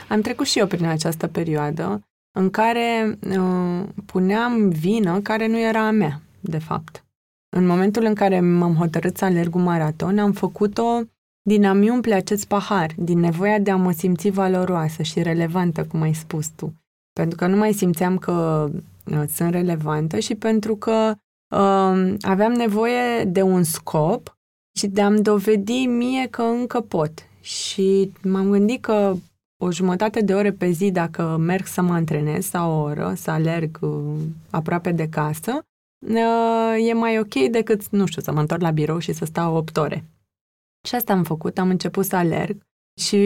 Am 0.10 0.22
trecut 0.22 0.46
și 0.46 0.60
eu 0.60 0.68
prin 0.68 0.86
această 0.86 1.28
perioadă 1.28 2.02
în 2.38 2.50
care 2.50 3.20
uh, 3.30 3.84
puneam 4.06 4.70
vină 4.70 5.20
care 5.22 5.48
nu 5.48 5.60
era 5.60 5.88
a 5.88 5.92
mea, 5.92 6.22
de 6.40 6.58
fapt. 6.58 7.06
În 7.56 7.66
momentul 7.66 8.04
în 8.04 8.14
care 8.14 8.40
m-am 8.40 8.76
hotărât 8.76 9.18
să 9.18 9.26
alerg 9.26 9.56
un 9.56 9.64
maraton, 9.64 10.20
am 10.20 10.32
făcut-o 10.32 11.02
din 11.42 11.66
a-mi 11.66 11.90
umple 11.90 12.14
acest 12.14 12.46
pahar, 12.46 12.92
din 12.98 13.20
nevoia 13.20 13.60
de 13.60 13.72
a 13.72 13.76
mă 13.76 13.92
simți 13.92 14.30
valoroasă 14.30 15.04
și 15.04 15.22
relevantă, 15.22 15.86
cum 15.86 16.02
ai 16.02 16.14
spus 16.14 16.48
tu. 16.48 16.74
Pentru 17.14 17.38
că 17.38 17.48
nu 17.48 17.58
mai 17.58 17.74
simțeam 17.74 18.18
că 18.18 18.70
uh, 19.06 19.24
sunt 19.28 19.52
relevantă 19.52 20.20
și 20.20 20.36
pentru 20.36 20.76
că 20.76 21.14
uh, 21.56 22.16
aveam 22.22 22.52
nevoie 22.52 23.24
de 23.24 23.42
un 23.42 23.64
scop 23.64 24.38
și 24.78 24.88
de 24.88 25.02
a-mi 25.02 25.22
dovedi 25.22 25.86
mie 25.86 26.28
că 26.28 26.42
încă 26.42 26.82
pot 26.82 27.12
și 27.42 28.12
m-am 28.24 28.50
gândit 28.50 28.82
că 28.82 29.16
o 29.58 29.72
jumătate 29.72 30.22
de 30.22 30.34
ore 30.34 30.52
pe 30.52 30.70
zi, 30.70 30.92
dacă 30.92 31.38
merg 31.38 31.66
să 31.66 31.82
mă 31.82 31.94
antrenez 31.94 32.46
sau 32.46 32.72
o 32.72 32.82
oră, 32.82 33.14
să 33.16 33.32
alerg 33.32 33.78
uh, 33.82 34.16
aproape 34.50 34.92
de 34.92 35.10
casă, 35.10 35.66
uh, 36.08 36.88
e 36.90 36.94
mai 36.94 37.20
ok 37.20 37.34
decât, 37.52 37.90
nu 37.90 38.06
știu, 38.06 38.22
să 38.22 38.32
mă 38.32 38.40
întorc 38.40 38.62
la 38.62 38.72
birou 38.72 39.00
și 39.00 39.14
să 39.14 39.26
stau 39.26 39.56
8 39.56 39.78
ore. 39.78 40.06
Și 40.88 40.96
asta 40.96 41.14
am 41.14 41.24
făcut, 41.24 41.58
am 41.58 41.70
început 41.70 42.06
să 42.06 42.16
alerg 42.16 42.62
și 43.02 43.18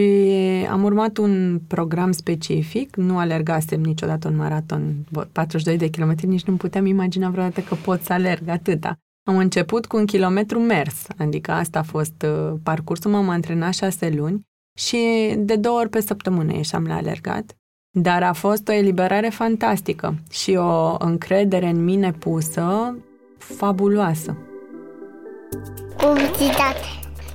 am 0.70 0.82
urmat 0.82 1.16
un 1.16 1.60
program 1.66 2.12
specific, 2.12 2.96
nu 2.96 3.18
alergasem 3.18 3.80
niciodată 3.80 4.28
un 4.28 4.36
maraton, 4.36 4.94
42 5.32 5.76
de 5.76 5.88
kilometri, 5.88 6.26
nici 6.26 6.44
nu 6.44 6.56
puteam 6.56 6.86
imagina 6.86 7.30
vreodată 7.30 7.60
că 7.60 7.74
pot 7.74 8.02
să 8.02 8.12
alerg 8.12 8.48
atâta. 8.48 8.96
Am 9.28 9.36
început 9.36 9.86
cu 9.86 9.96
un 9.96 10.06
kilometru 10.06 10.58
mers, 10.58 11.06
adică 11.16 11.50
asta 11.52 11.78
a 11.78 11.82
fost 11.82 12.22
uh, 12.22 12.54
parcursul, 12.62 13.10
m-am 13.10 13.28
antrenat 13.28 13.74
șase 13.74 14.10
luni 14.10 14.48
și 14.86 15.34
de 15.36 15.56
două 15.56 15.78
ori 15.78 15.88
pe 15.88 16.00
săptămână 16.00 16.52
ieșeam 16.52 16.86
la 16.86 16.94
alergat. 16.94 17.56
Dar 17.90 18.22
a 18.22 18.32
fost 18.32 18.68
o 18.68 18.72
eliberare 18.72 19.28
fantastică 19.28 20.14
și 20.30 20.54
o 20.54 20.94
încredere 20.98 21.66
în 21.66 21.84
mine 21.84 22.12
pusă 22.12 22.96
fabuloasă. 23.38 24.36
Publicitate. 25.96 26.86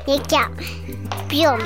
E 0.06 0.22
chiar. 0.28 0.52
Piom. 1.28 1.60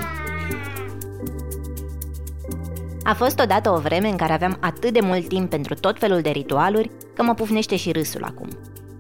A 3.04 3.14
fost 3.14 3.40
odată 3.40 3.70
o 3.70 3.80
vreme 3.80 4.08
în 4.08 4.18
care 4.18 4.34
aveam 4.34 4.58
atât 4.60 4.94
de 4.94 5.00
mult 5.02 5.28
timp 5.28 5.50
pentru 5.50 5.74
tot 5.74 6.00
felul 6.00 6.22
de 6.22 6.30
ritualuri 6.30 6.92
că 7.14 7.24
mă 7.24 7.34
pufnește 7.34 7.76
și 7.76 7.92
râsul 7.92 8.24
acum. 8.24 8.48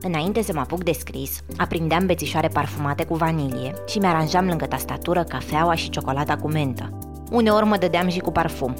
Înainte 0.01 0.41
să 0.41 0.51
mă 0.53 0.59
apuc 0.59 0.83
de 0.83 0.91
scris, 0.91 1.39
aprindeam 1.57 2.05
bețișoare 2.05 2.47
parfumate 2.47 3.05
cu 3.05 3.15
vanilie 3.15 3.73
și 3.87 3.99
mi-aranjam 3.99 4.45
lângă 4.45 4.65
tastatură 4.65 5.23
cafeaua 5.23 5.75
și 5.75 5.89
ciocolata 5.89 6.35
cu 6.35 6.47
mentă. 6.47 6.89
Uneori 7.31 7.65
mă 7.65 7.77
dădeam 7.77 8.07
și 8.07 8.19
cu 8.19 8.31
parfum. 8.31 8.75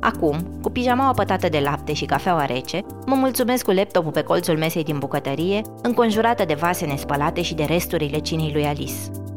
Acum, 0.00 0.36
cu 0.62 0.70
pijamaua 0.70 1.12
pătată 1.12 1.48
de 1.48 1.58
lapte 1.58 1.92
și 1.92 2.04
cafeaua 2.04 2.44
rece, 2.44 2.80
mă 3.06 3.14
mulțumesc 3.14 3.64
cu 3.64 3.70
laptopul 3.70 4.10
pe 4.10 4.22
colțul 4.22 4.56
mesei 4.58 4.84
din 4.84 4.98
bucătărie, 4.98 5.60
înconjurată 5.82 6.44
de 6.44 6.54
vase 6.54 6.86
nespălate 6.86 7.42
și 7.42 7.54
de 7.54 7.64
resturile 7.64 8.18
cinei 8.18 8.50
lui 8.52 8.64
Alice. 8.64 8.94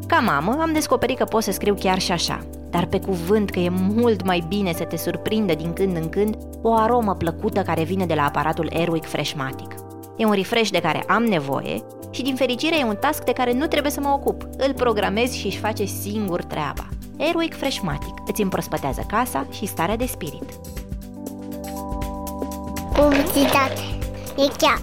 Ca 0.08 0.20
mamă, 0.20 0.58
am 0.62 0.74
descoperit 0.74 1.18
că 1.18 1.24
pot 1.24 1.44
să 1.44 1.52
scriu 1.52 1.74
chiar 1.74 2.00
și 2.00 2.12
așa, 2.12 2.46
dar 2.70 2.86
pe 2.86 3.00
cuvânt 3.00 3.50
că 3.50 3.60
e 3.60 3.70
mult 3.70 4.26
mai 4.26 4.46
bine 4.48 4.74
să 4.74 4.84
te 4.84 4.98
surprindă 4.98 5.54
din 5.54 5.74
când 5.74 5.96
în 5.96 6.10
când 6.10 6.38
o 6.62 6.74
aromă 6.74 7.16
plăcută 7.16 7.62
care 7.62 7.84
vine 7.84 8.06
de 8.06 8.14
la 8.14 8.26
aparatul 8.26 8.70
Airwick 8.74 9.08
Freshmatic. 9.08 9.85
E 10.18 10.26
un 10.26 10.34
refresh 10.34 10.70
de 10.70 10.80
care 10.80 11.04
am 11.08 11.24
nevoie 11.24 11.84
și 12.12 12.22
din 12.22 12.36
fericire 12.36 12.80
e 12.80 12.84
un 12.84 12.96
task 13.00 13.24
de 13.24 13.34
care 13.34 13.54
nu 13.54 13.68
trebuie 13.68 13.92
să 13.92 14.00
mă 14.00 14.10
ocup. 14.10 14.48
Îl 14.58 14.74
programez 14.74 15.32
și 15.32 15.46
își 15.46 15.60
face 15.60 15.86
singur 15.86 16.44
treaba. 16.44 16.88
Airwick 17.20 17.58
Freshmatic 17.58 18.14
îți 18.28 18.42
împrospătează 18.42 19.04
casa 19.08 19.48
și 19.52 19.66
starea 19.66 19.96
de 19.96 20.06
spirit. 20.06 20.44
Publicitate. 22.94 23.82
E 24.38 24.48
chiar. 24.58 24.80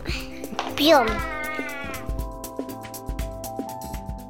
Piom. 0.75 1.07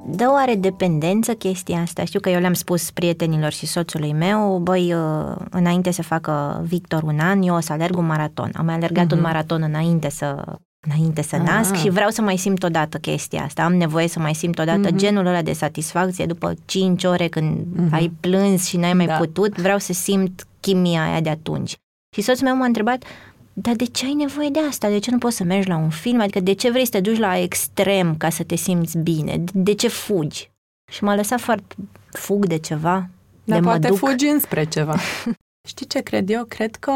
Dă 0.06 0.30
oare 0.32 0.54
dependență 0.54 1.32
chestia 1.32 1.80
asta? 1.80 2.04
Știu 2.04 2.20
că 2.20 2.28
eu 2.28 2.40
le-am 2.40 2.52
spus 2.52 2.90
prietenilor 2.90 3.52
și 3.52 3.66
soțului 3.66 4.12
meu, 4.12 4.58
băi, 4.62 4.94
uh, 4.94 5.36
înainte 5.50 5.90
să 5.90 6.02
facă 6.02 6.62
Victor 6.64 7.02
un 7.02 7.18
an, 7.18 7.42
eu 7.42 7.54
o 7.54 7.60
să 7.60 7.72
alerg 7.72 7.96
un 7.96 8.06
maraton. 8.06 8.50
Am 8.54 8.64
mai 8.64 8.74
alergat 8.74 9.06
uh-huh. 9.06 9.16
un 9.16 9.20
maraton 9.20 9.62
înainte 9.62 10.10
să 10.10 10.44
înainte 10.88 11.22
să 11.22 11.36
nasc 11.36 11.72
ah. 11.72 11.78
și 11.78 11.88
vreau 11.88 12.10
să 12.10 12.22
mai 12.22 12.36
simt 12.36 12.62
odată 12.62 12.98
chestia 12.98 13.42
asta. 13.42 13.64
Am 13.64 13.74
nevoie 13.74 14.08
să 14.08 14.18
mai 14.18 14.34
simt 14.34 14.58
odată 14.58 14.88
mm-hmm. 14.88 14.96
genul 14.96 15.26
ăla 15.26 15.42
de 15.42 15.52
satisfacție 15.52 16.26
după 16.26 16.54
5 16.64 17.04
ore 17.04 17.28
când 17.28 17.58
mm-hmm. 17.58 17.90
ai 17.90 18.12
plâns 18.20 18.66
și 18.66 18.76
n-ai 18.76 18.92
mai 18.92 19.06
da. 19.06 19.16
putut. 19.16 19.60
Vreau 19.60 19.78
să 19.78 19.92
simt 19.92 20.46
chimia 20.60 21.02
aia 21.02 21.20
de 21.20 21.28
atunci. 21.28 21.76
Și 22.16 22.22
soțul 22.22 22.46
meu 22.46 22.56
m-a 22.56 22.64
întrebat, 22.64 23.04
dar 23.52 23.74
de 23.74 23.84
ce 23.84 24.04
ai 24.04 24.12
nevoie 24.12 24.48
de 24.48 24.58
asta? 24.68 24.88
De 24.88 24.98
ce 24.98 25.10
nu 25.10 25.18
poți 25.18 25.36
să 25.36 25.44
mergi 25.44 25.68
la 25.68 25.76
un 25.76 25.90
film? 25.90 26.20
Adică 26.20 26.40
de 26.40 26.52
ce 26.52 26.70
vrei 26.70 26.84
să 26.84 26.90
te 26.90 27.00
duci 27.00 27.18
la 27.18 27.38
extrem 27.38 28.16
ca 28.16 28.30
să 28.30 28.42
te 28.42 28.56
simți 28.56 28.98
bine? 28.98 29.44
De 29.52 29.72
ce 29.72 29.88
fugi? 29.88 30.50
Și 30.92 31.04
m-a 31.04 31.14
lăsat 31.14 31.40
foarte... 31.40 31.74
Fug 32.10 32.46
de 32.46 32.58
ceva? 32.58 33.08
Dar 33.44 33.58
de 33.58 33.64
poate 33.64 33.88
mă 33.88 33.94
duc. 33.94 34.08
fugi 34.08 34.26
înspre 34.26 34.64
ceva. 34.64 34.96
Știi 35.68 35.86
ce 35.86 36.00
cred 36.00 36.30
eu? 36.30 36.44
Cred 36.44 36.76
că 36.76 36.92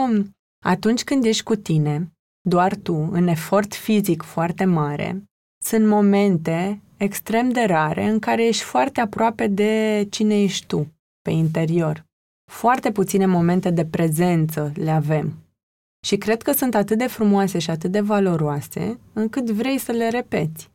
atunci 0.65 1.05
când 1.05 1.25
ești 1.25 1.43
cu 1.43 1.55
tine, 1.55 2.11
doar 2.49 2.75
tu, 2.75 3.09
în 3.13 3.27
efort 3.27 3.75
fizic 3.75 4.23
foarte 4.23 4.65
mare, 4.65 5.23
sunt 5.65 5.87
momente 5.87 6.81
extrem 6.97 7.51
de 7.51 7.61
rare 7.61 8.09
în 8.09 8.19
care 8.19 8.47
ești 8.47 8.63
foarte 8.63 9.01
aproape 9.01 9.47
de 9.47 10.07
cine 10.11 10.43
ești 10.43 10.67
tu, 10.67 10.87
pe 11.23 11.31
interior. 11.31 12.05
Foarte 12.51 12.93
puține 12.93 13.27
momente 13.27 13.71
de 13.71 13.85
prezență 13.85 14.73
le 14.75 14.91
avem. 14.91 15.33
Și 16.07 16.17
cred 16.17 16.43
că 16.43 16.53
sunt 16.53 16.75
atât 16.75 16.99
de 16.99 17.07
frumoase 17.07 17.59
și 17.59 17.71
atât 17.71 17.91
de 17.91 18.01
valoroase, 18.01 18.99
încât 19.13 19.51
vrei 19.51 19.79
să 19.79 19.93
le 19.93 20.09
repeți. 20.09 20.71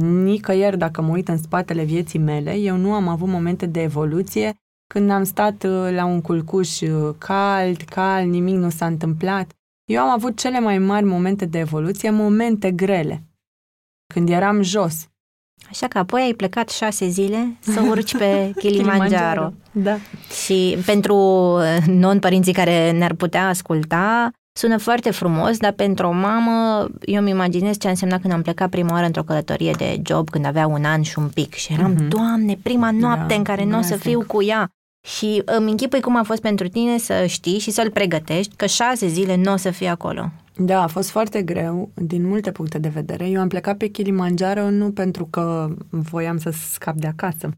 Nicăieri, 0.00 0.78
dacă 0.78 1.02
mă 1.02 1.12
uit 1.12 1.28
în 1.28 1.38
spatele 1.38 1.84
vieții 1.84 2.18
mele, 2.18 2.54
eu 2.54 2.76
nu 2.76 2.92
am 2.92 3.08
avut 3.08 3.28
momente 3.28 3.66
de 3.66 3.82
evoluție 3.82 4.54
când 4.94 5.10
am 5.10 5.24
stat 5.24 5.62
uh, 5.62 5.88
la 5.90 6.04
un 6.04 6.20
culcuș 6.20 6.80
uh, 6.80 7.14
cald, 7.18 7.76
cald, 7.76 8.30
nimic 8.30 8.54
nu 8.54 8.70
s-a 8.70 8.86
întâmplat. 8.86 9.52
Eu 9.88 10.02
am 10.02 10.08
avut 10.08 10.38
cele 10.38 10.60
mai 10.60 10.78
mari 10.78 11.04
momente 11.04 11.44
de 11.44 11.58
evoluție, 11.58 12.10
momente 12.10 12.70
grele, 12.70 13.22
când 14.14 14.28
eram 14.28 14.62
jos. 14.62 15.08
Așa 15.68 15.86
că 15.86 15.98
apoi 15.98 16.22
ai 16.22 16.32
plecat 16.32 16.68
șase 16.68 17.08
zile 17.08 17.56
să 17.60 17.80
urci 17.88 18.16
pe 18.16 18.52
Kilimanjaro. 18.60 19.52
da. 19.72 19.96
Și 20.44 20.78
pentru 20.86 21.14
non-părinții 21.86 22.52
care 22.52 22.90
ne-ar 22.90 23.14
putea 23.14 23.48
asculta, 23.48 24.30
sună 24.58 24.78
foarte 24.78 25.10
frumos, 25.10 25.56
dar 25.56 25.72
pentru 25.72 26.06
o 26.06 26.12
mamă, 26.12 26.86
eu 27.00 27.20
îmi 27.20 27.30
imaginez 27.30 27.78
ce 27.78 27.86
a 27.86 27.90
însemnat 27.90 28.20
când 28.20 28.32
am 28.32 28.42
plecat 28.42 28.70
prima 28.70 28.92
oară 28.92 29.06
într-o 29.06 29.22
călătorie 29.22 29.72
de 29.78 30.02
job 30.06 30.30
când 30.30 30.44
avea 30.44 30.66
un 30.66 30.84
an 30.84 31.02
și 31.02 31.18
un 31.18 31.28
pic 31.28 31.54
și 31.54 31.72
eram, 31.72 31.94
mm-hmm. 31.94 32.08
Doamne, 32.08 32.58
prima 32.62 32.90
noapte 32.90 33.26
da, 33.28 33.34
în 33.34 33.42
care 33.42 33.64
nu 33.64 33.78
o 33.78 33.82
să 33.82 33.96
fiu 33.96 34.24
cu 34.26 34.42
ea. 34.42 34.70
Și 35.06 35.42
îmi 35.44 35.70
închipui 35.70 36.00
cum 36.00 36.16
a 36.16 36.22
fost 36.22 36.40
pentru 36.40 36.68
tine 36.68 36.98
să 36.98 37.26
știi 37.26 37.58
și 37.58 37.70
să-l 37.70 37.90
pregătești, 37.90 38.56
că 38.56 38.66
șase 38.66 39.06
zile 39.06 39.36
nu 39.36 39.52
o 39.52 39.56
să 39.56 39.70
fii 39.70 39.86
acolo. 39.86 40.30
Da, 40.56 40.82
a 40.82 40.86
fost 40.86 41.10
foarte 41.10 41.42
greu 41.42 41.90
din 41.94 42.26
multe 42.26 42.52
puncte 42.52 42.78
de 42.78 42.88
vedere. 42.88 43.28
Eu 43.28 43.40
am 43.40 43.48
plecat 43.48 43.76
pe 43.76 43.86
Kilimanjaro 43.86 44.70
nu 44.70 44.92
pentru 44.92 45.24
că 45.24 45.74
voiam 45.90 46.38
să 46.38 46.50
scap 46.50 46.96
de 46.96 47.06
acasă. 47.06 47.50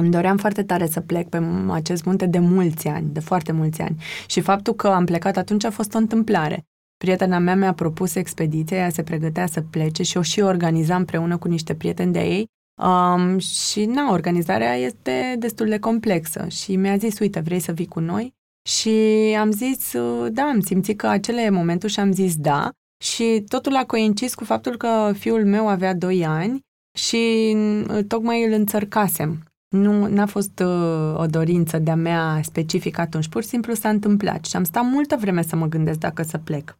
Îmi 0.00 0.10
doream 0.10 0.36
foarte 0.36 0.62
tare 0.62 0.86
să 0.86 1.00
plec 1.00 1.28
pe 1.28 1.42
acest 1.70 2.04
munte 2.04 2.26
de 2.26 2.38
mulți 2.38 2.88
ani, 2.88 3.08
de 3.12 3.20
foarte 3.20 3.52
mulți 3.52 3.80
ani. 3.80 4.02
Și 4.26 4.40
faptul 4.40 4.74
că 4.74 4.88
am 4.88 5.04
plecat 5.04 5.36
atunci 5.36 5.64
a 5.64 5.70
fost 5.70 5.94
o 5.94 5.98
întâmplare. 5.98 6.64
Prietena 6.96 7.38
mea 7.38 7.56
mi-a 7.56 7.72
propus 7.72 8.14
expediția, 8.14 8.76
ea 8.76 8.90
se 8.90 9.02
pregătea 9.02 9.46
să 9.46 9.60
plece 9.60 10.02
și 10.02 10.16
o 10.16 10.22
și 10.22 10.40
organiza 10.40 10.96
împreună 10.96 11.36
cu 11.36 11.48
niște 11.48 11.74
prieteni 11.74 12.12
de 12.12 12.20
ei 12.20 12.46
Um, 12.82 13.38
și, 13.38 13.84
na, 13.84 14.10
organizarea 14.10 14.74
este 14.74 15.36
destul 15.38 15.68
de 15.68 15.78
complexă 15.78 16.46
și 16.48 16.76
mi-a 16.76 16.96
zis, 16.96 17.18
uite, 17.18 17.40
vrei 17.40 17.60
să 17.60 17.72
vii 17.72 17.86
cu 17.86 18.00
noi? 18.00 18.34
Și 18.68 18.90
am 19.38 19.50
zis, 19.50 19.92
uh, 19.92 20.32
da, 20.32 20.42
am 20.42 20.60
simțit 20.60 20.98
că 20.98 21.06
acela 21.06 21.40
e 21.40 21.50
momentul 21.50 21.88
și 21.88 22.00
am 22.00 22.12
zis 22.12 22.36
da. 22.36 22.70
Și 23.04 23.44
totul 23.48 23.76
a 23.76 23.84
coincis 23.84 24.34
cu 24.34 24.44
faptul 24.44 24.76
că 24.76 25.12
fiul 25.18 25.44
meu 25.44 25.68
avea 25.68 25.94
2 25.94 26.26
ani 26.26 26.60
și 26.98 27.54
uh, 27.88 28.04
tocmai 28.08 28.44
îl 28.44 28.52
înțărcasem. 28.52 29.42
Nu 29.68 30.06
n-a 30.06 30.26
fost 30.26 30.60
uh, 30.60 31.14
o 31.16 31.26
dorință 31.26 31.78
de-a 31.78 31.96
mea 31.96 32.40
specifică 32.42 33.00
atunci, 33.00 33.28
pur 33.28 33.42
și 33.42 33.48
simplu 33.48 33.74
s-a 33.74 33.88
întâmplat 33.88 34.44
și 34.44 34.56
am 34.56 34.64
stat 34.64 34.84
multă 34.84 35.16
vreme 35.16 35.42
să 35.42 35.56
mă 35.56 35.66
gândesc 35.66 35.98
dacă 35.98 36.22
să 36.22 36.38
plec. 36.38 36.78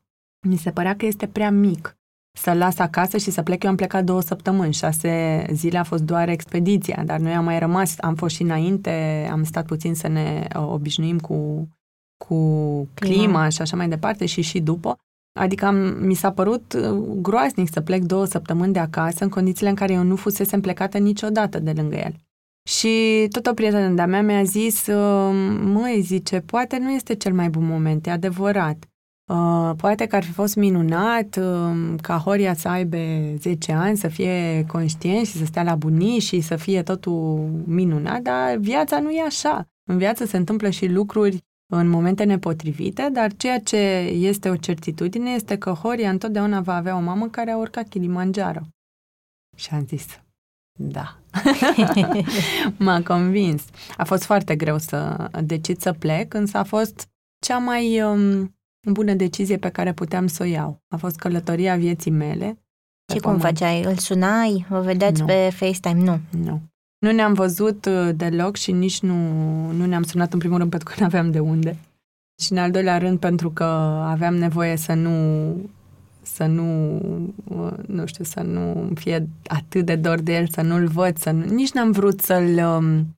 Mi 0.48 0.56
se 0.56 0.70
părea 0.70 0.96
că 0.96 1.06
este 1.06 1.26
prea 1.26 1.50
mic 1.50 1.96
să-l 2.32 2.56
las 2.56 2.78
acasă 2.78 3.16
și 3.16 3.30
să 3.30 3.42
plec. 3.42 3.62
Eu 3.62 3.70
am 3.70 3.76
plecat 3.76 4.04
două 4.04 4.20
săptămâni, 4.20 4.72
șase 4.72 5.44
zile 5.52 5.78
a 5.78 5.82
fost 5.82 6.02
doar 6.02 6.28
expediția, 6.28 7.02
dar 7.04 7.18
noi 7.18 7.34
am 7.34 7.44
mai 7.44 7.58
rămas, 7.58 7.94
am 7.98 8.14
fost 8.14 8.34
și 8.34 8.42
înainte, 8.42 9.28
am 9.30 9.44
stat 9.44 9.66
puțin 9.66 9.94
să 9.94 10.08
ne 10.08 10.46
uh, 10.56 10.68
obișnuim 10.68 11.18
cu, 11.18 11.68
cu 12.24 12.36
clima 12.94 13.48
și 13.48 13.62
așa 13.62 13.76
mai 13.76 13.88
departe 13.88 14.26
și 14.26 14.40
și 14.40 14.60
după. 14.60 14.96
Adică 15.38 15.64
am, 15.64 15.76
mi 16.00 16.14
s-a 16.14 16.32
părut 16.32 16.72
uh, 16.72 16.90
groaznic 17.20 17.72
să 17.72 17.80
plec 17.80 18.02
două 18.02 18.24
săptămâni 18.24 18.72
de 18.72 18.78
acasă 18.78 19.24
în 19.24 19.30
condițiile 19.30 19.68
în 19.68 19.74
care 19.74 19.92
eu 19.92 20.02
nu 20.02 20.16
fusesem 20.16 20.60
plecată 20.60 20.98
niciodată 20.98 21.58
de 21.58 21.72
lângă 21.72 21.96
el. 21.96 22.14
Și 22.68 23.26
tot 23.30 23.46
o 23.46 23.52
prietenă 23.52 23.94
de-a 23.94 24.06
mea 24.06 24.22
mi-a 24.22 24.42
zis, 24.42 24.86
uh, 24.86 25.58
măi, 25.62 26.00
zice, 26.00 26.40
poate 26.40 26.78
nu 26.78 26.90
este 26.90 27.14
cel 27.14 27.32
mai 27.32 27.48
bun 27.48 27.66
moment, 27.66 28.06
e 28.06 28.10
adevărat. 28.10 28.91
Uh, 29.30 29.70
poate 29.76 30.06
că 30.06 30.16
ar 30.16 30.24
fi 30.24 30.32
fost 30.32 30.56
minunat 30.56 31.36
uh, 31.36 31.94
ca 32.00 32.16
Horia 32.16 32.54
să 32.54 32.68
aibă 32.68 32.96
10 33.38 33.72
ani, 33.72 33.96
să 33.96 34.08
fie 34.08 34.64
conștient 34.66 35.26
și 35.26 35.32
să 35.32 35.44
stea 35.44 35.62
la 35.62 35.74
bunici 35.74 36.22
și 36.22 36.40
să 36.40 36.56
fie 36.56 36.82
totul 36.82 37.50
minunat, 37.66 38.20
dar 38.20 38.56
viața 38.56 39.00
nu 39.00 39.10
e 39.10 39.22
așa. 39.22 39.66
În 39.90 39.98
viață 39.98 40.24
se 40.24 40.36
întâmplă 40.36 40.70
și 40.70 40.86
lucruri 40.86 41.44
în 41.72 41.88
momente 41.88 42.24
nepotrivite, 42.24 43.08
dar 43.12 43.32
ceea 43.36 43.60
ce 43.60 43.76
este 44.12 44.48
o 44.48 44.56
certitudine 44.56 45.30
este 45.30 45.58
că 45.58 45.70
Horia 45.70 46.10
întotdeauna 46.10 46.60
va 46.60 46.74
avea 46.74 46.96
o 46.96 47.00
mamă 47.00 47.28
care 47.28 47.50
a 47.50 47.56
urcat 47.56 47.88
Kilimanjaro. 47.88 48.60
Și 49.56 49.68
am 49.72 49.86
zis, 49.86 50.06
da. 50.78 51.18
M-a 52.84 53.02
convins. 53.02 53.64
A 53.96 54.04
fost 54.04 54.24
foarte 54.24 54.56
greu 54.56 54.78
să 54.78 55.30
decid 55.44 55.78
să 55.78 55.92
plec, 55.92 56.34
însă 56.34 56.56
a 56.56 56.64
fost 56.64 57.08
cea 57.46 57.58
mai 57.58 58.02
um, 58.02 58.54
bună 58.90 59.14
decizie 59.14 59.56
pe 59.56 59.68
care 59.68 59.92
puteam 59.92 60.26
să 60.26 60.42
o 60.42 60.46
iau. 60.46 60.82
A 60.88 60.96
fost 60.96 61.16
călătoria 61.16 61.76
vieții 61.76 62.10
mele. 62.10 62.58
Ce 63.12 63.20
cum 63.20 63.38
făceai? 63.38 63.82
Îl 63.82 63.96
sunai? 63.96 64.66
Vă 64.68 64.80
vedeați 64.80 65.20
nu. 65.20 65.26
pe 65.26 65.50
FaceTime? 65.52 66.02
Nu. 66.02 66.20
Nu. 66.30 66.60
Nu 66.98 67.12
ne-am 67.12 67.32
văzut 67.32 67.84
uh, 67.84 68.10
deloc 68.14 68.56
și 68.56 68.72
nici 68.72 69.00
nu, 69.00 69.14
nu 69.70 69.86
ne-am 69.86 70.02
sunat 70.02 70.32
în 70.32 70.38
primul 70.38 70.58
rând 70.58 70.70
pentru 70.70 70.88
că 70.88 70.94
nu 71.00 71.06
aveam 71.06 71.30
de 71.30 71.38
unde. 71.38 71.76
Și 72.42 72.52
în 72.52 72.58
al 72.58 72.70
doilea 72.70 72.98
rând 72.98 73.18
pentru 73.18 73.50
că 73.50 73.64
aveam 73.64 74.34
nevoie 74.34 74.76
să 74.76 74.94
nu 74.94 75.56
să 76.22 76.44
nu, 76.44 76.96
uh, 77.44 77.72
nu 77.86 78.06
știu, 78.06 78.24
să 78.24 78.40
nu 78.40 78.90
fie 78.94 79.28
atât 79.46 79.84
de 79.84 79.96
dor 79.96 80.20
de 80.20 80.34
el, 80.34 80.48
să 80.48 80.62
nu-l 80.62 80.86
văd, 80.86 81.16
să 81.16 81.30
nu, 81.30 81.44
nici 81.44 81.72
n-am 81.72 81.90
vrut 81.90 82.20
să-l 82.20 82.58
um, 82.58 83.16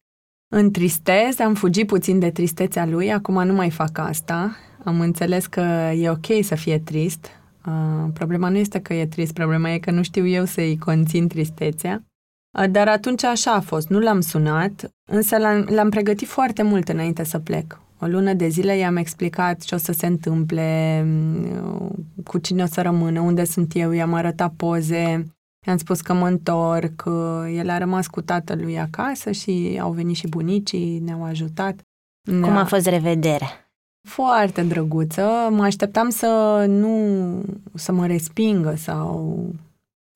întristez, 0.55 1.39
am 1.39 1.55
fugit 1.55 1.87
puțin 1.87 2.19
de 2.19 2.31
tristețea 2.31 2.87
lui, 2.87 3.13
acum 3.13 3.47
nu 3.47 3.53
mai 3.53 3.71
fac 3.71 3.99
asta, 3.99 4.57
am 4.85 5.01
înțeles 5.01 5.47
că 5.47 5.91
e 5.97 6.11
ok 6.11 6.27
să 6.43 6.55
fie 6.55 6.79
trist. 6.79 7.27
Uh, 7.67 8.11
problema 8.13 8.49
nu 8.49 8.57
este 8.57 8.81
că 8.81 8.95
e 8.95 9.07
trist, 9.07 9.33
problema 9.33 9.71
e 9.71 9.79
că 9.79 9.91
nu 9.91 10.03
știu 10.03 10.27
eu 10.27 10.45
să-i 10.45 10.79
conțin 10.79 11.29
tristețea. 11.29 12.05
Dar 12.71 12.89
atunci 12.89 13.25
așa 13.25 13.53
a 13.53 13.61
fost, 13.61 13.89
nu 13.89 13.99
l-am 13.99 14.21
sunat, 14.21 14.91
însă 15.11 15.39
l-am, 15.39 15.67
l-am 15.71 15.91
pregătit 15.91 16.29
foarte 16.29 16.63
mult 16.63 16.89
înainte 16.89 17.25
să 17.25 17.39
plec. 17.39 17.81
O 18.01 18.07
lună 18.07 18.33
de 18.33 18.49
zile 18.49 18.77
i-am 18.77 18.97
explicat 18.97 19.61
ce 19.61 19.75
o 19.75 19.79
să 19.79 19.93
se 19.93 20.07
întâmple, 20.07 21.03
mm, 21.07 22.07
cu 22.25 22.39
cine 22.39 22.63
o 22.63 22.67
să 22.67 22.83
rămână, 22.83 23.21
unde 23.21 23.45
sunt 23.45 23.73
eu, 23.75 23.91
i-am 23.91 24.15
arătat 24.15 24.53
poze, 24.57 25.25
i-am 25.67 25.77
spus 25.77 26.01
că 26.01 26.13
mă 26.13 26.29
întorc, 26.29 27.05
el 27.55 27.71
a 27.71 27.79
rămas 27.79 28.07
cu 28.07 28.21
tatălui 28.21 28.79
acasă 28.79 29.31
și 29.31 29.79
au 29.81 29.93
venit 29.93 30.17
și 30.17 30.29
bunicii, 30.29 30.99
ne-au 30.99 31.25
ajutat. 31.25 31.81
Cum 32.25 32.57
a 32.57 32.65
fost 32.65 32.87
revederea? 32.87 33.64
Foarte 34.09 34.63
drăguță. 34.63 35.49
Mă 35.51 35.63
așteptam 35.63 36.09
să 36.09 36.65
nu 36.69 36.97
să 37.75 37.93
mă 37.93 38.07
respingă 38.07 38.75
sau 38.77 39.45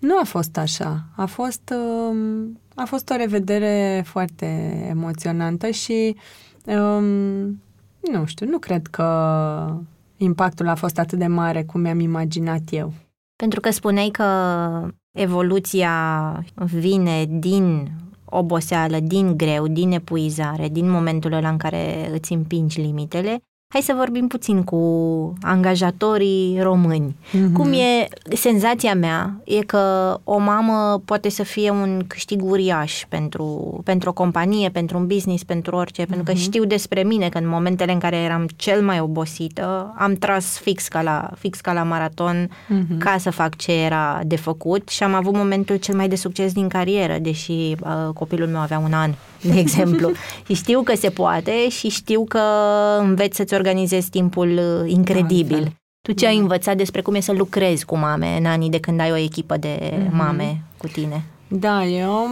nu 0.02 0.18
a 0.20 0.24
fost 0.24 0.56
așa. 0.56 1.04
A 1.16 1.26
fost, 1.26 1.74
um, 2.10 2.58
a 2.74 2.84
fost 2.84 3.10
o 3.10 3.16
revedere 3.16 4.02
foarte 4.06 4.46
emoționantă 4.88 5.70
și 5.70 6.16
um, 6.66 7.04
nu 8.12 8.24
știu, 8.24 8.46
nu 8.46 8.58
cred 8.58 8.86
că 8.86 9.06
impactul 10.16 10.68
a 10.68 10.74
fost 10.74 10.98
atât 10.98 11.18
de 11.18 11.26
mare 11.26 11.62
cum 11.64 11.80
mi-am 11.80 12.00
imaginat 12.00 12.62
eu. 12.70 12.92
Pentru 13.36 13.60
că 13.60 13.70
spuneai 13.70 14.08
că 14.08 14.24
evoluția 15.18 15.92
vine 16.54 17.24
din 17.24 17.90
oboseală, 18.24 19.00
din 19.00 19.36
greu, 19.36 19.66
din 19.66 19.90
epuizare, 19.90 20.68
din 20.68 20.90
momentul 20.90 21.32
ăla 21.32 21.48
în 21.48 21.56
care 21.56 22.10
îți 22.12 22.32
împingi 22.32 22.80
limitele 22.80 23.42
Hai 23.72 23.80
să 23.82 23.94
vorbim 23.96 24.26
puțin 24.26 24.64
cu 24.64 24.78
angajatorii 25.42 26.58
români. 26.60 27.16
Mm-hmm. 27.16 27.52
Cum 27.52 27.72
e 27.72 28.08
senzația 28.36 28.94
mea 28.94 29.40
e 29.44 29.58
că 29.58 30.16
o 30.24 30.38
mamă 30.38 31.02
poate 31.04 31.28
să 31.28 31.42
fie 31.42 31.70
un 31.70 32.04
câștig 32.06 32.44
uriaș 32.44 33.04
pentru, 33.08 33.80
pentru 33.84 34.08
o 34.08 34.12
companie, 34.12 34.68
pentru 34.68 34.98
un 34.98 35.06
business, 35.06 35.42
pentru 35.42 35.76
orice, 35.76 36.02
mm-hmm. 36.02 36.08
pentru 36.08 36.24
că 36.24 36.32
mhm. 36.32 36.40
știu 36.40 36.64
despre 36.64 37.02
mine 37.02 37.28
că 37.28 37.38
în 37.38 37.48
momentele 37.48 37.92
în 37.92 37.98
care 37.98 38.16
eram 38.16 38.48
cel 38.56 38.82
mai 38.82 39.00
obosită, 39.00 39.94
am 39.98 40.14
tras 40.14 40.58
fix 40.58 40.88
ca 40.88 41.02
la, 41.02 41.30
fix 41.38 41.60
ca 41.60 41.72
la 41.72 41.82
maraton 41.82 42.48
mm-hmm. 42.48 42.98
ca 42.98 43.18
să 43.18 43.30
fac 43.30 43.56
ce 43.56 43.72
era 43.72 44.20
de 44.24 44.36
făcut 44.36 44.88
și 44.88 45.02
am 45.02 45.14
avut 45.14 45.34
momentul 45.34 45.76
cel 45.76 45.94
mai 45.94 46.08
de 46.08 46.16
succes 46.16 46.52
din 46.52 46.68
carieră, 46.68 47.18
deși 47.18 47.52
uh, 47.52 48.08
copilul 48.14 48.48
meu 48.48 48.60
avea 48.60 48.78
un 48.78 48.92
an, 48.92 49.10
de 49.42 49.58
exemplu. 49.58 50.12
și 50.46 50.54
știu 50.54 50.82
că 50.82 50.96
se 50.96 51.10
poate 51.10 51.68
și 51.68 51.88
știu 51.88 52.24
că 52.24 52.40
înveți 53.00 53.36
să-ți 53.36 53.54
organizezi 53.54 54.10
timpul 54.10 54.48
uh, 54.48 54.90
incredibil. 54.90 55.62
Da, 55.62 55.70
tu 56.00 56.12
ce 56.12 56.26
ai 56.26 56.34
da. 56.34 56.40
învățat 56.40 56.76
despre 56.76 57.00
cum 57.00 57.14
e 57.14 57.20
să 57.20 57.32
lucrezi 57.32 57.84
cu 57.84 57.96
mame 57.96 58.36
în 58.36 58.46
anii 58.46 58.70
de 58.70 58.80
când 58.80 59.00
ai 59.00 59.10
o 59.10 59.16
echipă 59.16 59.56
de 59.56 59.78
mm-hmm. 59.78 60.10
mame 60.10 60.62
cu 60.76 60.86
tine? 60.86 61.24
Da, 61.48 61.84
eu 61.84 62.26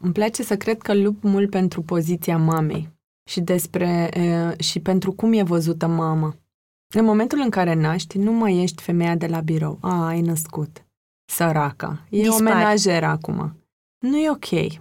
îmi 0.00 0.12
place 0.12 0.42
să 0.42 0.56
cred 0.56 0.78
că 0.78 0.94
lupt 0.94 1.22
mult 1.22 1.50
pentru 1.50 1.82
poziția 1.82 2.36
mamei 2.36 2.88
și 3.30 3.40
despre 3.40 4.10
și 4.58 4.80
pentru 4.80 5.12
cum 5.12 5.32
e 5.32 5.42
văzută 5.42 5.86
mama. 5.86 6.36
În 6.94 7.04
momentul 7.04 7.40
în 7.42 7.50
care 7.50 7.74
naști, 7.74 8.18
nu 8.18 8.32
mai 8.32 8.62
ești 8.62 8.82
femeia 8.82 9.14
de 9.14 9.26
la 9.26 9.40
birou. 9.40 9.78
A, 9.80 10.06
ai 10.06 10.20
născut. 10.20 10.86
Săraca. 11.32 12.06
E 12.10 12.20
Dispar. 12.20 12.40
o 12.40 12.42
menajeră 12.42 13.06
acum. 13.06 13.56
Nu 13.98 14.16
e 14.16 14.30
ok. 14.30 14.80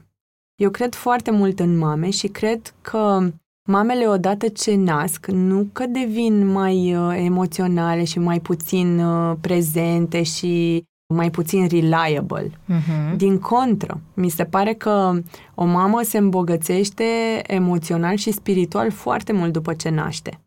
Eu 0.62 0.70
cred 0.70 0.96
foarte 0.96 1.32
mult 1.32 1.60
în 1.60 1.78
mame 1.78 2.10
și 2.10 2.28
cred 2.28 2.74
că 2.82 3.32
Mamele, 3.70 4.08
odată 4.08 4.48
ce 4.48 4.76
nasc, 4.76 5.26
nu 5.26 5.70
că 5.74 5.86
devin 5.86 6.48
mai 6.48 6.96
uh, 6.96 7.16
emoționale 7.18 8.04
și 8.04 8.20
mai 8.20 8.40
puțin 8.40 9.00
uh, 9.00 9.38
prezente 9.42 10.24
și 10.24 10.84
mai 11.14 11.32
puțin 11.32 11.68
reliable. 11.68 12.50
Uh-huh. 12.50 13.16
Din 13.16 13.40
contră, 13.40 14.02
mi 14.14 14.30
se 14.30 14.46
pare 14.46 14.74
că 14.74 15.20
o 15.56 15.66
mamă 15.66 16.02
se 16.02 16.18
îmbogățește 16.18 17.04
emoțional 17.48 18.16
și 18.16 18.32
spiritual 18.32 18.92
foarte 18.92 19.32
mult 19.32 19.54
după 19.54 19.74
ce 19.74 19.90
naște. 19.90 20.42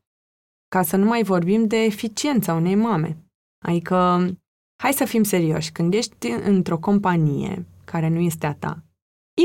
Ca 0.69 0.83
să 0.83 0.97
nu 0.97 1.05
mai 1.05 1.23
vorbim 1.23 1.67
de 1.67 1.77
eficiența 1.77 2.55
unei 2.55 2.75
mame. 2.75 3.17
Adică, 3.67 4.29
hai 4.83 4.93
să 4.93 5.05
fim 5.05 5.23
serioși, 5.23 5.73
când 5.73 5.95
ești 5.95 6.31
într-o 6.45 6.79
companie 6.79 7.67
care 7.85 8.09
nu 8.09 8.19
este 8.19 8.47
a 8.47 8.55
ta, 8.55 8.83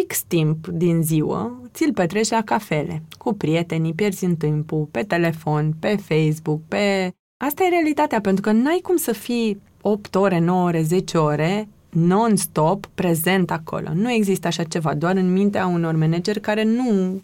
X 0.07 0.23
timp 0.23 0.67
din 0.67 1.01
ziua 1.01 1.61
ți-l 1.73 1.93
petreci 1.93 2.29
la 2.29 2.41
cafele, 2.41 3.03
cu 3.17 3.33
prietenii, 3.33 3.93
pierzi 3.93 4.25
în 4.25 4.35
timpul, 4.35 4.87
pe 4.91 5.03
telefon, 5.03 5.73
pe 5.79 5.95
Facebook, 5.95 6.61
pe... 6.67 7.13
Asta 7.45 7.63
e 7.63 7.69
realitatea, 7.69 8.21
pentru 8.21 8.41
că 8.41 8.51
n-ai 8.51 8.79
cum 8.83 8.95
să 8.95 9.11
fii 9.11 9.61
8 9.81 10.15
ore, 10.15 10.39
9 10.39 10.63
ore, 10.63 10.81
10 10.81 11.17
ore 11.17 11.67
non-stop 11.89 12.85
prezent 12.85 13.51
acolo. 13.51 13.93
Nu 13.93 14.11
există 14.11 14.47
așa 14.47 14.63
ceva, 14.63 14.93
doar 14.93 15.15
în 15.15 15.31
mintea 15.31 15.67
unor 15.67 15.95
manageri 15.95 16.39
care 16.39 16.63
nu 16.63 17.21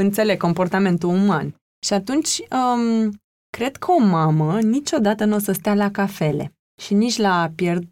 înțeleg 0.00 0.38
comportamentul 0.38 1.08
uman. 1.08 1.54
Și 1.86 1.92
atunci, 1.92 2.38
um, 2.38 3.10
cred 3.50 3.76
că 3.76 3.90
o 3.90 4.04
mamă 4.04 4.60
niciodată 4.60 5.24
nu 5.24 5.34
o 5.34 5.38
să 5.38 5.52
stea 5.52 5.74
la 5.74 5.90
cafele 5.90 6.52
și 6.82 6.94
nici 6.94 7.16
la 7.16 7.52
pierd 7.54 7.88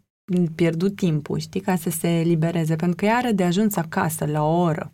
pierdut 0.55 0.95
timpul, 0.95 1.37
știi, 1.37 1.61
ca 1.61 1.75
să 1.75 1.89
se 1.89 2.21
libereze, 2.25 2.75
pentru 2.75 2.95
că 2.95 3.05
ea 3.05 3.15
are 3.15 3.31
de 3.31 3.43
ajuns 3.43 3.75
acasă 3.75 4.25
la 4.25 4.43
o 4.43 4.61
oră. 4.61 4.93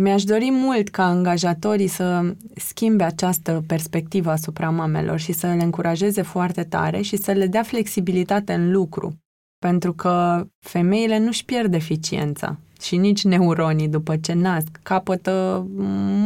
Mi-aș 0.00 0.24
dori 0.24 0.50
mult 0.50 0.88
ca 0.88 1.04
angajatorii 1.04 1.86
să 1.86 2.34
schimbe 2.54 3.04
această 3.04 3.64
perspectivă 3.66 4.30
asupra 4.30 4.70
mamelor 4.70 5.18
și 5.18 5.32
să 5.32 5.46
le 5.46 5.62
încurajeze 5.62 6.22
foarte 6.22 6.64
tare 6.64 7.00
și 7.00 7.16
să 7.16 7.32
le 7.32 7.46
dea 7.46 7.62
flexibilitate 7.62 8.52
în 8.52 8.72
lucru. 8.72 9.18
Pentru 9.58 9.92
că 9.92 10.46
femeile 10.58 11.18
nu-și 11.18 11.44
pierd 11.44 11.74
eficiența 11.74 12.58
și 12.80 12.96
nici 12.96 13.24
neuronii 13.24 13.88
după 13.88 14.16
ce 14.16 14.32
nasc. 14.32 14.80
Capătă 14.82 15.66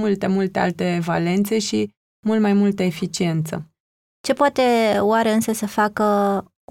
multe, 0.00 0.26
multe 0.26 0.58
alte 0.58 1.00
valențe 1.02 1.58
și 1.58 1.90
mult 2.26 2.40
mai 2.40 2.52
multă 2.52 2.82
eficiență. 2.82 3.66
Ce 4.20 4.32
poate 4.32 4.62
oare 5.00 5.32
însă 5.32 5.52
să 5.52 5.66
facă 5.66 6.04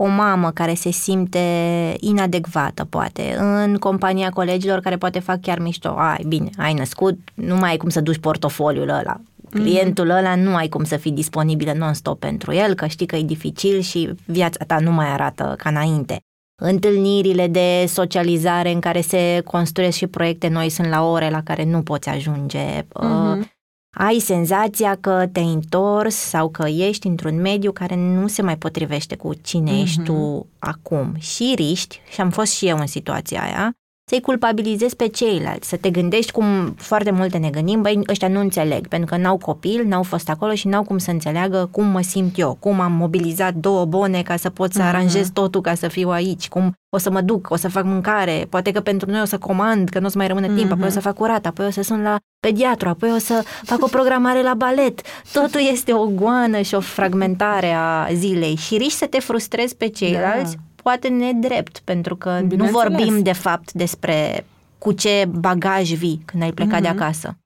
o 0.03 0.07
mamă 0.07 0.51
care 0.51 0.73
se 0.73 0.91
simte 0.91 1.95
inadecvată, 1.99 2.85
poate, 2.89 3.35
în 3.39 3.75
compania 3.77 4.29
colegilor 4.29 4.79
care 4.79 4.97
poate 4.97 5.19
fac 5.19 5.41
chiar 5.41 5.59
mișto. 5.59 5.89
Ai, 5.97 6.23
bine, 6.27 6.49
ai 6.57 6.73
născut, 6.73 7.19
nu 7.33 7.55
mai 7.55 7.69
ai 7.69 7.77
cum 7.77 7.89
să 7.89 8.01
duci 8.01 8.17
portofoliul 8.17 8.89
ăla. 8.89 9.15
Clientul 9.49 10.05
mm-hmm. 10.05 10.17
ăla 10.17 10.35
nu 10.35 10.55
ai 10.55 10.67
cum 10.67 10.83
să 10.83 10.97
fii 10.97 11.11
disponibilă 11.11 11.73
non-stop 11.73 12.19
pentru 12.19 12.53
el, 12.53 12.73
că 12.73 12.85
știi 12.85 13.05
că 13.05 13.15
e 13.15 13.23
dificil 13.23 13.79
și 13.79 14.09
viața 14.25 14.65
ta 14.65 14.79
nu 14.79 14.91
mai 14.91 15.07
arată 15.07 15.53
ca 15.57 15.69
înainte. 15.69 16.19
Întâlnirile 16.61 17.47
de 17.47 17.85
socializare 17.87 18.71
în 18.71 18.79
care 18.79 19.01
se 19.01 19.41
construiesc 19.45 19.97
și 19.97 20.07
proiecte 20.07 20.47
noi 20.47 20.69
sunt 20.69 20.87
la 20.87 21.03
ore 21.03 21.29
la 21.29 21.41
care 21.43 21.63
nu 21.65 21.81
poți 21.81 22.09
ajunge. 22.09 22.81
Mm-hmm 22.81 23.59
ai 23.97 24.19
senzația 24.19 24.95
că 24.95 25.27
te-ai 25.31 25.53
întors 25.53 26.15
sau 26.15 26.49
că 26.49 26.67
ești 26.67 27.07
într-un 27.07 27.41
mediu 27.41 27.71
care 27.71 27.95
nu 27.95 28.27
se 28.27 28.41
mai 28.41 28.57
potrivește 28.57 29.15
cu 29.15 29.33
cine 29.33 29.71
mm-hmm. 29.71 29.81
ești 29.81 30.01
tu 30.01 30.47
acum 30.59 31.15
și 31.17 31.53
riști, 31.55 32.01
și 32.11 32.21
am 32.21 32.29
fost 32.29 32.51
și 32.51 32.67
eu 32.67 32.77
în 32.77 32.87
situația 32.87 33.43
aia, 33.43 33.71
să-i 34.11 34.21
culpabilizezi 34.21 34.95
pe 34.95 35.07
ceilalți, 35.07 35.69
să 35.69 35.75
te 35.75 35.89
gândești 35.89 36.31
cum 36.31 36.73
foarte 36.77 37.11
multe 37.11 37.37
ne 37.37 37.49
gândim, 37.49 37.81
băi, 37.81 37.99
ăștia 38.09 38.27
nu 38.27 38.39
înțeleg, 38.39 38.87
pentru 38.87 39.15
că 39.15 39.21
n-au 39.21 39.37
copil, 39.37 39.85
n-au 39.87 40.03
fost 40.03 40.29
acolo 40.29 40.53
și 40.53 40.67
n-au 40.67 40.83
cum 40.83 40.97
să 40.97 41.11
înțeleagă 41.11 41.69
cum 41.71 41.85
mă 41.85 42.01
simt 42.01 42.39
eu, 42.39 42.57
cum 42.59 42.79
am 42.79 42.91
mobilizat 42.91 43.53
două 43.53 43.85
bone 43.85 44.21
ca 44.21 44.35
să 44.35 44.49
pot 44.49 44.73
să 44.73 44.81
uh-huh. 44.81 44.85
aranjez 44.85 45.29
totul 45.33 45.61
ca 45.61 45.73
să 45.73 45.87
fiu 45.87 46.09
aici, 46.09 46.47
cum 46.47 46.73
o 46.89 46.97
să 46.97 47.11
mă 47.11 47.21
duc, 47.21 47.47
o 47.49 47.55
să 47.55 47.69
fac 47.69 47.83
mâncare, 47.83 48.47
poate 48.49 48.71
că 48.71 48.79
pentru 48.79 49.09
noi 49.09 49.21
o 49.21 49.25
să 49.25 49.37
comand, 49.37 49.89
că 49.89 49.99
nu 49.99 50.05
o 50.05 50.09
să 50.09 50.17
mai 50.17 50.27
rămână 50.27 50.47
timp, 50.47 50.67
uh-huh. 50.67 50.71
apoi 50.71 50.87
o 50.87 50.91
să 50.91 50.99
fac 50.99 51.15
curat, 51.15 51.45
apoi 51.45 51.65
o 51.65 51.69
să 51.69 51.81
sun 51.81 52.01
la 52.01 52.15
pediatru, 52.39 52.89
apoi 52.89 53.11
o 53.11 53.17
să 53.17 53.43
fac 53.63 53.83
o 53.83 53.87
programare 53.87 54.41
la 54.41 54.53
balet. 54.53 55.01
Totul 55.33 55.61
este 55.71 55.93
o 55.93 56.05
goană 56.05 56.61
și 56.61 56.75
o 56.75 56.79
fragmentare 56.79 57.73
a 57.73 58.07
zilei 58.13 58.55
și 58.55 58.77
riști 58.77 58.97
să 58.97 59.05
te 59.05 59.19
frustrezi 59.19 59.75
pe 59.75 59.87
ceilalți 59.87 60.55
da 60.55 60.61
poate 60.83 61.07
nedrept, 61.07 61.79
pentru 61.79 62.15
că 62.15 62.39
nu 62.39 62.65
vorbim 62.65 63.21
de 63.21 63.33
fapt 63.33 63.71
despre 63.71 64.45
cu 64.77 64.91
ce 64.91 65.29
bagaj 65.39 65.93
vii 65.93 66.21
când 66.25 66.43
ai 66.43 66.51
plecat 66.51 66.79
mm-hmm. 66.79 66.81
de 66.81 66.89
mhm. 66.89 67.01
acasă. 67.01 67.37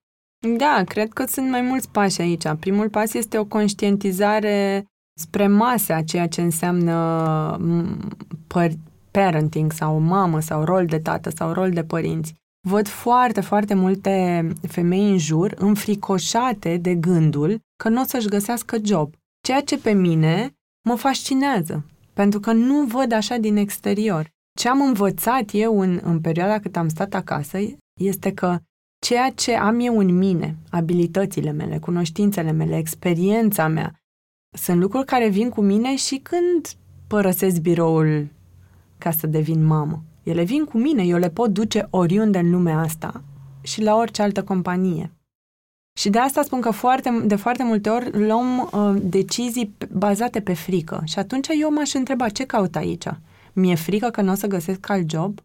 Da, 0.58 0.84
cred 0.88 1.14
că 1.14 1.26
sunt 1.28 1.50
mai 1.50 1.62
mulți 1.62 1.90
pași 1.90 2.22
aici. 2.22 2.44
Primul 2.60 2.90
pas 2.90 3.14
este 3.14 3.38
o 3.38 3.46
conștientizare 3.46 4.86
spre 5.20 5.48
masă 5.48 5.94
a 5.94 6.04
ceea 6.04 6.28
ce 6.28 6.42
înseamnă 6.42 6.96
parenting 9.12 9.72
sau 9.72 10.00
mamă 10.00 10.40
sau 10.40 10.64
rol 10.64 10.86
de 10.86 11.00
tată 11.00 11.30
sau 11.30 11.52
rol 11.52 11.70
de 11.70 11.84
părinți. 11.84 12.34
Văd 12.68 12.88
foarte, 12.88 13.42
foarte 13.42 13.74
multe 13.74 14.48
femei 14.68 15.10
în 15.10 15.18
jur 15.18 15.54
înfricoșate 15.58 16.78
de 16.78 16.96
gândul 16.96 17.60
că 17.84 17.90
nu 17.90 18.02
o 18.02 18.04
să-și 18.04 18.28
găsească 18.28 18.78
job. 18.84 19.14
Ceea 19.42 19.62
ce 19.62 19.78
pe 19.78 19.92
mine 19.92 20.54
mă 20.88 20.96
fascinează 20.96 21.84
pentru 22.16 22.40
că 22.40 22.52
nu 22.52 22.84
văd 22.84 23.12
așa 23.12 23.38
din 23.38 23.56
exterior. 23.56 24.30
Ce 24.60 24.70
am 24.70 24.82
învățat 24.82 25.50
eu 25.52 25.80
în, 25.80 26.00
în 26.04 26.22
perioada 26.22 26.60
cât 26.60 26.76
am 26.76 26.88
stat 26.88 27.14
acasă 27.14 27.58
este 28.02 28.34
că 28.34 28.58
ceea 29.06 29.30
ce 29.30 29.56
am 29.56 29.80
eu 29.80 29.98
în 29.98 30.18
mine, 30.18 30.58
abilitățile 30.70 31.52
mele, 31.52 31.80
cunoștințele 31.80 32.52
mele, 32.52 32.78
experiența 32.78 33.68
mea, 33.68 33.94
sunt 34.58 34.80
lucruri 34.80 35.06
care 35.06 35.28
vin 35.28 35.50
cu 35.50 35.62
mine 35.62 35.96
și 35.96 36.18
când 36.18 36.68
părăsesc 37.08 37.62
biroul 37.62 38.28
ca 38.98 39.12
să 39.12 39.28
devin 39.28 39.66
mamă. 39.66 40.04
Ele 40.24 40.44
vin 40.44 40.64
cu 40.64 40.78
mine, 40.78 41.04
eu 41.04 41.18
le 41.18 41.30
pot 41.30 41.50
duce 41.50 41.88
oriunde 41.90 42.38
în 42.38 42.52
lumea 42.52 42.80
asta 42.80 43.24
și 43.62 43.82
la 43.82 43.96
orice 43.96 44.22
altă 44.22 44.44
companie. 44.44 45.12
Și 46.00 46.10
de 46.10 46.20
asta 46.20 46.42
spun 46.42 46.62
că 46.62 46.72
foarte, 46.72 47.22
de 47.26 47.36
foarte 47.36 47.64
multe 47.64 47.90
ori 47.90 48.26
luăm 48.26 48.70
uh, 48.74 49.02
decizii 49.02 49.76
bazate 49.92 50.40
pe 50.42 50.54
frică. 50.54 51.02
Și 51.06 51.20
atunci 51.20 51.48
eu 51.62 51.74
m-aș 51.74 51.94
întreba 51.94 52.30
ce 52.30 52.46
caut 52.46 52.76
aici. 52.76 53.06
Mi-e 53.54 53.76
frică 53.76 54.10
că 54.10 54.22
nu 54.22 54.32
o 54.32 54.36
să 54.36 54.48
găsesc 54.48 54.90
alt 54.90 55.10
job? 55.10 55.40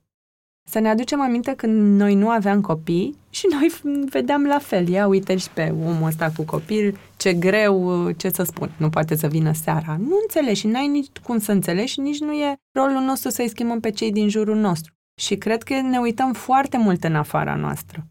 Să 0.68 0.78
ne 0.78 0.88
aducem 0.88 1.20
aminte 1.20 1.54
când 1.54 2.00
noi 2.00 2.14
nu 2.14 2.28
aveam 2.28 2.60
copii 2.60 3.16
și 3.30 3.46
noi 3.50 3.70
vedeam 4.14 4.44
la 4.44 4.58
fel. 4.58 4.88
Ia 4.88 5.06
uite 5.06 5.36
și 5.36 5.50
pe 5.50 5.74
omul 5.84 6.06
ăsta 6.06 6.32
cu 6.36 6.42
copil, 6.42 6.98
ce 7.16 7.34
greu, 7.34 8.10
ce 8.10 8.28
să 8.28 8.42
spun, 8.42 8.70
nu 8.76 8.90
poate 8.90 9.16
să 9.16 9.26
vină 9.26 9.52
seara. 9.52 9.96
Nu 9.98 10.18
înțelegi 10.22 10.60
și 10.60 10.66
n-ai 10.66 10.88
nici 10.88 11.18
cum 11.22 11.38
să 11.38 11.52
înțelegi 11.52 11.92
și 11.92 12.00
nici 12.00 12.20
nu 12.20 12.32
e 12.32 12.56
rolul 12.72 13.02
nostru 13.02 13.30
să-i 13.30 13.48
schimbăm 13.48 13.80
pe 13.80 13.90
cei 13.90 14.12
din 14.12 14.28
jurul 14.28 14.56
nostru. 14.56 14.92
Și 15.20 15.36
cred 15.36 15.62
că 15.62 15.80
ne 15.80 15.98
uităm 15.98 16.32
foarte 16.32 16.78
mult 16.78 17.04
în 17.04 17.14
afara 17.14 17.54
noastră. 17.54 18.06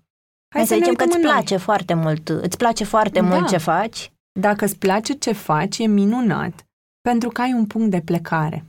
Hai 0.50 0.66
să, 0.66 0.68
să 0.68 0.76
zicem 0.76 0.94
că 0.94 1.04
îți 1.04 1.20
place 1.20 1.54
noi. 1.54 1.64
foarte 1.64 1.94
mult, 1.94 2.30
îți 2.30 2.58
place 2.58 2.84
foarte 2.84 3.20
da. 3.20 3.26
mult 3.26 3.48
ce 3.48 3.58
faci. 3.58 4.12
Dacă 4.40 4.66
îți 4.66 4.78
place 4.78 5.14
ce 5.14 5.32
faci, 5.32 5.78
e 5.78 5.86
minunat, 5.86 6.66
pentru 7.02 7.30
că 7.30 7.42
ai 7.42 7.54
un 7.54 7.66
punct 7.66 7.92
de 7.92 8.02
plecare. 8.06 8.64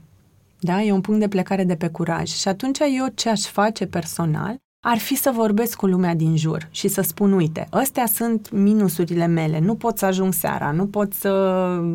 Da? 0.59 0.81
E 0.81 0.91
un 0.91 1.01
punct 1.01 1.19
de 1.19 1.27
plecare 1.27 1.63
de 1.63 1.75
pe 1.75 1.87
curaj. 1.87 2.29
Și 2.29 2.47
atunci 2.47 2.79
eu 2.79 3.07
ce 3.13 3.29
aș 3.29 3.41
face 3.41 3.85
personal 3.85 4.59
ar 4.83 4.97
fi 4.97 5.15
să 5.15 5.31
vorbesc 5.31 5.77
cu 5.77 5.85
lumea 5.85 6.15
din 6.15 6.37
jur 6.37 6.67
și 6.71 6.87
să 6.87 7.01
spun, 7.01 7.31
uite, 7.31 7.67
astea 7.69 8.05
sunt 8.05 8.51
minusurile 8.51 9.25
mele, 9.25 9.59
nu 9.59 9.75
pot 9.75 9.97
să 9.97 10.05
ajung 10.05 10.33
seara, 10.33 10.71
nu 10.71 10.87
pot 10.87 11.13
să 11.13 11.29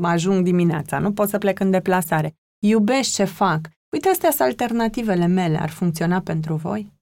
ajung 0.03 0.45
dimineața, 0.45 0.99
nu 0.99 1.13
pot 1.13 1.29
să 1.29 1.39
plec 1.39 1.61
în 1.61 1.71
deplasare. 1.71 2.35
Iubești 2.59 3.15
ce 3.15 3.25
fac. 3.25 3.61
Uite, 3.93 4.09
astea 4.09 4.31
sunt 4.31 4.49
alternativele 4.49 5.27
mele, 5.27 5.59
ar 5.61 5.71
funcționa 5.71 6.21
pentru 6.21 6.55
voi? 6.55 6.93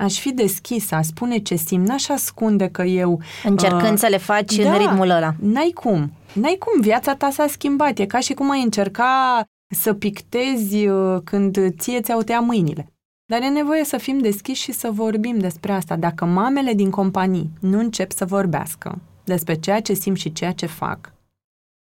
Aș 0.00 0.18
fi 0.18 0.32
deschisă, 0.32 0.94
aș 0.94 1.06
spune 1.06 1.38
ce 1.38 1.54
simt, 1.54 1.88
n-aș 1.88 2.08
ascunde 2.08 2.68
că 2.68 2.82
eu... 2.82 3.20
Încercând 3.44 3.92
uh, 3.92 3.98
să 3.98 4.06
le 4.06 4.16
faci 4.16 4.56
da, 4.56 4.72
în 4.72 4.78
ritmul 4.78 5.10
ăla. 5.10 5.34
N-ai 5.40 5.70
cum. 5.74 6.12
N-ai 6.32 6.56
cum, 6.58 6.80
viața 6.80 7.14
ta 7.14 7.30
s-a 7.30 7.46
schimbat. 7.46 7.98
E 7.98 8.06
ca 8.06 8.18
și 8.18 8.34
cum 8.34 8.50
ai 8.50 8.62
încerca 8.62 9.44
să 9.74 9.94
pictezi 9.94 10.86
uh, 10.86 11.20
când 11.24 11.58
ție 11.78 12.00
ți-au 12.00 12.22
tăiat 12.22 12.44
mâinile. 12.44 12.92
Dar 13.26 13.42
e 13.42 13.48
nevoie 13.48 13.84
să 13.84 13.96
fim 13.96 14.18
deschiși 14.18 14.62
și 14.62 14.72
să 14.72 14.90
vorbim 14.90 15.38
despre 15.38 15.72
asta. 15.72 15.96
Dacă 15.96 16.24
mamele 16.24 16.72
din 16.72 16.90
companii 16.90 17.50
nu 17.60 17.78
încep 17.78 18.12
să 18.12 18.24
vorbească 18.24 18.98
despre 19.24 19.54
ceea 19.54 19.80
ce 19.80 19.92
simt 19.92 20.16
și 20.16 20.32
ceea 20.32 20.52
ce 20.52 20.66
fac, 20.66 21.12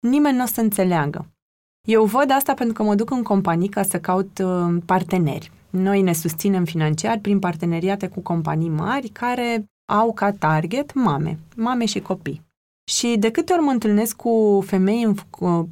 nimeni 0.01 0.37
nu 0.37 0.43
o 0.43 0.47
să 0.47 0.61
înțeleagă. 0.61 1.27
Eu 1.89 2.05
văd 2.05 2.31
asta 2.31 2.55
pentru 2.55 2.75
că 2.75 2.83
mă 2.83 2.95
duc 2.95 3.11
în 3.11 3.23
companii 3.23 3.69
ca 3.69 3.83
să 3.83 3.99
caut 3.99 4.39
uh, 4.39 4.77
parteneri. 4.87 5.51
Noi 5.77 6.03
ne 6.03 6.13
susținem 6.13 6.65
financiar 6.65 7.19
prin 7.19 7.39
parteneriate 7.39 8.09
cu 8.09 8.21
companii 8.21 8.69
mari 8.69 9.09
care 9.09 9.65
au 9.93 10.13
ca 10.13 10.33
target 10.33 10.95
mame, 10.95 11.39
mame 11.57 11.85
și 11.85 12.01
copii. 12.01 12.45
Și 12.91 13.17
de 13.19 13.31
câte 13.31 13.53
ori 13.53 13.63
mă 13.63 13.71
întâlnesc 13.71 14.17
cu 14.17 14.65
femei 14.67 15.03
în 15.03 15.15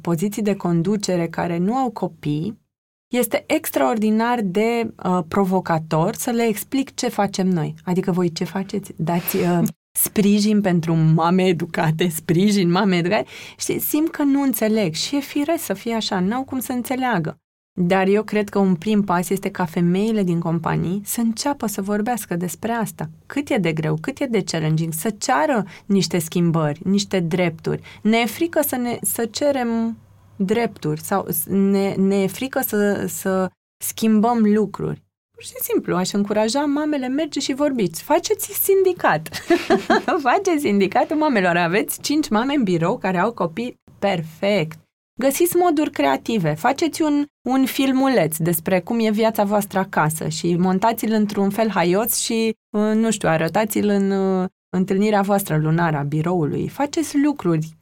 poziții 0.01 0.41
de 0.41 0.55
conducere 0.55 1.27
care 1.27 1.57
nu 1.57 1.75
au 1.75 1.89
copii, 1.89 2.63
este 3.07 3.43
extraordinar 3.47 4.41
de 4.41 4.93
uh, 5.03 5.19
provocator 5.27 6.15
să 6.15 6.29
le 6.29 6.43
explic 6.43 6.93
ce 6.93 7.07
facem 7.07 7.47
noi. 7.47 7.73
Adică 7.83 8.11
voi 8.11 8.31
ce 8.31 8.43
faceți? 8.43 8.93
Dați 8.95 9.35
uh, 9.35 9.59
sprijin 9.91 10.61
pentru 10.61 10.93
mame 10.93 11.43
educate, 11.43 12.07
sprijin 12.07 12.71
mame 12.71 12.95
educate 12.95 13.25
și 13.57 13.79
simt 13.79 14.09
că 14.09 14.23
nu 14.23 14.41
înțeleg 14.41 14.93
și 14.93 15.15
e 15.15 15.19
firesc 15.19 15.63
să 15.63 15.73
fie 15.73 15.93
așa, 15.93 16.19
n-au 16.19 16.43
cum 16.43 16.59
să 16.59 16.71
înțeleagă. 16.71 17.39
Dar 17.81 18.07
eu 18.07 18.23
cred 18.23 18.49
că 18.49 18.59
un 18.59 18.75
prim 18.75 19.03
pas 19.03 19.29
este 19.29 19.51
ca 19.51 19.65
femeile 19.65 20.23
din 20.23 20.39
companii 20.39 21.01
să 21.05 21.21
înceapă 21.21 21.67
să 21.67 21.81
vorbească 21.81 22.35
despre 22.35 22.71
asta. 22.71 23.09
Cât 23.25 23.49
e 23.49 23.57
de 23.57 23.73
greu, 23.73 23.97
cât 24.01 24.19
e 24.19 24.25
de 24.25 24.43
challenging, 24.43 24.93
să 24.93 25.09
ceară 25.09 25.65
niște 25.85 26.19
schimbări, 26.19 26.79
niște 26.83 27.19
drepturi. 27.19 27.81
Ne 28.01 28.17
e 28.17 28.25
frică 28.25 28.61
să, 28.61 28.75
ne, 28.75 28.97
să 29.01 29.25
cerem 29.25 29.97
drepturi 30.35 31.01
sau 31.01 31.27
ne, 31.47 31.93
ne 31.93 32.21
e 32.21 32.27
frică 32.27 32.61
să, 32.61 33.05
să 33.07 33.49
schimbăm 33.83 34.53
lucruri. 34.53 35.03
Pur 35.31 35.43
și 35.43 35.53
simplu, 35.61 35.95
aș 35.95 36.11
încuraja 36.11 36.59
mamele, 36.59 37.07
merge 37.07 37.39
și 37.39 37.53
vorbiți. 37.53 38.03
Faceți 38.03 38.53
sindicat. 38.63 39.29
Faceți 40.29 40.61
sindicatul 40.61 41.15
mamelor. 41.15 41.55
Aveți 41.55 42.01
cinci 42.01 42.29
mame 42.29 42.53
în 42.53 42.63
birou 42.63 42.97
care 42.97 43.17
au 43.17 43.33
copii 43.33 43.75
perfect. 43.99 44.84
Găsiți 45.19 45.55
moduri 45.55 45.91
creative, 45.91 46.53
faceți 46.53 47.01
un, 47.01 47.25
un 47.41 47.65
filmuleț 47.65 48.37
despre 48.37 48.81
cum 48.81 48.99
e 48.99 49.11
viața 49.11 49.43
voastră 49.43 49.79
acasă 49.79 50.27
și 50.27 50.55
montați-l 50.55 51.11
într-un 51.11 51.49
fel 51.49 51.69
haios 51.69 52.15
și, 52.17 52.55
uh, 52.69 52.91
nu 52.93 53.11
știu, 53.11 53.29
arătați-l 53.29 53.87
în 53.87 54.11
uh, 54.11 54.49
întâlnirea 54.69 55.21
voastră 55.21 55.57
lunară 55.57 55.97
a 55.97 56.03
biroului. 56.03 56.67
Faceți 56.67 57.17
lucruri 57.17 57.77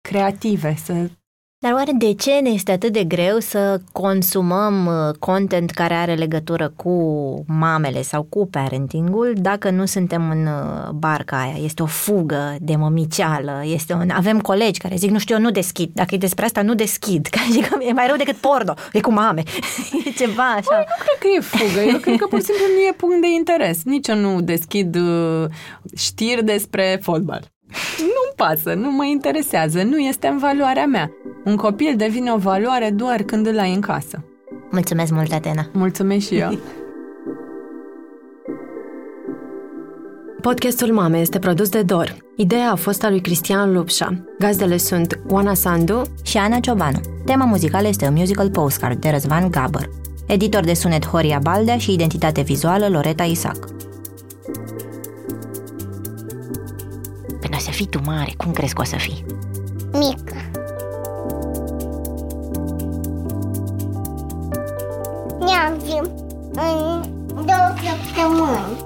creative, 0.00 0.74
să 0.74 1.10
dar 1.66 1.74
oare 1.74 1.92
de 1.98 2.12
ce 2.12 2.30
ne 2.42 2.50
este 2.50 2.72
atât 2.72 2.92
de 2.92 3.04
greu 3.04 3.38
să 3.38 3.80
consumăm 3.92 4.86
uh, 4.86 5.14
content 5.18 5.70
care 5.70 5.94
are 5.94 6.14
legătură 6.14 6.72
cu 6.76 6.92
mamele 7.46 8.02
sau 8.02 8.22
cu 8.22 8.46
parentingul 8.46 9.32
dacă 9.36 9.70
nu 9.70 9.84
suntem 9.84 10.30
în 10.30 10.46
uh, 10.46 10.90
barca 10.90 11.40
aia? 11.40 11.64
Este 11.64 11.82
o 11.82 11.86
fugă 11.86 12.56
de 12.60 12.76
mămiceală, 12.76 13.62
este 13.64 13.92
un... 13.92 14.10
avem 14.10 14.40
colegi 14.40 14.80
care 14.80 14.96
zic, 14.96 15.10
nu 15.10 15.18
știu, 15.18 15.34
eu 15.34 15.40
nu 15.40 15.50
deschid, 15.50 15.90
dacă 15.92 16.14
e 16.14 16.18
despre 16.18 16.44
asta, 16.44 16.62
nu 16.62 16.74
deschid, 16.74 17.26
că 17.34 17.38
zic, 17.50 17.68
e 17.80 17.92
mai 17.92 18.06
rău 18.06 18.16
decât 18.16 18.36
porno, 18.36 18.74
e 18.92 19.00
cu 19.00 19.12
mame, 19.12 19.42
e 20.06 20.10
ceva 20.10 20.42
așa. 20.42 20.66
Băi, 20.68 20.86
nu 20.88 21.04
cred 21.04 21.18
că 21.18 21.26
e 21.36 21.40
fugă, 21.40 21.80
eu 21.80 21.98
cred 21.98 22.16
că 22.16 22.26
pur 22.26 22.38
și 22.38 22.44
simplu 22.44 22.64
nu 22.74 22.80
e 22.88 22.92
punct 22.96 23.20
de 23.20 23.28
interes. 23.36 23.84
Nici 23.84 24.08
eu 24.08 24.16
nu 24.16 24.40
deschid 24.40 24.96
uh, 24.96 25.44
știri 25.96 26.44
despre 26.44 26.98
fotbal. 27.02 27.54
Nu-mi 27.98 28.34
pasă, 28.36 28.74
nu 28.74 28.90
mă 28.90 29.04
interesează, 29.04 29.82
nu 29.82 29.98
este 29.98 30.26
în 30.26 30.38
valoarea 30.38 30.86
mea. 30.86 31.10
Un 31.44 31.56
copil 31.56 31.94
devine 31.96 32.32
o 32.32 32.36
valoare 32.36 32.90
doar 32.90 33.22
când 33.22 33.46
îl 33.46 33.58
ai 33.58 33.74
în 33.74 33.80
casă. 33.80 34.24
Mulțumesc 34.70 35.12
mult, 35.12 35.32
Atena! 35.32 35.70
Mulțumesc 35.72 36.26
și 36.26 36.36
eu! 36.36 36.58
Podcastul 40.46 40.92
Mame 40.92 41.18
este 41.18 41.38
produs 41.38 41.68
de 41.68 41.82
Dor. 41.82 42.16
Ideea 42.36 42.70
a 42.70 42.74
fost 42.74 43.04
a 43.04 43.10
lui 43.10 43.20
Cristian 43.20 43.72
Lupșa. 43.72 44.24
Gazdele 44.38 44.76
sunt 44.76 45.20
Oana 45.28 45.54
Sandu 45.54 46.02
și 46.22 46.36
Ana 46.36 46.58
Ciobanu. 46.58 47.00
Tema 47.24 47.44
muzicală 47.44 47.88
este 47.88 48.06
un 48.06 48.14
musical 48.14 48.50
postcard 48.50 49.00
de 49.00 49.08
Răzvan 49.08 49.50
Gabăr. 49.50 49.88
Editor 50.26 50.64
de 50.64 50.74
sunet 50.74 51.06
Horia 51.06 51.38
Baldea 51.42 51.78
și 51.78 51.92
identitate 51.92 52.40
vizuală 52.40 52.88
Loreta 52.88 53.22
Isac. 53.24 53.56
Fii 57.76 57.86
tu 57.86 58.00
mare, 58.04 58.32
cum 58.36 58.52
crezi 58.52 58.74
că 58.74 58.80
o 58.80 58.84
să 58.84 58.96
fii? 58.96 59.24
Mică. 59.92 60.34
Ne-am 65.38 65.78
în 67.34 67.46
două 67.46 67.74
săptămâni. 67.82 68.85